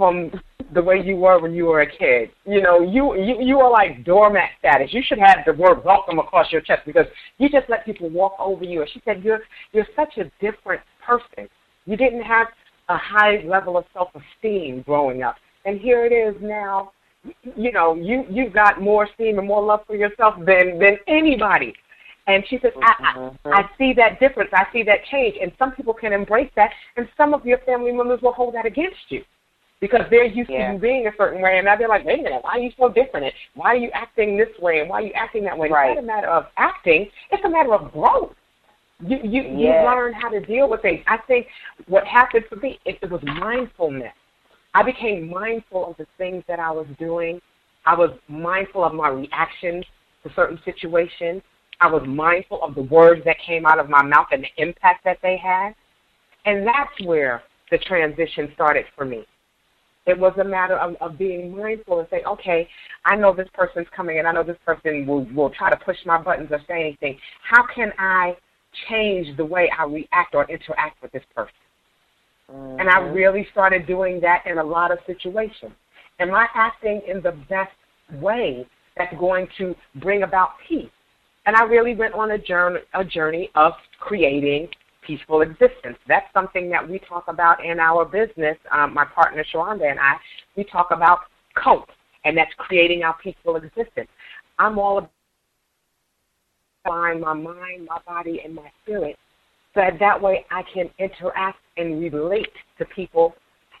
from 0.00 0.30
the 0.72 0.80
way 0.82 1.02
you 1.04 1.16
were 1.16 1.38
when 1.42 1.52
you 1.52 1.66
were 1.66 1.82
a 1.82 1.86
kid. 1.86 2.30
You 2.46 2.62
know, 2.62 2.80
you 2.80 3.14
you 3.16 3.36
you 3.38 3.60
are 3.60 3.70
like 3.70 4.02
doormat 4.02 4.48
status. 4.58 4.94
You 4.94 5.02
should 5.04 5.18
have 5.18 5.40
the 5.44 5.52
word 5.52 5.84
welcome 5.84 6.18
across 6.18 6.50
your 6.50 6.62
chest 6.62 6.86
because 6.86 7.04
you 7.36 7.50
just 7.50 7.68
let 7.68 7.84
people 7.84 8.08
walk 8.08 8.34
over 8.38 8.64
you. 8.64 8.80
And 8.80 8.90
she 8.90 9.02
said 9.04 9.22
you're 9.22 9.40
you're 9.72 9.86
such 9.94 10.16
a 10.16 10.24
different 10.40 10.80
person. 11.06 11.50
You 11.84 11.98
didn't 11.98 12.22
have 12.22 12.46
a 12.88 12.96
high 12.96 13.42
level 13.44 13.76
of 13.76 13.84
self 13.92 14.08
esteem 14.14 14.80
growing 14.86 15.22
up. 15.22 15.36
And 15.66 15.78
here 15.78 16.06
it 16.06 16.14
is 16.14 16.34
now, 16.40 16.92
you 17.54 17.70
know, 17.70 17.94
you 17.94 18.24
you've 18.30 18.54
got 18.54 18.80
more 18.80 19.04
esteem 19.04 19.38
and 19.38 19.46
more 19.46 19.62
love 19.62 19.80
for 19.86 19.96
yourself 19.96 20.36
than 20.38 20.78
than 20.78 20.96
anybody. 21.08 21.74
And 22.26 22.42
she 22.48 22.58
says, 22.62 22.72
I, 22.82 22.94
I, 23.00 23.18
mm-hmm. 23.18 23.52
I 23.52 23.62
see 23.76 23.92
that 23.94 24.18
difference. 24.18 24.50
I 24.54 24.64
see 24.72 24.82
that 24.84 25.04
change. 25.10 25.36
And 25.42 25.52
some 25.58 25.72
people 25.72 25.92
can 25.92 26.12
embrace 26.12 26.50
that, 26.54 26.70
and 26.96 27.06
some 27.16 27.34
of 27.34 27.44
your 27.44 27.58
family 27.66 27.92
members 27.92 28.20
will 28.22 28.32
hold 28.32 28.54
that 28.54 28.64
against 28.64 29.10
you 29.10 29.24
because 29.80 30.02
they're 30.10 30.26
used 30.26 30.50
yeah. 30.50 30.68
to 30.68 30.74
you 30.74 30.78
being 30.78 31.06
a 31.06 31.10
certain 31.16 31.40
way, 31.40 31.56
and 31.56 31.64
now 31.64 31.76
they're 31.76 31.88
like, 31.88 32.04
wait 32.04 32.20
a 32.20 32.22
minute, 32.22 32.42
why 32.42 32.52
are 32.52 32.58
you 32.58 32.70
so 32.78 32.88
different? 32.88 33.26
And 33.26 33.34
why 33.54 33.68
are 33.68 33.76
you 33.76 33.90
acting 33.94 34.36
this 34.36 34.48
way? 34.60 34.80
And 34.80 34.90
why 34.90 35.02
are 35.02 35.06
you 35.06 35.12
acting 35.14 35.44
that 35.44 35.56
way? 35.56 35.68
Right. 35.68 35.96
It's 35.96 35.96
not 35.96 36.04
a 36.04 36.06
matter 36.06 36.28
of 36.28 36.44
acting; 36.56 37.08
it's 37.30 37.44
a 37.44 37.48
matter 37.48 37.74
of 37.74 37.92
growth. 37.92 38.34
You 39.00 39.18
you 39.22 39.42
yeah. 39.42 39.82
you 39.82 39.86
learn 39.86 40.12
how 40.12 40.28
to 40.28 40.40
deal 40.40 40.68
with 40.68 40.82
things. 40.82 41.02
I 41.06 41.18
think 41.26 41.46
what 41.86 42.06
happened 42.06 42.44
for 42.48 42.56
me 42.56 42.78
it, 42.84 42.98
it 43.02 43.10
was 43.10 43.22
mindfulness. 43.24 44.12
I 44.74 44.82
became 44.82 45.28
mindful 45.28 45.90
of 45.90 45.96
the 45.96 46.06
things 46.18 46.44
that 46.46 46.60
I 46.60 46.70
was 46.70 46.86
doing. 46.98 47.40
I 47.86 47.94
was 47.96 48.10
mindful 48.28 48.84
of 48.84 48.94
my 48.94 49.08
reactions 49.08 49.84
to 50.22 50.30
certain 50.34 50.60
situations. 50.64 51.42
I 51.80 51.90
was 51.90 52.02
mindful 52.06 52.62
of 52.62 52.74
the 52.74 52.82
words 52.82 53.22
that 53.24 53.36
came 53.44 53.64
out 53.64 53.78
of 53.78 53.88
my 53.88 54.02
mouth 54.02 54.26
and 54.32 54.44
the 54.44 54.62
impact 54.62 55.04
that 55.04 55.18
they 55.22 55.38
had. 55.38 55.74
And 56.44 56.66
that's 56.66 56.92
where 57.04 57.42
the 57.70 57.78
transition 57.78 58.50
started 58.54 58.84
for 58.96 59.04
me. 59.04 59.24
It 60.10 60.18
was 60.18 60.32
a 60.38 60.44
matter 60.44 60.76
of, 60.76 60.96
of 61.00 61.18
being 61.18 61.56
mindful 61.56 62.00
and 62.00 62.08
say, 62.10 62.22
okay, 62.26 62.68
I 63.04 63.16
know 63.16 63.34
this 63.34 63.48
person's 63.54 63.86
coming 63.94 64.18
and 64.18 64.26
I 64.26 64.32
know 64.32 64.42
this 64.42 64.58
person 64.64 65.06
will, 65.06 65.24
will 65.34 65.50
try 65.50 65.70
to 65.70 65.76
push 65.76 65.96
my 66.04 66.20
buttons 66.20 66.48
or 66.50 66.60
say 66.68 66.80
anything. 66.80 67.18
How 67.48 67.64
can 67.74 67.92
I 67.98 68.36
change 68.88 69.36
the 69.36 69.44
way 69.44 69.70
I 69.76 69.84
react 69.84 70.34
or 70.34 70.50
interact 70.50 71.02
with 71.02 71.12
this 71.12 71.24
person? 71.34 71.54
Mm-hmm. 72.52 72.80
And 72.80 72.88
I 72.88 73.00
mm-hmm. 73.00 73.14
really 73.14 73.46
started 73.52 73.86
doing 73.86 74.20
that 74.20 74.44
in 74.46 74.58
a 74.58 74.64
lot 74.64 74.90
of 74.90 74.98
situations. 75.06 75.72
Am 76.18 76.34
I 76.34 76.46
acting 76.54 77.00
in 77.08 77.22
the 77.22 77.32
best 77.48 77.72
way 78.20 78.66
that's 78.96 79.14
going 79.18 79.48
to 79.58 79.74
bring 79.96 80.22
about 80.22 80.50
peace. 80.68 80.90
And 81.46 81.56
I 81.56 81.64
really 81.64 81.94
went 81.94 82.14
on 82.14 82.32
a 82.32 82.38
journey, 82.38 82.80
a 82.94 83.04
journey 83.04 83.50
of 83.54 83.72
creating 83.98 84.68
peaceful 85.06 85.42
existence. 85.42 85.96
That's 86.08 86.26
something 86.32 86.70
that 86.70 86.88
we 86.88 86.98
talk 87.00 87.24
about 87.28 87.64
in 87.64 87.80
our 87.80 88.04
business. 88.04 88.56
Um, 88.70 88.94
my 88.94 89.04
partner 89.04 89.44
Sharonda 89.52 89.90
and 89.90 89.98
I, 89.98 90.16
we 90.56 90.64
talk 90.64 90.88
about 90.90 91.20
cope, 91.56 91.88
and 92.24 92.36
that's 92.36 92.52
creating 92.58 93.02
our 93.02 93.16
peaceful 93.22 93.56
existence. 93.56 94.08
I'm 94.58 94.78
all 94.78 94.98
about 94.98 95.10
my 96.84 97.34
mind, 97.34 97.86
my 97.88 97.98
body, 98.06 98.40
and 98.44 98.54
my 98.54 98.70
spirit, 98.82 99.16
so 99.74 99.80
that, 99.80 99.98
that 100.00 100.20
way 100.20 100.44
I 100.50 100.62
can 100.74 100.90
interact 100.98 101.58
and 101.76 102.00
relate 102.00 102.52
to 102.78 102.84
people 102.86 103.34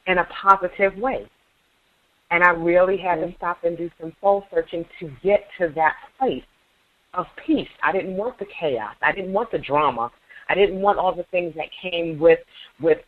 in 0.06 0.18
a 0.18 0.26
positive 0.42 0.96
way. 0.96 1.28
And 2.30 2.44
I 2.44 2.50
really 2.50 2.96
had 2.96 3.16
to 3.16 3.34
stop 3.36 3.64
and 3.64 3.76
do 3.76 3.90
some 4.00 4.12
soul 4.20 4.44
searching 4.52 4.84
to 5.00 5.10
get 5.22 5.48
to 5.58 5.72
that 5.74 5.94
place 6.18 6.44
of 7.14 7.26
peace. 7.44 7.68
I 7.82 7.92
didn't 7.92 8.16
want 8.16 8.38
the 8.38 8.46
chaos. 8.58 8.94
I 9.02 9.12
didn't 9.12 9.32
want 9.32 9.50
the 9.50 9.58
drama. 9.58 10.12
I 10.50 10.54
didn't 10.54 10.80
want 10.80 10.98
all 10.98 11.14
the 11.14 11.24
things 11.30 11.54
that 11.54 11.66
came 11.80 12.18
with 12.18 12.40
with 12.80 12.98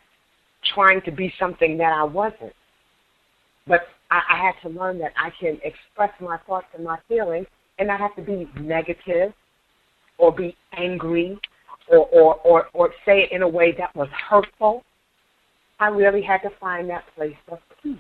trying 0.75 1.03
to 1.03 1.11
be 1.11 1.33
something 1.41 1.77
that 1.79 1.93
I 1.93 2.05
wasn't. 2.05 2.53
But 3.67 3.81
I, 4.13 4.21
I 4.31 4.47
had 4.47 4.55
to 4.63 4.69
learn 4.69 4.99
that 5.01 5.13
I 5.21 5.31
can 5.41 5.59
express 5.65 6.11
my 6.21 6.39
thoughts 6.47 6.67
and 6.75 6.85
my 6.85 6.99
feelings 7.09 7.47
and 7.79 7.89
not 7.89 7.99
have 7.99 8.15
to 8.17 8.23
be 8.23 8.49
negative 8.61 9.33
or 10.19 10.33
be 10.33 10.57
angry 10.77 11.37
or, 11.89 12.07
or, 12.13 12.37
or, 12.45 12.67
or 12.75 12.91
say 13.05 13.23
it 13.23 13.33
in 13.33 13.43
a 13.43 13.49
way 13.49 13.75
that 13.77 13.95
was 13.97 14.09
hurtful. 14.31 14.85
I 15.81 15.89
really 15.89 16.23
had 16.23 16.39
to 16.43 16.51
find 16.61 16.89
that 16.91 17.05
place 17.17 17.35
of 17.51 17.59
peace. 17.83 17.99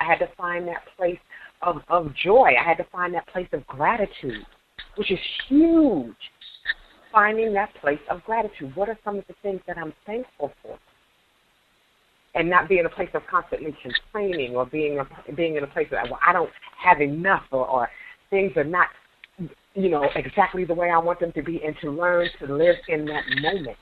I 0.00 0.04
had 0.04 0.18
to 0.18 0.28
find 0.36 0.66
that 0.66 0.82
place 0.96 1.18
of, 1.62 1.76
of 1.88 2.12
joy. 2.16 2.50
I 2.60 2.68
had 2.68 2.76
to 2.78 2.86
find 2.90 3.14
that 3.14 3.28
place 3.28 3.46
of 3.52 3.64
gratitude, 3.68 4.44
which 4.96 5.12
is 5.12 5.18
huge. 5.48 6.16
Finding 7.14 7.52
that 7.52 7.72
place 7.80 8.00
of 8.10 8.24
gratitude. 8.24 8.74
What 8.74 8.88
are 8.88 8.98
some 9.04 9.18
of 9.18 9.24
the 9.28 9.34
things 9.40 9.60
that 9.68 9.78
I'm 9.78 9.92
thankful 10.04 10.50
for? 10.60 10.76
And 12.34 12.50
not 12.50 12.68
being 12.68 12.80
in 12.80 12.86
a 12.86 12.90
place 12.90 13.08
of 13.14 13.22
constantly 13.30 13.72
complaining 13.80 14.56
or 14.56 14.66
being 14.66 14.98
a, 14.98 15.32
being 15.32 15.54
in 15.54 15.62
a 15.62 15.68
place 15.68 15.86
that 15.92 16.10
well 16.10 16.18
I 16.26 16.32
don't 16.32 16.50
have 16.82 17.00
enough 17.00 17.44
or, 17.52 17.68
or 17.68 17.88
things 18.30 18.50
are 18.56 18.64
not 18.64 18.88
you 19.74 19.90
know 19.90 20.08
exactly 20.16 20.64
the 20.64 20.74
way 20.74 20.90
I 20.90 20.98
want 20.98 21.20
them 21.20 21.30
to 21.32 21.42
be, 21.42 21.62
and 21.64 21.76
to 21.82 21.90
learn 21.92 22.28
to 22.40 22.52
live 22.52 22.74
in 22.88 23.04
that 23.04 23.22
moment. 23.40 23.76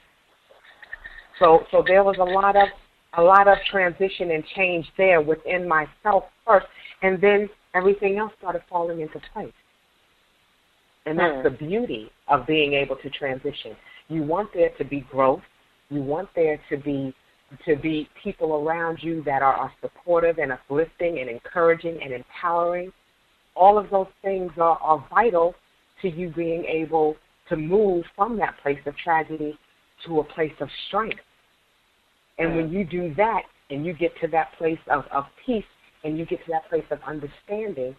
So 1.39 1.61
so 1.71 1.83
there 1.87 2.05
was 2.05 2.17
a 2.19 2.25
lot 2.25 2.55
of 2.55 2.69
a 3.17 3.23
lot 3.23 3.49
of 3.49 3.57
transition 3.71 4.33
and 4.33 4.45
change 4.55 4.87
there 4.99 5.23
within 5.23 5.67
myself 5.67 6.25
first, 6.47 6.67
and 7.01 7.19
then 7.19 7.49
everything 7.75 8.19
else 8.19 8.33
started 8.39 8.61
falling 8.69 9.01
into 9.01 9.19
place. 9.33 9.53
And 11.07 11.19
that's 11.19 11.43
the 11.43 11.51
beauty 11.51 12.11
of 12.29 12.47
being 12.47 12.75
able 12.75 12.97
to 12.97 13.11
transition. 13.11 13.77
You 14.09 14.23
want 14.23 14.51
there 14.55 14.71
to 14.79 14.85
be 14.85 15.01
growth. 15.11 15.43
You 15.91 16.03
want 16.03 16.29
there 16.35 16.61
to 16.71 16.77
be 16.77 17.15
to 17.67 17.77
be 17.77 18.09
people 18.23 18.55
around 18.55 18.99
you 19.03 19.23
that 19.25 19.43
are, 19.43 19.53
are 19.53 19.73
supportive 19.83 20.39
and 20.39 20.53
uplifting 20.53 21.19
and 21.19 21.29
encouraging 21.29 22.01
and 22.03 22.13
empowering. 22.13 22.91
All 23.55 23.77
of 23.77 23.91
those 23.91 24.07
things 24.23 24.53
are, 24.57 24.79
are 24.79 25.07
vital 25.11 25.55
to 26.01 26.09
you 26.09 26.33
being 26.35 26.65
able 26.65 27.17
to 27.51 27.57
move 27.57 28.05
from 28.17 28.39
that 28.39 28.55
place 28.63 28.79
of 28.87 28.97
tragedy 28.97 29.59
to 30.07 30.21
a 30.21 30.25
place 30.25 30.55
of 30.61 30.69
strength 30.89 31.21
and 32.39 32.57
when 32.57 32.73
you 32.73 32.85
do 32.85 33.15
that 33.17 33.43
and 33.71 33.85
you 33.85 33.93
get 33.93 34.13
to 34.21 34.29
that 34.29 34.53
place 34.59 34.79
of, 34.91 35.05
of 35.13 35.25
peace 35.45 35.65
and 36.05 36.19
you 36.19 36.27
get 36.27 36.45
to 36.45 36.51
that 36.51 36.69
place 36.69 36.85
of 36.91 36.99
understanding, 37.07 37.95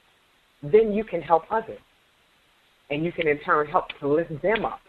then 0.62 0.92
you 0.92 1.04
can 1.04 1.22
help 1.22 1.44
others. 1.50 1.80
And 2.90 3.04
you 3.04 3.12
can 3.12 3.28
in 3.28 3.40
turn 3.40 3.68
help 3.68 3.86
to 4.00 4.08
lift 4.08 4.42
them 4.42 4.66
up. 4.66 4.80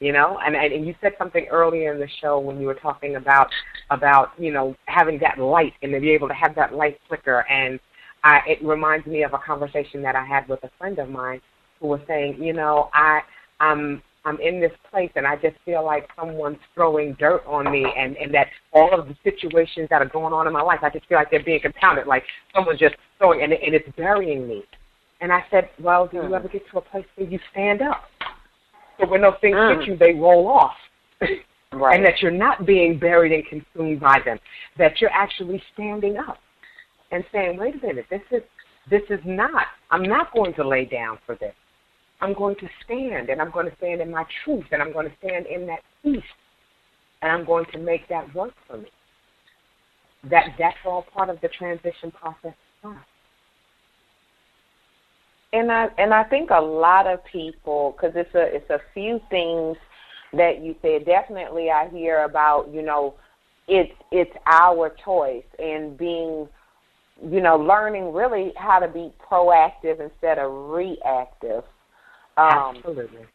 You 0.00 0.12
know, 0.12 0.38
and, 0.44 0.56
and 0.56 0.84
you 0.84 0.96
said 1.00 1.12
something 1.16 1.46
earlier 1.48 1.94
in 1.94 2.00
the 2.00 2.08
show 2.20 2.40
when 2.40 2.60
you 2.60 2.66
were 2.66 2.74
talking 2.74 3.14
about 3.14 3.46
about 3.90 4.30
you 4.36 4.52
know 4.52 4.74
having 4.86 5.16
that 5.20 5.38
light 5.38 5.74
and 5.80 5.92
to 5.92 6.00
be 6.00 6.10
able 6.10 6.26
to 6.26 6.34
have 6.34 6.56
that 6.56 6.74
light 6.74 6.98
flicker, 7.06 7.46
and 7.48 7.78
I, 8.24 8.40
it 8.48 8.64
reminds 8.64 9.06
me 9.06 9.22
of 9.22 9.32
a 9.32 9.38
conversation 9.38 10.02
that 10.02 10.16
I 10.16 10.24
had 10.24 10.48
with 10.48 10.64
a 10.64 10.70
friend 10.76 10.98
of 10.98 11.08
mine 11.08 11.40
who 11.80 11.86
was 11.86 12.00
saying, 12.08 12.42
you 12.42 12.52
know, 12.52 12.90
I 12.92 13.20
I'm 13.60 14.02
I'm 14.24 14.38
in 14.40 14.60
this 14.60 14.72
place 14.90 15.10
and 15.16 15.26
I 15.26 15.36
just 15.36 15.56
feel 15.64 15.84
like 15.84 16.08
someone's 16.16 16.58
throwing 16.74 17.14
dirt 17.14 17.42
on 17.46 17.70
me 17.70 17.84
and, 17.96 18.16
and 18.16 18.32
that 18.34 18.48
all 18.72 18.98
of 18.98 19.08
the 19.08 19.16
situations 19.24 19.88
that 19.90 20.00
are 20.00 20.08
going 20.08 20.32
on 20.32 20.46
in 20.46 20.52
my 20.52 20.62
life, 20.62 20.80
I 20.82 20.90
just 20.90 21.06
feel 21.06 21.18
like 21.18 21.30
they're 21.30 21.42
being 21.42 21.60
compounded, 21.60 22.06
like 22.06 22.22
someone's 22.54 22.78
just 22.78 22.94
throwing 23.18 23.42
and, 23.42 23.52
and 23.52 23.74
it's 23.74 23.88
burying 23.96 24.46
me. 24.46 24.62
And 25.22 25.32
I 25.32 25.44
said, 25.52 25.70
well, 25.80 26.08
do 26.08 26.16
you 26.16 26.34
ever 26.34 26.48
get 26.48 26.68
to 26.72 26.78
a 26.78 26.80
place 26.80 27.06
where 27.14 27.28
you 27.28 27.38
stand 27.52 27.80
up? 27.80 28.02
So 28.98 29.08
when 29.08 29.22
those 29.22 29.34
things 29.40 29.54
mm. 29.54 29.78
hit 29.78 29.88
you, 29.88 29.96
they 29.96 30.14
roll 30.14 30.48
off. 30.48 30.74
right. 31.72 31.96
And 31.96 32.04
that 32.04 32.20
you're 32.20 32.32
not 32.32 32.66
being 32.66 32.98
buried 32.98 33.30
and 33.30 33.46
consumed 33.46 34.00
by 34.00 34.18
them, 34.24 34.40
that 34.78 35.00
you're 35.00 35.12
actually 35.12 35.62
standing 35.72 36.18
up 36.18 36.38
and 37.12 37.24
saying, 37.32 37.56
wait 37.56 37.76
a 37.76 37.86
minute, 37.86 38.06
this 38.10 38.20
is, 38.32 38.42
this 38.90 39.02
is 39.10 39.20
not, 39.24 39.66
I'm 39.92 40.02
not 40.02 40.34
going 40.34 40.54
to 40.54 40.66
lay 40.66 40.86
down 40.86 41.18
for 41.24 41.36
this. 41.36 41.54
I'm 42.20 42.34
going 42.34 42.56
to 42.56 42.68
stand 42.84 43.30
and 43.30 43.40
I'm 43.40 43.52
going 43.52 43.70
to 43.70 43.76
stand 43.76 44.00
in 44.00 44.10
my 44.10 44.24
truth 44.44 44.64
and 44.72 44.82
I'm 44.82 44.92
going 44.92 45.08
to 45.08 45.16
stand 45.24 45.46
in 45.46 45.68
that 45.68 45.80
peace 46.02 46.20
and 47.22 47.30
I'm 47.30 47.44
going 47.44 47.66
to 47.72 47.78
make 47.78 48.08
that 48.08 48.34
work 48.34 48.54
for 48.66 48.78
me. 48.78 48.88
That 50.30 50.46
that's 50.58 50.76
all 50.84 51.04
part 51.14 51.30
of 51.30 51.40
the 51.40 51.48
transition 51.48 52.10
process. 52.10 52.54
And 55.52 55.70
I 55.70 55.88
and 55.98 56.14
I 56.14 56.24
think 56.24 56.50
a 56.50 56.60
lot 56.60 57.06
of 57.06 57.24
people 57.24 57.94
because 57.96 58.14
it's 58.16 58.34
a 58.34 58.54
it's 58.54 58.70
a 58.70 58.80
few 58.94 59.20
things 59.30 59.76
that 60.32 60.62
you 60.62 60.74
said. 60.82 61.04
Definitely, 61.04 61.70
I 61.70 61.88
hear 61.88 62.24
about 62.24 62.72
you 62.72 62.82
know 62.82 63.14
it's 63.68 63.92
it's 64.10 64.34
our 64.46 64.94
choice 65.04 65.44
and 65.58 65.96
being 65.96 66.48
you 67.22 67.40
know 67.40 67.56
learning 67.56 68.12
really 68.12 68.52
how 68.56 68.78
to 68.78 68.88
be 68.88 69.12
proactive 69.30 70.00
instead 70.00 70.38
of 70.38 70.70
reactive 70.70 71.64
um, 72.36 72.76
Absolutely. 72.76 73.26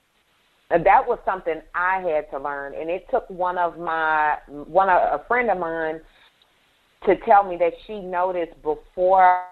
And 0.70 0.86
that 0.86 1.08
was 1.08 1.20
something 1.24 1.62
I 1.76 2.00
had 2.02 2.30
to 2.32 2.40
learn, 2.44 2.74
and 2.74 2.90
it 2.90 3.06
took 3.10 3.30
one 3.30 3.58
of 3.58 3.78
my 3.78 4.38
one 4.48 4.90
of 4.90 5.22
a 5.22 5.24
friend 5.28 5.50
of 5.50 5.58
mine 5.58 6.02
to 7.06 7.16
tell 7.26 7.44
me 7.44 7.56
that 7.58 7.74
she 7.86 8.00
noticed 8.00 8.62
before 8.64 9.46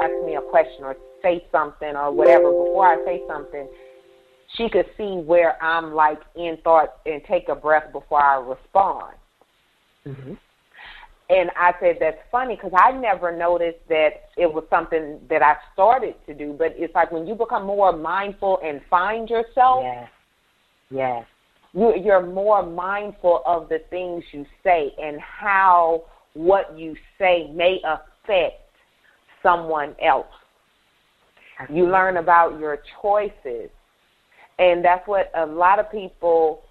ask 0.00 0.20
me 0.20 0.36
a 0.36 0.40
question 0.40 0.84
or 0.84 0.96
say 1.22 1.44
something 1.50 1.96
or 1.96 2.12
whatever 2.12 2.52
before 2.52 2.86
I 2.86 3.02
say 3.04 3.24
something, 3.26 3.68
she 4.56 4.68
could 4.68 4.86
see 4.96 5.16
where 5.16 5.62
I'm 5.62 5.94
like 5.94 6.20
in 6.36 6.58
thought 6.62 6.96
and 7.06 7.22
take 7.24 7.48
a 7.48 7.54
breath 7.54 7.92
before 7.92 8.22
I 8.22 8.36
respond. 8.36 9.14
Mm-hmm. 10.06 10.34
And 11.30 11.50
I 11.56 11.72
said, 11.80 11.96
that's 12.00 12.18
funny 12.30 12.56
because 12.56 12.72
I 12.76 12.92
never 12.92 13.34
noticed 13.34 13.78
that 13.88 14.28
it 14.36 14.52
was 14.52 14.64
something 14.68 15.20
that 15.30 15.42
I 15.42 15.56
started 15.72 16.14
to 16.26 16.34
do. 16.34 16.54
But 16.56 16.74
it's 16.76 16.94
like 16.94 17.10
when 17.10 17.26
you 17.26 17.34
become 17.34 17.64
more 17.64 17.96
mindful 17.96 18.58
and 18.62 18.82
find 18.90 19.28
yourself. 19.30 19.84
Yes. 19.84 20.08
Yes. 20.90 21.26
You, 21.72 21.94
you're 21.96 22.24
more 22.24 22.64
mindful 22.64 23.42
of 23.46 23.68
the 23.70 23.80
things 23.88 24.22
you 24.32 24.44
say 24.62 24.94
and 25.02 25.18
how 25.20 26.04
what 26.34 26.78
you 26.78 26.94
say 27.18 27.50
may 27.52 27.80
affect 27.84 28.63
someone 29.44 29.94
else. 30.02 30.26
You 31.70 31.86
learn 31.86 32.16
about 32.16 32.58
your 32.58 32.78
choices. 33.00 33.70
And 34.58 34.84
that's 34.84 35.06
what 35.06 35.30
a 35.36 35.46
lot 35.46 35.78
of 35.78 35.90
people 35.92 36.62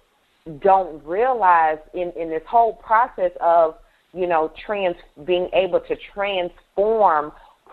don't 0.60 1.02
realize 1.06 1.78
in, 1.94 2.12
in 2.20 2.28
this 2.28 2.42
whole 2.46 2.74
process 2.74 3.30
of 3.40 3.76
you 4.14 4.26
know, 4.26 4.52
trans 4.64 4.96
being 5.26 5.48
able 5.52 5.80
to 5.80 5.96
transform 6.14 7.32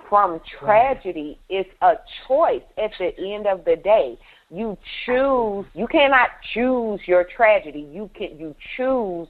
from 0.10 0.42
tragedy 0.60 1.40
is 1.50 1.66
a 1.82 1.94
choice 2.28 2.64
at 2.78 2.92
the 3.00 3.34
end 3.34 3.48
of 3.48 3.64
the 3.64 3.78
day. 3.78 4.18
You 4.50 4.78
choose 5.06 5.66
you 5.74 5.88
cannot 5.88 6.30
choose 6.54 7.00
your 7.06 7.26
tragedy. 7.36 7.88
You 7.90 8.10
can 8.18 8.38
you 8.38 8.54
choose 8.76 9.28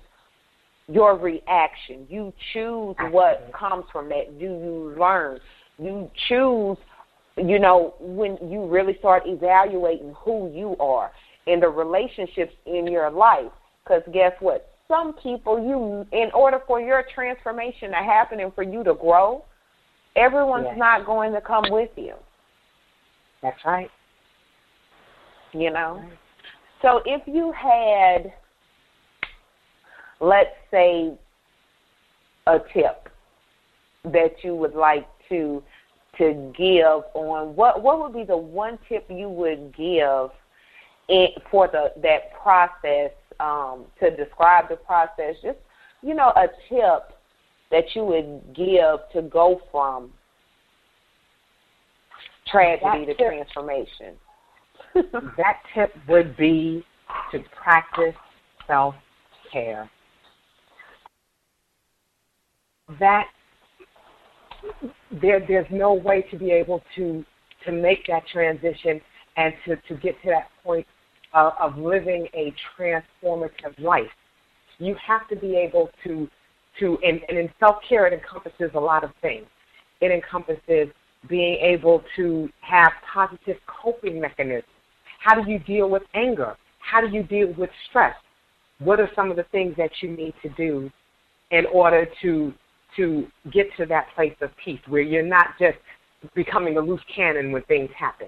your 0.88 1.18
reaction. 1.18 2.08
You 2.10 2.34
choose 2.54 2.96
what 3.12 3.52
comes 3.58 3.86
from 3.92 4.10
that. 4.10 4.40
Do 4.40 4.46
you 4.46 4.96
learn? 4.98 5.40
You 5.82 6.10
choose 6.28 6.78
you 7.38 7.60
know, 7.60 7.96
when 8.00 8.38
you 8.52 8.68
really 8.68 8.98
start 9.00 9.24
evaluating 9.26 10.14
who 10.18 10.52
you 10.54 10.76
are 10.80 11.12
and 11.48 11.64
the 11.64 11.70
relationships 11.70 12.54
in 12.66 12.88
your 12.88 13.10
life. 13.10 13.52
Because 13.84 14.04
guess 14.14 14.34
what? 14.42 14.72
some 14.92 15.14
people 15.14 15.58
you 15.58 16.06
in 16.12 16.30
order 16.34 16.60
for 16.68 16.82
your 16.82 17.04
transformation 17.16 17.92
to 17.92 17.96
happen 17.96 18.42
and 18.42 18.54
for 18.54 18.64
you 18.64 18.84
to 18.84 18.94
grow, 18.94 19.44
everyone's 20.16 20.66
yes. 20.68 20.78
not 20.78 21.06
going 21.06 21.32
to 21.32 21.40
come 21.40 21.64
with 21.70 21.90
you. 21.96 22.16
That's 23.42 23.60
right. 23.66 23.90
You 25.54 25.72
know? 25.72 26.04
So 26.82 27.02
if 27.06 27.22
you 27.26 27.54
had 27.54 28.34
let's 30.20 30.50
say 30.70 31.18
a 32.48 32.58
tip 32.74 33.10
that 34.04 34.32
you 34.44 34.56
would 34.56 34.76
like 34.76 35.08
to 35.32 35.64
to 36.18 36.54
give 36.58 37.04
on 37.16 37.56
what 37.56 37.82
what 37.82 38.00
would 38.00 38.14
be 38.14 38.24
the 38.24 38.38
one 38.38 38.78
tip 38.88 39.06
you 39.10 39.30
would 39.30 39.76
give 39.76 40.30
in, 41.10 41.28
for 41.50 41.68
the 41.68 41.92
that 42.02 42.34
process 42.42 43.12
um, 43.40 43.86
to 44.00 44.16
describe 44.16 44.70
the 44.70 44.76
process? 44.76 45.36
Just 45.42 45.58
you 46.02 46.14
know, 46.14 46.32
a 46.36 46.48
tip 46.70 47.18
that 47.72 47.96
you 47.96 48.04
would 48.04 48.42
give 48.56 49.00
to 49.14 49.22
go 49.30 49.62
from 49.72 50.12
tragedy 52.48 53.06
to 53.06 53.14
transformation. 53.16 54.16
that 55.38 55.60
tip 55.74 55.94
would 56.08 56.36
be 56.36 56.84
to 57.32 57.40
practice 57.62 58.16
self 58.68 58.96
care. 59.52 59.90
That 63.00 63.26
there 65.22 65.44
there's 65.46 65.68
no 65.72 65.94
way 65.94 66.24
to 66.32 66.38
be 66.38 66.52
able 66.52 66.82
to 66.96 67.26
to 67.66 67.72
make 67.72 68.08
that 68.08 68.24
transition 68.32 69.02
and 69.38 69.54
to, 69.66 69.76
to 69.88 69.96
get 70.02 70.20
to 70.24 70.30
that 70.30 70.48
point 70.64 70.86
of, 71.34 71.54
of 71.60 71.78
living 71.78 72.28
a 72.34 72.54
transformative 72.78 73.80
life. 73.80 74.10
You 74.80 74.96
have 75.06 75.28
to 75.30 75.36
be 75.36 75.56
able 75.56 75.90
to 76.04 76.28
to 76.80 76.98
and, 77.04 77.22
and 77.28 77.38
in 77.38 77.50
self 77.60 77.78
care 77.88 78.08
it 78.08 78.14
encompasses 78.14 78.72
a 78.76 78.80
lot 78.80 79.04
of 79.04 79.12
things. 79.22 79.46
It 80.00 80.12
encompasses 80.12 80.88
being 81.30 81.58
able 81.62 82.04
to 82.16 82.50
have 82.62 82.92
positive 83.14 83.58
coping 83.68 84.20
mechanisms. 84.20 84.66
How 85.24 85.40
do 85.40 85.50
you 85.50 85.60
deal 85.60 85.90
with 85.90 86.04
anger? 86.16 86.56
How 86.80 87.02
do 87.02 87.08
you 87.08 87.22
deal 87.24 87.54
with 87.58 87.70
stress? 87.90 88.16
What 88.80 89.00
are 89.00 89.10
some 89.16 89.30
of 89.30 89.38
the 89.38 89.46
things 89.52 89.76
that 89.78 89.92
you 90.02 90.10
need 90.10 90.34
to 90.42 90.50
do 90.50 90.90
in 91.52 91.66
order 91.68 92.08
to 92.24 92.54
to 92.98 93.28
get 93.52 93.68
to 93.78 93.86
that 93.88 94.08
place 94.16 94.36
of 94.42 94.50
peace 94.64 94.80
where 94.88 95.02
you're 95.02 95.26
not 95.26 95.48
just 95.60 95.78
becoming 96.36 96.78
a 96.78 96.82
loose 96.82 97.02
cannon 97.16 97.52
when 97.52 97.64
things 97.64 97.90
happen 97.98 98.28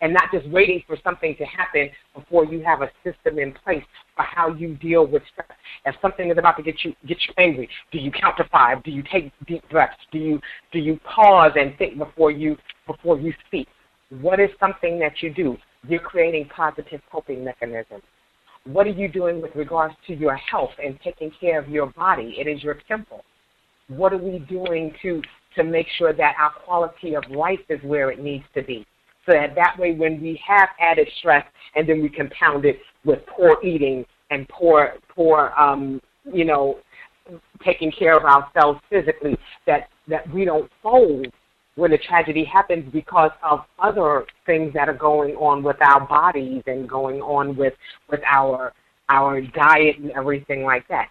and 0.00 0.12
not 0.12 0.24
just 0.32 0.46
waiting 0.50 0.82
for 0.86 0.98
something 1.02 1.34
to 1.36 1.44
happen 1.44 1.88
before 2.14 2.44
you 2.44 2.62
have 2.62 2.82
a 2.82 2.90
system 3.02 3.38
in 3.38 3.54
place 3.64 3.82
for 4.14 4.22
how 4.22 4.52
you 4.52 4.76
deal 4.76 5.06
with 5.06 5.22
stress. 5.32 5.48
If 5.86 5.94
something 6.02 6.30
is 6.30 6.36
about 6.36 6.56
to 6.58 6.62
get 6.62 6.84
you 6.84 6.94
get 7.06 7.16
you 7.26 7.34
angry, 7.38 7.68
do 7.90 7.98
you 7.98 8.10
count 8.10 8.36
to 8.36 8.44
five? 8.52 8.82
Do 8.84 8.90
you 8.90 9.02
take 9.10 9.32
deep 9.46 9.68
breaths? 9.70 9.96
Do 10.12 10.18
you 10.18 10.40
do 10.72 10.78
you 10.78 11.00
pause 11.04 11.52
and 11.56 11.76
think 11.78 11.96
before 11.96 12.30
you 12.30 12.56
before 12.86 13.18
you 13.18 13.32
speak? 13.46 13.66
What 14.20 14.40
is 14.40 14.50
something 14.60 14.98
that 14.98 15.22
you 15.22 15.32
do? 15.32 15.56
You're 15.88 16.00
creating 16.00 16.48
positive 16.54 17.00
coping 17.10 17.42
mechanisms. 17.42 18.02
What 18.64 18.86
are 18.86 18.90
you 18.90 19.08
doing 19.08 19.42
with 19.42 19.54
regards 19.54 19.94
to 20.06 20.14
your 20.14 20.36
health 20.36 20.72
and 20.82 20.98
taking 21.02 21.30
care 21.40 21.58
of 21.58 21.68
your 21.68 21.86
body? 21.86 22.36
It 22.38 22.46
is 22.46 22.62
your 22.62 22.78
temple. 22.88 23.24
What 23.88 24.12
are 24.12 24.18
we 24.18 24.38
doing 24.40 24.94
to 25.02 25.22
to 25.56 25.64
make 25.64 25.86
sure 25.98 26.12
that 26.12 26.34
our 26.38 26.50
quality 26.50 27.14
of 27.14 27.24
life 27.30 27.60
is 27.68 27.80
where 27.82 28.10
it 28.10 28.18
needs 28.18 28.44
to 28.54 28.62
be? 28.62 28.86
so 29.26 29.32
that 29.32 29.54
that 29.54 29.76
way 29.78 29.92
when 29.92 30.20
we 30.20 30.40
have 30.46 30.68
added 30.80 31.08
stress 31.18 31.44
and 31.74 31.88
then 31.88 32.02
we 32.02 32.08
compound 32.08 32.64
it 32.64 32.78
with 33.04 33.20
poor 33.26 33.56
eating 33.62 34.04
and 34.30 34.48
poor 34.48 34.94
poor 35.08 35.52
um, 35.58 36.00
you 36.32 36.44
know 36.44 36.78
taking 37.64 37.90
care 37.90 38.16
of 38.16 38.24
ourselves 38.24 38.80
physically 38.90 39.36
that 39.66 39.88
that 40.08 40.28
we 40.32 40.44
don't 40.44 40.70
fold 40.82 41.26
when 41.76 41.92
a 41.92 41.98
tragedy 41.98 42.44
happens 42.44 42.84
because 42.92 43.30
of 43.42 43.60
other 43.78 44.24
things 44.46 44.72
that 44.74 44.88
are 44.88 44.96
going 44.96 45.34
on 45.36 45.62
with 45.62 45.76
our 45.80 46.06
bodies 46.06 46.62
and 46.66 46.88
going 46.88 47.20
on 47.20 47.56
with 47.56 47.74
with 48.10 48.20
our 48.30 48.72
our 49.08 49.40
diet 49.40 49.98
and 49.98 50.10
everything 50.12 50.62
like 50.62 50.86
that. 50.88 51.08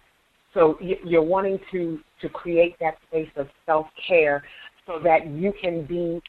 So 0.54 0.78
you're 0.80 1.22
wanting 1.22 1.58
to 1.72 1.98
to 2.20 2.28
create 2.28 2.76
that 2.80 2.94
space 3.08 3.30
of 3.36 3.48
self 3.66 3.86
care 4.08 4.42
so 4.86 5.00
that 5.02 5.26
you 5.26 5.52
can 5.60 5.84
be 5.84 6.22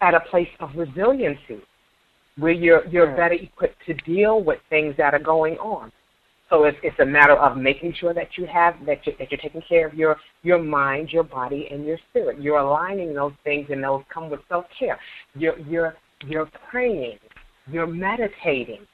at 0.00 0.14
a 0.14 0.20
place 0.20 0.48
of 0.60 0.70
resiliency 0.76 1.62
where 2.36 2.52
you're 2.52 2.86
you're 2.88 3.16
better 3.16 3.34
equipped 3.34 3.78
to 3.86 3.94
deal 3.94 4.42
with 4.42 4.58
things 4.68 4.94
that 4.98 5.14
are 5.14 5.22
going 5.22 5.54
on. 5.54 5.90
So 6.50 6.64
it's 6.64 6.76
it's 6.82 6.98
a 7.00 7.06
matter 7.06 7.36
of 7.36 7.56
making 7.56 7.94
sure 7.98 8.12
that 8.12 8.36
you 8.36 8.46
have 8.46 8.74
that 8.86 9.06
you 9.06 9.14
that 9.18 9.30
you're 9.30 9.40
taking 9.40 9.62
care 9.68 9.86
of 9.86 9.94
your 9.94 10.16
your 10.42 10.62
mind, 10.62 11.10
your 11.10 11.22
body, 11.22 11.68
and 11.70 11.84
your 11.84 11.98
spirit. 12.10 12.40
You're 12.40 12.58
aligning 12.58 13.14
those 13.14 13.32
things, 13.44 13.68
and 13.70 13.82
those 13.82 14.02
come 14.12 14.28
with 14.30 14.40
self 14.48 14.66
care. 14.78 14.98
You're 15.34 15.58
you're 15.60 15.96
you're 16.26 16.48
praying, 16.70 17.18
you're 17.66 17.86
meditating, 17.86 18.86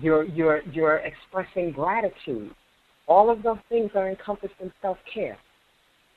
you're 0.00 0.24
you're 0.24 0.62
you're 0.72 0.98
expressing 0.98 1.72
gratitude. 1.72 2.54
All 3.08 3.30
of 3.30 3.42
those 3.42 3.58
things 3.68 3.90
are 3.94 4.08
encompassed 4.08 4.54
in 4.60 4.72
self 4.82 4.98
care. 5.12 5.38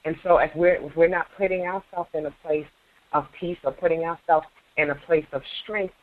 And 0.06 0.16
so 0.24 0.38
if 0.38 0.52
we're 0.56 0.76
if 0.76 0.96
we're 0.96 1.08
not 1.08 1.28
putting 1.38 1.62
ourselves 1.62 2.10
in 2.14 2.26
a 2.26 2.32
place 2.44 2.66
of 3.14 3.26
peace 3.40 3.58
or 3.64 3.72
putting 3.72 4.04
ourselves 4.04 4.48
in 4.78 4.90
a 4.92 4.96
place 4.96 5.26
of 5.34 5.42
strength, 5.64 5.94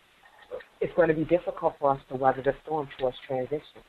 it's 0.81 0.93
going 0.95 1.09
to 1.09 1.15
be 1.15 1.25
difficult 1.25 1.75
for 1.81 1.93
us 1.93 2.01
to 2.09 2.17
weather 2.17 2.43
the 2.43 2.53
storm 2.65 2.89
towards 2.99 3.17
transition. 3.27 3.83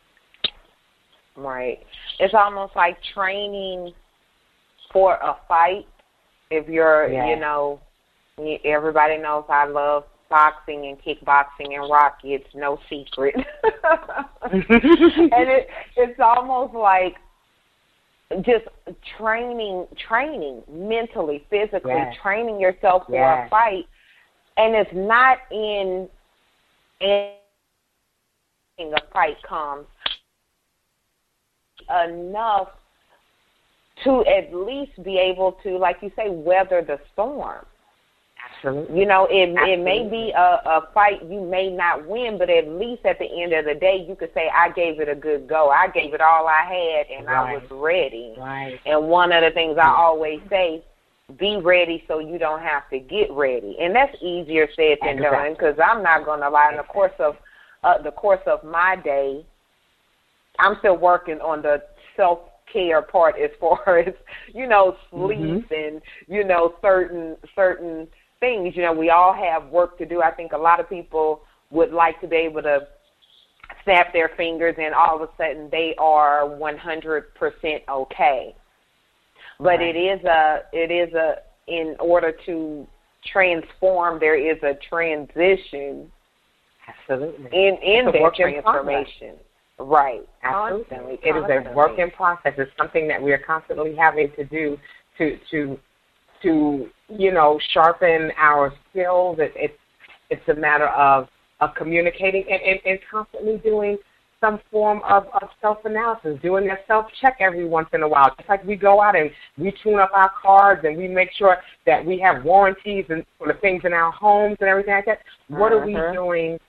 Right. 1.36 1.80
It's 2.20 2.34
almost 2.34 2.76
like 2.76 2.98
training 3.14 3.94
for 4.92 5.16
a 5.16 5.38
fight. 5.48 5.86
If 6.50 6.68
you're, 6.68 7.12
yeah. 7.12 7.30
you 7.30 7.40
know, 7.40 7.80
everybody 8.66 9.18
knows 9.18 9.44
I 9.50 9.68
love 9.68 10.06
boxing 10.30 10.86
and 10.88 10.98
kickboxing 11.02 11.76
and 11.76 11.90
Rocky. 11.90 12.34
It's 12.34 12.54
no 12.56 12.80
secret. 12.90 13.36
and 14.52 14.64
it 14.70 15.68
it's 15.96 16.20
almost 16.20 16.74
like 16.74 17.16
just 18.42 18.66
training 19.18 19.88
training 20.08 20.62
mentally 20.70 21.46
physically 21.50 21.94
yes. 21.94 22.16
training 22.22 22.60
yourself 22.60 23.04
for 23.08 23.16
yes. 23.16 23.48
a 23.48 23.50
fight 23.50 23.86
and 24.58 24.76
it's 24.76 24.92
not 24.94 25.38
in 25.50 26.10
in 27.00 28.94
a 28.94 29.14
fight 29.14 29.38
comes 29.48 29.86
enough 32.06 32.68
to 34.04 34.26
at 34.26 34.54
least 34.54 34.92
be 35.04 35.18
able 35.18 35.54
to 35.64 35.78
like 35.78 35.98
you 36.02 36.12
say 36.16 36.30
weather 36.30 36.84
the 36.86 37.00
storm 37.14 37.66
Absolutely. 38.56 39.00
You 39.00 39.06
know, 39.06 39.28
it 39.30 39.50
Absolutely. 39.50 39.74
it 39.74 39.84
may 39.84 40.10
be 40.10 40.32
a, 40.32 40.62
a 40.66 40.90
fight 40.94 41.24
you 41.24 41.42
may 41.42 41.70
not 41.70 42.08
win, 42.08 42.38
but 42.38 42.50
at 42.50 42.68
least 42.68 43.06
at 43.06 43.20
the 43.20 43.26
end 43.26 43.54
of 43.54 43.66
the 43.66 43.76
day, 43.76 44.06
you 44.08 44.16
could 44.16 44.34
say 44.34 44.50
I 44.54 44.72
gave 44.72 45.00
it 45.00 45.10
a 45.10 45.16
good 45.16 45.48
go. 45.48 45.70
I 45.70 45.88
gave 45.90 46.14
it 46.14 46.22
all 46.22 46.48
I 46.48 46.64
had, 46.64 47.18
and 47.18 47.28
right. 47.28 47.50
I 47.50 47.54
was 47.54 47.64
ready. 47.70 48.34
Right. 48.38 48.80
And 48.86 49.08
one 49.08 49.32
of 49.32 49.44
the 49.44 49.52
things 49.52 49.78
I 49.78 49.90
always 49.90 50.40
say, 50.50 50.84
be 51.38 51.58
ready 51.58 52.04
so 52.08 52.20
you 52.20 52.38
don't 52.38 52.62
have 52.62 52.90
to 52.90 53.00
get 53.00 53.32
ready, 53.32 53.78
and 53.80 53.96
that's 53.96 54.16
easier 54.22 54.68
said 54.76 54.98
than 55.02 55.18
exactly. 55.18 55.38
done. 55.38 55.54
Because 55.54 55.76
I'm 55.84 56.02
not 56.02 56.26
going 56.26 56.42
to 56.42 56.50
lie. 56.50 56.72
In 56.72 56.78
the 56.78 56.84
course 56.84 57.14
of 57.20 57.36
uh, 57.84 58.02
the 58.02 58.12
course 58.12 58.42
of 58.48 58.64
my 58.64 58.96
day, 59.04 59.46
I'm 60.60 60.78
still 60.80 60.98
working 60.98 61.40
on 61.42 61.62
the 61.62 61.84
self 62.16 62.40
care 62.72 63.02
part 63.02 63.36
as 63.40 63.50
far 63.60 64.00
as 64.08 64.14
you 64.54 64.68
know 64.68 64.96
sleep 65.10 65.40
mm-hmm. 65.40 65.74
and 65.74 66.02
you 66.28 66.44
know 66.44 66.76
certain 66.82 67.36
certain 67.56 68.08
things. 68.40 68.76
You 68.76 68.84
know, 68.84 68.94
we 68.94 69.10
all 69.10 69.34
have 69.34 69.70
work 69.70 69.98
to 69.98 70.06
do. 70.06 70.22
I 70.22 70.32
think 70.32 70.52
a 70.52 70.58
lot 70.58 70.80
of 70.80 70.90
people 70.90 71.42
would 71.72 71.92
like 71.92 72.20
to 72.22 72.28
be 72.28 72.36
able 72.38 72.62
to 72.64 72.88
snap 73.84 74.14
their 74.14 74.32
fingers 74.38 74.76
and 74.78 74.94
all 74.94 75.16
of 75.16 75.22
a 75.22 75.30
sudden 75.38 75.70
they 75.72 75.96
are 75.98 76.44
100% 76.44 77.24
okay. 77.90 78.56
But 79.60 79.66
right. 79.66 79.82
it 79.82 79.98
is 79.98 80.24
a 80.24 80.60
it 80.72 80.92
is 80.92 81.14
a 81.14 81.38
in 81.68 81.96
order 82.00 82.34
to 82.46 82.88
transform 83.26 84.20
there 84.20 84.38
is 84.38 84.62
a 84.64 84.78
transition 84.88 86.12
Absolutely. 86.88 87.46
In 87.52 87.78
in 87.84 88.06
that 88.06 88.32
transformation. 88.36 89.36
Right. 89.80 90.28
Absolutely. 90.44 90.86
Constantly, 90.86 91.20
it 91.24 91.36
is 91.36 91.68
a 91.68 91.74
work 91.74 92.00
in 92.00 92.10
process. 92.12 92.54
It's 92.58 92.72
something 92.78 93.08
that 93.10 93.22
we 93.22 93.32
are 93.32 93.38
constantly 93.38 93.96
having 93.96 94.32
to 94.36 94.46
do 94.46 94.78
to 95.18 95.38
to 95.52 95.80
to 96.44 96.88
you 97.10 97.32
know 97.32 97.60
sharpen 97.74 98.32
our 98.38 98.74
skills. 98.90 99.38
It, 99.40 99.54
it's 99.56 99.78
it's 100.30 100.48
a 100.50 100.56
matter 100.56 100.88
of 100.90 101.28
of 101.60 101.72
communicating 101.76 102.44
and, 102.50 102.62
and, 102.62 102.80
and 102.86 103.00
constantly 103.10 103.58
doing 103.58 103.98
some 104.40 104.60
form 104.72 105.02
of, 105.08 105.26
of 105.42 105.50
self 105.62 105.80
analysis, 105.86 106.38
doing 106.42 106.70
a 106.70 106.76
self 106.88 107.08
check 107.22 107.38
every 107.40 107.68
once 107.68 107.90
in 107.94 108.04
a 108.04 108.08
while. 108.08 108.34
Just 108.38 108.50
like 108.50 108.64
we 108.66 108.76
go 108.76 109.02
out 109.02 109.16
and 109.16 109.32
we 109.58 109.74
tune 109.84 110.00
up 110.00 110.12
our 110.14 110.32
cars 110.42 110.80
and 110.84 110.98
we 110.98 111.08
make 111.08 111.30
sure 111.38 111.58
that 111.86 112.06
we 112.06 112.20
have 112.20 112.44
warranties 112.44 113.06
and 113.10 113.26
for 113.38 113.48
the 113.48 113.60
things 113.60 113.82
in 113.86 113.94
our 113.94 114.12
homes 114.12 114.58
and 114.60 114.70
everything 114.70 114.94
like 114.94 115.06
that. 115.06 115.20
What 115.48 115.72
uh-huh. 115.72 115.82
are 115.82 115.86
we 115.86 115.94
mm-hmm. 115.94 116.14
doing 116.14 116.60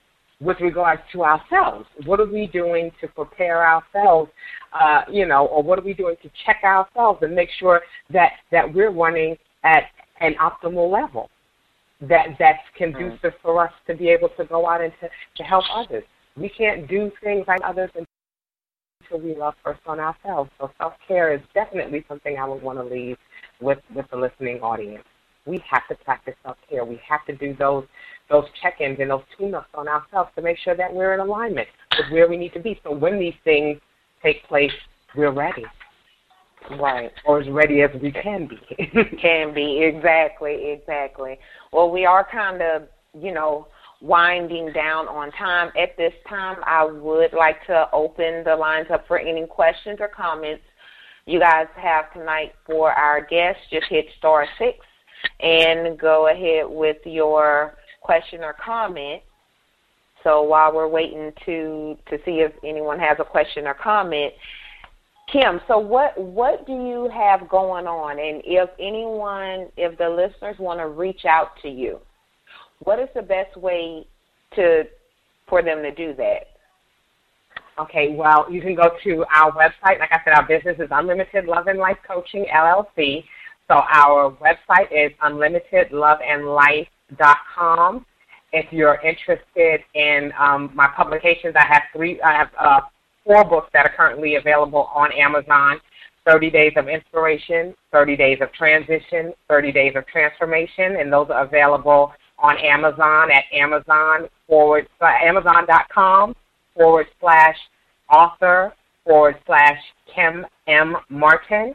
with 0.41 0.59
regards 0.61 1.01
to 1.11 1.23
ourselves? 1.23 1.85
What 2.05 2.19
are 2.19 2.25
we 2.25 2.47
doing 2.47 2.91
to 3.01 3.07
prepare 3.07 3.65
ourselves, 3.65 4.31
uh, 4.73 5.01
you 5.11 5.27
know, 5.27 5.45
or 5.45 5.61
what 5.61 5.77
are 5.77 5.83
we 5.83 5.93
doing 5.93 6.15
to 6.23 6.29
check 6.45 6.57
ourselves 6.63 7.19
and 7.21 7.35
make 7.35 7.49
sure 7.59 7.81
that, 8.11 8.31
that 8.51 8.73
we're 8.73 8.91
running 8.91 9.37
at 9.63 9.83
an 10.21 10.35
optimal 10.35 10.91
level 10.91 11.29
that 12.01 12.27
that's 12.39 12.63
conducive 12.77 13.33
mm. 13.33 13.41
for 13.41 13.65
us 13.65 13.73
to 13.87 13.95
be 13.95 14.09
able 14.09 14.29
to 14.29 14.45
go 14.45 14.67
out 14.67 14.81
and 14.81 14.93
to, 15.01 15.09
to 15.35 15.43
help 15.43 15.65
others. 15.73 16.03
We 16.37 16.49
can't 16.49 16.87
do 16.87 17.11
things 17.21 17.45
like 17.47 17.59
others 17.63 17.89
until 17.95 19.19
we 19.21 19.35
love 19.35 19.55
first 19.63 19.81
on 19.85 19.99
ourselves. 19.99 20.49
So 20.59 20.71
self 20.77 20.93
care 21.07 21.33
is 21.33 21.41
definitely 21.53 22.05
something 22.07 22.37
I 22.37 22.47
would 22.47 22.61
want 22.61 22.79
to 22.79 22.83
leave 22.83 23.17
with, 23.59 23.79
with 23.93 24.05
the 24.11 24.17
listening 24.17 24.61
audience. 24.61 25.03
we 25.45 25.61
have 25.69 25.87
to 25.89 25.95
practice 26.05 26.35
self-care. 26.43 26.85
We 26.85 26.99
have 27.07 27.25
to 27.25 27.35
do 27.35 27.55
those 27.57 27.85
those 28.29 28.45
check-ins 28.61 28.99
and 28.99 29.09
those 29.09 29.23
tune-ups 29.37 29.69
on 29.73 29.87
ourselves 29.87 30.29
to 30.35 30.41
make 30.43 30.59
sure 30.59 30.75
that 30.75 30.93
we're 30.93 31.15
in 31.15 31.19
alignment 31.19 31.67
with 31.97 32.11
where 32.11 32.29
we 32.29 32.37
need 32.37 32.53
to 32.53 32.59
be. 32.59 32.79
So 32.83 32.91
when 32.91 33.17
these 33.17 33.33
things 33.43 33.79
take 34.21 34.43
place, 34.47 34.71
we're 35.15 35.31
ready. 35.31 35.65
Right. 36.79 37.11
Or 37.25 37.39
as 37.39 37.49
ready 37.49 37.81
as 37.81 37.89
we 38.01 38.11
can 38.11 38.47
be. 38.47 38.57
can 39.21 39.53
be, 39.53 39.83
exactly, 39.83 40.71
exactly. 40.71 41.39
Well, 41.71 41.89
we 41.89 42.05
are 42.05 42.27
kind 42.29 42.61
of, 42.61 42.83
you 43.19 43.33
know, 43.33 43.67
winding 44.01 44.71
down 44.73 45.07
on 45.07 45.31
time. 45.31 45.71
At 45.81 45.97
this 45.97 46.13
time, 46.27 46.57
I 46.65 46.85
would 46.85 47.33
like 47.33 47.65
to 47.67 47.87
open 47.91 48.43
the 48.43 48.55
lines 48.55 48.87
up 48.93 49.07
for 49.07 49.19
any 49.19 49.45
questions 49.45 49.97
or 49.99 50.07
comments 50.09 50.63
you 51.29 51.39
guys 51.39 51.67
have 51.75 52.11
tonight 52.13 52.53
for 52.65 52.91
our 52.91 53.23
guests. 53.23 53.61
Just 53.71 53.85
hit 53.87 54.05
star 54.17 54.47
six 54.57 54.79
and 55.39 55.97
go 55.99 56.29
ahead 56.29 56.65
with 56.67 56.97
your 57.05 57.75
question 58.01 58.41
or 58.41 58.53
comment. 58.53 59.21
So 60.23 60.41
while 60.41 60.73
we're 60.73 60.87
waiting 60.87 61.31
to 61.45 61.97
to 62.09 62.17
see 62.25 62.41
if 62.41 62.51
anyone 62.65 62.97
has 62.99 63.17
a 63.19 63.23
question 63.23 63.67
or 63.67 63.75
comment, 63.75 64.33
Kim, 65.31 65.61
so 65.67 65.77
what 65.77 66.19
what 66.19 66.65
do 66.65 66.73
you 66.73 67.07
have 67.13 67.47
going 67.49 67.85
on? 67.85 68.17
And 68.19 68.41
if 68.45 68.69
anyone, 68.79 69.67
if 69.77 69.95
the 69.97 70.09
listeners 70.09 70.57
want 70.57 70.79
to 70.79 70.87
reach 70.87 71.25
out 71.25 71.51
to 71.61 71.69
you, 71.69 71.99
what 72.79 72.97
is 72.99 73.09
the 73.13 73.21
best 73.21 73.55
way 73.57 74.07
to 74.55 74.85
for 75.47 75.61
them 75.61 75.83
to 75.83 75.93
do 75.93 76.15
that? 76.15 76.47
Okay, 77.79 78.15
well, 78.15 78.51
you 78.51 78.59
can 78.61 78.73
go 78.75 78.89
to 79.03 79.25
our 79.33 79.51
website. 79.51 79.99
Like 79.99 80.11
I 80.11 80.19
said, 80.25 80.33
our 80.33 80.47
business 80.47 80.77
is 80.79 80.89
Unlimited 80.91 81.45
Love 81.45 81.67
and 81.67 81.79
Life 81.79 81.99
Coaching 82.05 82.45
LLC. 82.53 83.23
So 83.69 83.75
our 83.89 84.35
website 84.41 84.91
is 84.91 85.13
unlimitedloveandlife.com. 85.23 88.05
If 88.51 88.73
you're 88.73 88.99
interested 89.01 89.81
in 89.93 90.33
um, 90.39 90.71
my 90.73 90.87
publications, 90.87 91.55
I 91.55 91.65
have 91.67 91.83
three. 91.93 92.19
I 92.21 92.33
have 92.33 92.49
uh, 92.59 92.81
four 93.29 93.45
books 93.45 93.69
that 93.73 93.85
are 93.85 93.93
currently 93.95 94.35
available 94.35 94.89
on 94.95 95.11
Amazon. 95.11 95.79
30 96.25 96.49
Days 96.49 96.73
of 96.75 96.87
Inspiration, 96.87 97.73
30 97.91 98.15
Days 98.15 98.37
of 98.41 98.51
Transition, 98.53 99.33
30 99.47 99.71
Days 99.71 99.93
of 99.95 100.05
Transformation, 100.05 100.97
and 100.97 101.11
those 101.11 101.27
are 101.29 101.43
available 101.45 102.11
on 102.37 102.57
Amazon 102.57 103.31
at 103.31 103.45
Amazon 103.53 104.27
forward 104.47 104.87
Amazon.com 105.01 106.35
forward 106.75 107.07
slash 107.19 107.55
author 108.11 108.73
forward 109.05 109.37
slash 109.45 109.79
Kim 110.13 110.45
M. 110.67 110.97
Martin. 111.09 111.73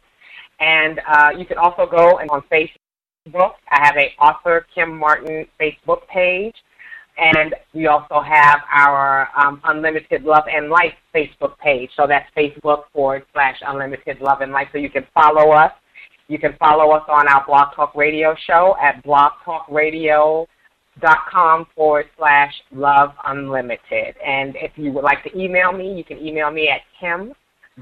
And 0.60 1.00
uh, 1.08 1.30
you 1.36 1.46
can 1.46 1.58
also 1.58 1.86
go 1.86 2.18
and 2.18 2.30
on 2.30 2.42
Facebook. 2.42 3.52
I 3.70 3.84
have 3.84 3.96
a 3.96 4.12
author 4.20 4.66
Kim 4.74 4.96
Martin 4.96 5.46
Facebook 5.60 6.06
page. 6.08 6.54
And 7.16 7.54
we 7.72 7.86
also 7.86 8.20
have 8.20 8.62
our 8.72 9.28
um, 9.36 9.60
Unlimited 9.64 10.24
Love 10.24 10.44
and 10.50 10.68
Life 10.68 10.94
Facebook 11.14 11.56
page. 11.58 11.90
So 11.96 12.08
that's 12.08 12.28
Facebook 12.36 12.82
forward 12.92 13.24
slash 13.32 13.56
Unlimited 13.66 14.20
Love 14.20 14.40
and 14.40 14.50
Life. 14.52 14.68
So 14.72 14.78
you 14.78 14.90
can 14.90 15.06
follow 15.14 15.52
us. 15.52 15.70
You 16.26 16.38
can 16.38 16.56
follow 16.58 16.90
us 16.92 17.04
on 17.08 17.28
our 17.28 17.44
Blog 17.46 17.74
Talk 17.74 17.94
Radio 17.94 18.34
show 18.46 18.74
at 18.82 19.04
blogtalkradio.com 19.04 21.66
forward 21.76 22.06
slash 22.16 22.54
Love 22.72 23.12
Unlimited. 23.26 24.16
And 24.24 24.56
if 24.56 24.72
you 24.76 24.90
would 24.92 25.04
like 25.04 25.22
to 25.24 25.38
email 25.38 25.70
me, 25.72 25.94
you 25.94 26.02
can 26.02 26.18
email 26.18 26.50
me 26.50 26.68
at 26.68 26.80
kim 26.98 27.34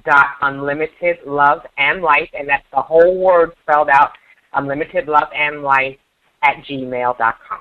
dot 0.04 0.26
unlimited 0.40 1.18
love 1.26 1.60
and 1.76 2.00
life, 2.02 2.30
and 2.32 2.48
that's 2.48 2.64
the 2.72 2.80
whole 2.80 3.18
word 3.18 3.52
spelled 3.62 3.90
out, 3.90 4.12
unlimited 4.54 5.06
love 5.06 5.28
and 5.34 5.62
life 5.62 5.98
at 6.42 6.56
gmail.com. 6.64 7.60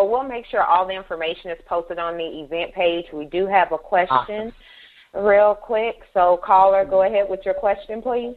But 0.00 0.08
we'll 0.08 0.22
make 0.22 0.46
sure 0.46 0.62
all 0.62 0.86
the 0.86 0.94
information 0.94 1.50
is 1.50 1.58
posted 1.66 1.98
on 1.98 2.16
the 2.16 2.24
event 2.24 2.72
page. 2.72 3.04
We 3.12 3.26
do 3.26 3.46
have 3.46 3.70
a 3.70 3.76
question 3.76 4.50
awesome. 5.12 5.26
real 5.26 5.54
quick. 5.54 5.96
So, 6.14 6.40
caller, 6.42 6.86
go 6.86 7.02
ahead 7.02 7.28
with 7.28 7.40
your 7.44 7.52
question, 7.52 8.00
please. 8.00 8.34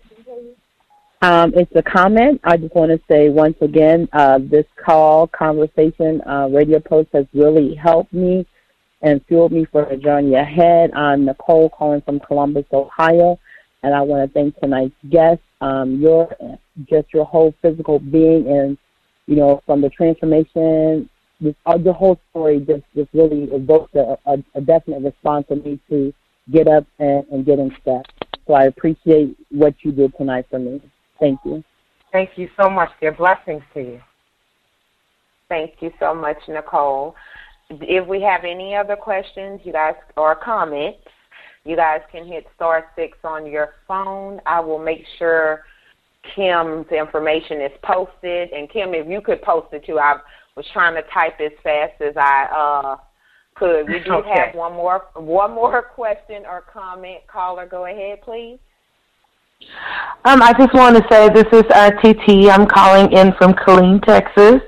Um, 1.22 1.54
it's 1.56 1.72
a 1.74 1.82
comment. 1.82 2.42
I 2.44 2.58
just 2.58 2.76
want 2.76 2.92
to 2.92 3.00
say 3.10 3.30
once 3.30 3.56
again, 3.62 4.10
uh, 4.12 4.40
this 4.40 4.66
call, 4.76 5.28
conversation, 5.28 6.20
uh, 6.28 6.50
radio 6.52 6.82
post 6.82 7.08
has 7.14 7.28
really 7.34 7.76
helped 7.76 8.12
me 8.12 8.46
and 9.02 9.24
fueled 9.28 9.54
me 9.54 9.66
for 9.72 9.88
the 9.90 9.96
journey 9.96 10.36
ahead. 10.36 10.92
I'm 10.92 11.24
Nicole 11.24 11.70
calling 11.70 12.02
from 12.02 12.20
Columbus, 12.20 12.66
Ohio, 12.74 13.40
and 13.84 13.96
I 13.96 14.02
want 14.02 14.30
to 14.30 14.34
thank 14.34 14.60
tonight's 14.60 14.96
guest. 15.10 15.40
Um, 15.62 16.02
your 16.02 16.28
just 16.90 17.14
your 17.14 17.24
whole 17.24 17.56
physical 17.62 18.00
being 18.00 18.50
and 18.50 18.78
you 19.28 19.38
know 19.38 19.62
from 19.66 19.80
the 19.80 19.90
transformation 19.90 21.10
this, 21.42 21.56
uh, 21.66 21.78
the 21.78 21.94
whole 21.94 22.20
story 22.30 22.60
just, 22.60 22.84
just 22.96 23.10
really 23.14 23.44
evoked 23.52 23.96
a, 23.96 24.18
a, 24.26 24.38
a 24.56 24.62
definite 24.62 25.04
response 25.04 25.46
in 25.50 25.62
me 25.64 25.80
to 25.90 26.14
get 26.52 26.68
up 26.68 26.86
and, 27.00 27.26
and 27.32 27.46
get 27.46 27.60
in 27.60 27.76
step. 27.82 28.06
So 28.48 28.54
I 28.54 28.66
appreciate 28.66 29.38
what 29.50 29.76
you 29.84 29.92
did 29.92 30.16
tonight 30.18 30.46
for 30.50 30.60
me. 30.60 30.82
Thank 31.20 31.40
you. 31.46 31.64
Thank 32.12 32.32
you 32.36 32.50
so 32.60 32.70
much, 32.70 32.90
dear. 33.00 33.12
Blessings 33.12 33.64
to 33.74 33.80
you. 33.80 34.02
Thank 35.50 35.76
you 35.82 35.92
so 36.00 36.14
much, 36.14 36.38
Nicole. 36.48 37.16
If 37.70 38.08
we 38.08 38.22
have 38.22 38.44
any 38.44 38.76
other 38.76 38.96
questions, 38.96 39.62
you 39.64 39.72
guys, 39.72 39.96
or 40.18 40.36
comments, 40.36 41.00
you 41.66 41.76
guys 41.76 42.02
can 42.12 42.28
hit 42.28 42.46
star 42.56 42.86
six 42.96 43.18
on 43.24 43.46
your 43.46 43.76
phone. 43.88 44.42
I 44.46 44.60
will 44.60 44.84
make 44.84 45.06
sure 45.18 45.64
Kim's 46.36 46.88
information 46.92 47.62
is 47.62 47.72
posted. 47.84 48.52
And 48.52 48.70
Kim, 48.70 48.94
if 48.94 49.08
you 49.08 49.22
could 49.22 49.42
post 49.42 49.68
it 49.74 49.86
too, 49.86 50.00
I 50.00 50.20
was 50.56 50.66
trying 50.74 50.96
to 50.96 51.02
type 51.14 51.40
as 51.40 51.52
fast 51.64 52.00
as 52.02 52.16
I 52.18 52.46
uh, 52.56 52.98
could. 53.56 53.88
We 53.88 54.00
do 54.06 54.14
okay. 54.14 54.30
have 54.36 54.56
one 54.56 54.74
more 54.74 55.06
one 55.16 55.54
more 55.54 55.82
question 55.96 56.44
or 56.46 56.62
comment. 56.62 57.22
Caller, 57.28 57.66
go 57.66 57.86
ahead, 57.86 58.22
please. 58.22 58.60
Um, 60.26 60.42
I 60.42 60.54
just 60.54 60.74
want 60.74 60.98
to 60.98 61.04
say 61.10 61.30
this 61.30 61.48
is 61.54 61.64
uh, 61.74 61.92
TT. 62.02 62.50
I'm 62.50 62.68
calling 62.68 63.12
in 63.14 63.34
from 63.38 63.54
Killeen, 63.54 64.04
Texas. 64.04 64.62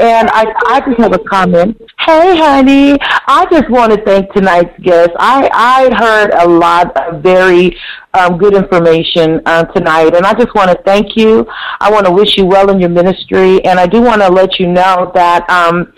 And 0.00 0.30
I, 0.30 0.46
I 0.66 0.80
just 0.80 0.98
have 0.98 1.12
a 1.12 1.18
comment. 1.18 1.78
Hey, 1.98 2.38
honey, 2.38 2.96
I 3.02 3.46
just 3.50 3.68
want 3.68 3.92
to 3.92 4.02
thank 4.02 4.32
tonight's 4.32 4.72
guest. 4.80 5.10
I, 5.18 5.50
I 5.52 5.94
heard 5.94 6.30
a 6.42 6.48
lot 6.48 6.96
of 6.96 7.22
very 7.22 7.76
um, 8.14 8.38
good 8.38 8.54
information 8.54 9.42
uh, 9.44 9.64
tonight, 9.64 10.16
and 10.16 10.24
I 10.24 10.32
just 10.32 10.54
want 10.54 10.70
to 10.70 10.82
thank 10.84 11.18
you. 11.18 11.46
I 11.80 11.90
want 11.90 12.06
to 12.06 12.12
wish 12.12 12.38
you 12.38 12.46
well 12.46 12.70
in 12.70 12.80
your 12.80 12.88
ministry, 12.88 13.62
and 13.66 13.78
I 13.78 13.86
do 13.86 14.00
want 14.00 14.22
to 14.22 14.28
let 14.28 14.58
you 14.58 14.68
know 14.68 15.12
that 15.14 15.48
um, 15.50 15.92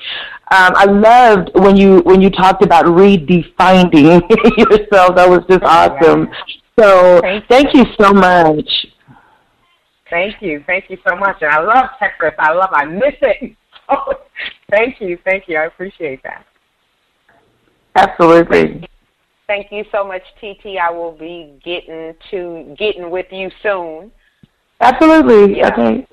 um, 0.51 0.73
I 0.75 0.85
loved 0.85 1.51
when 1.55 1.77
you 1.77 2.01
when 2.01 2.21
you 2.21 2.29
talked 2.29 2.65
about 2.65 2.87
redefining 2.87 4.21
yourself. 4.59 5.15
That 5.15 5.29
was 5.29 5.45
just 5.49 5.63
awesome. 5.63 6.29
So 6.77 7.21
thank, 7.21 7.47
thank 7.47 7.75
you 7.75 7.85
so 8.01 8.13
much. 8.13 8.69
Thank 10.11 10.43
you, 10.43 10.65
thank 10.67 10.91
you 10.91 10.99
so 11.09 11.15
much. 11.15 11.37
And 11.41 11.53
I 11.53 11.61
love 11.61 11.91
Texas. 12.01 12.33
I 12.39 12.53
love. 12.53 12.71
I 12.73 12.85
miss 12.85 13.15
it. 13.23 13.57
Oh, 13.89 14.15
thank 14.71 15.01
you, 15.01 15.19
thank 15.25 15.45
you. 15.49 15.59
I 15.59 15.65
appreciate 15.65 16.23
that. 16.23 16.47
Absolutely. 17.95 18.89
Thank 19.47 19.71
you 19.71 19.85
so 19.93 20.07
much, 20.07 20.23
TT. 20.41 20.79
I 20.81 20.91
will 20.91 21.13
be 21.13 21.61
getting 21.63 22.15
to 22.31 22.75
getting 22.79 23.11
with 23.11 23.27
you 23.31 23.51
soon. 23.63 24.11
Absolutely. 24.81 25.59
Yeah. 25.59 25.69
Okay. 25.73 26.07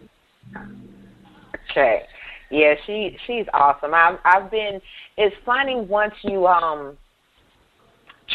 Okay. 1.72 2.02
Yeah, 2.52 2.74
she 2.86 3.18
she's 3.26 3.46
awesome. 3.54 3.94
I've 3.94 4.20
I've 4.26 4.52
been. 4.52 4.82
It's 5.18 5.36
funny 5.46 5.76
once 5.76 6.14
you 6.24 6.48
um. 6.48 6.98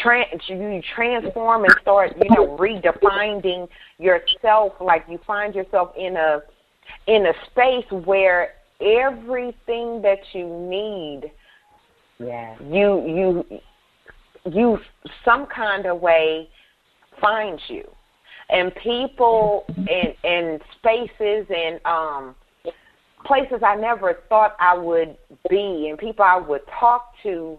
Trans, 0.01 0.41
you 0.49 0.81
transform 0.93 1.63
and 1.63 1.73
start, 1.81 2.17
you 2.21 2.29
know, 2.31 2.57
redefining 2.57 3.65
yourself. 3.97 4.73
Like 4.81 5.05
you 5.07 5.19
find 5.25 5.55
yourself 5.55 5.93
in 5.97 6.17
a 6.17 6.41
in 7.07 7.27
a 7.27 7.33
space 7.51 7.85
where 8.03 8.55
everything 8.81 10.01
that 10.01 10.19
you 10.33 10.47
need, 10.47 11.31
yeah, 12.19 12.55
you 12.61 13.05
you 13.07 13.59
you 14.45 14.77
some 15.23 15.47
kind 15.47 15.85
of 15.85 15.99
way 15.99 16.49
finds 17.21 17.61
you, 17.67 17.83
and 18.49 18.71
people 18.83 19.65
and 19.67 20.13
and 20.23 20.61
spaces 20.79 21.45
and 21.49 21.79
um 21.85 22.35
places 23.25 23.61
I 23.65 23.75
never 23.75 24.19
thought 24.29 24.55
I 24.59 24.77
would 24.77 25.17
be, 25.49 25.87
and 25.89 25.97
people 25.97 26.23
I 26.23 26.37
would 26.37 26.61
talk 26.79 27.11
to. 27.23 27.57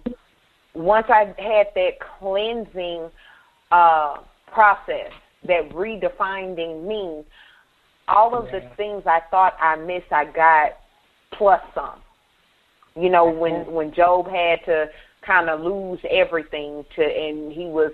Once 0.75 1.07
I 1.09 1.35
had 1.39 1.69
that 1.75 1.93
cleansing 2.19 3.11
uh, 3.73 4.17
process, 4.53 5.11
that 5.47 5.71
redefining 5.71 6.87
me, 6.87 7.25
all 8.09 8.35
of 8.37 8.47
yeah. 8.47 8.61
the 8.61 8.77
things 8.77 9.03
I 9.07 9.21
thought 9.31 9.55
I 9.61 9.77
missed, 9.77 10.12
I 10.12 10.27
got 10.27 10.73
plus 11.33 11.61
some. 11.74 12.01
You 12.95 13.11
know, 13.11 13.31
when 13.31 13.70
when 13.72 13.93
Job 13.95 14.27
had 14.27 14.64
to 14.66 14.87
kind 15.24 15.51
of 15.51 15.61
lose 15.61 15.99
everything 16.11 16.85
to, 16.97 17.03
and 17.03 17.53
he 17.53 17.66
was 17.66 17.93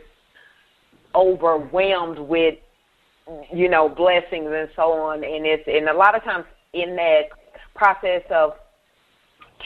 overwhelmed 1.14 2.18
with 2.18 2.54
you 3.52 3.68
know, 3.68 3.88
blessings 3.88 4.48
and 4.52 4.68
so 4.74 4.92
on. 4.92 5.24
And 5.24 5.46
it's 5.46 5.64
and 5.66 5.88
a 5.88 5.94
lot 5.94 6.14
of 6.14 6.22
times 6.22 6.44
in 6.72 6.96
that 6.96 7.22
process 7.74 8.22
of 8.30 8.52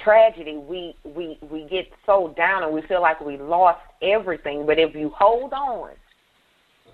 tragedy, 0.04 0.56
we 0.56 0.94
we 1.04 1.38
we 1.50 1.66
get 1.68 1.86
so 2.04 2.34
down 2.36 2.62
and 2.62 2.72
we 2.72 2.82
feel 2.82 3.00
like 3.00 3.20
we 3.20 3.38
lost 3.38 3.80
everything. 4.02 4.66
But 4.66 4.78
if 4.78 4.94
you 4.94 5.10
hold 5.16 5.52
on, 5.52 5.90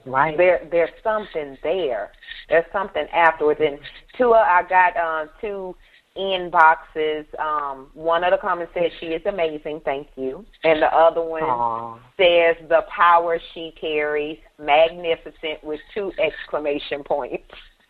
right, 0.06 0.36
there 0.36 0.68
there's 0.70 0.90
something 1.02 1.56
there. 1.62 2.12
There's 2.48 2.64
something 2.72 3.06
afterwards. 3.12 3.60
And 3.62 3.78
Tua, 4.16 4.38
I 4.38 4.62
got 4.68 4.96
uh, 4.96 5.26
two 5.40 5.74
inboxes. 6.16 7.24
Um, 7.38 7.88
one 7.94 8.24
of 8.24 8.32
the 8.32 8.38
comments 8.38 8.72
says 8.74 8.90
she 9.00 9.06
is 9.06 9.22
amazing, 9.26 9.80
thank 9.84 10.08
you, 10.16 10.44
and 10.64 10.82
the 10.82 10.94
other 10.94 11.22
one 11.22 11.42
Aww. 11.42 11.98
says 12.16 12.56
the 12.68 12.82
power 12.94 13.38
she 13.54 13.72
carries, 13.80 14.38
magnificent, 14.58 15.62
with 15.62 15.80
two 15.94 16.12
exclamation 16.18 17.02
points. 17.04 17.44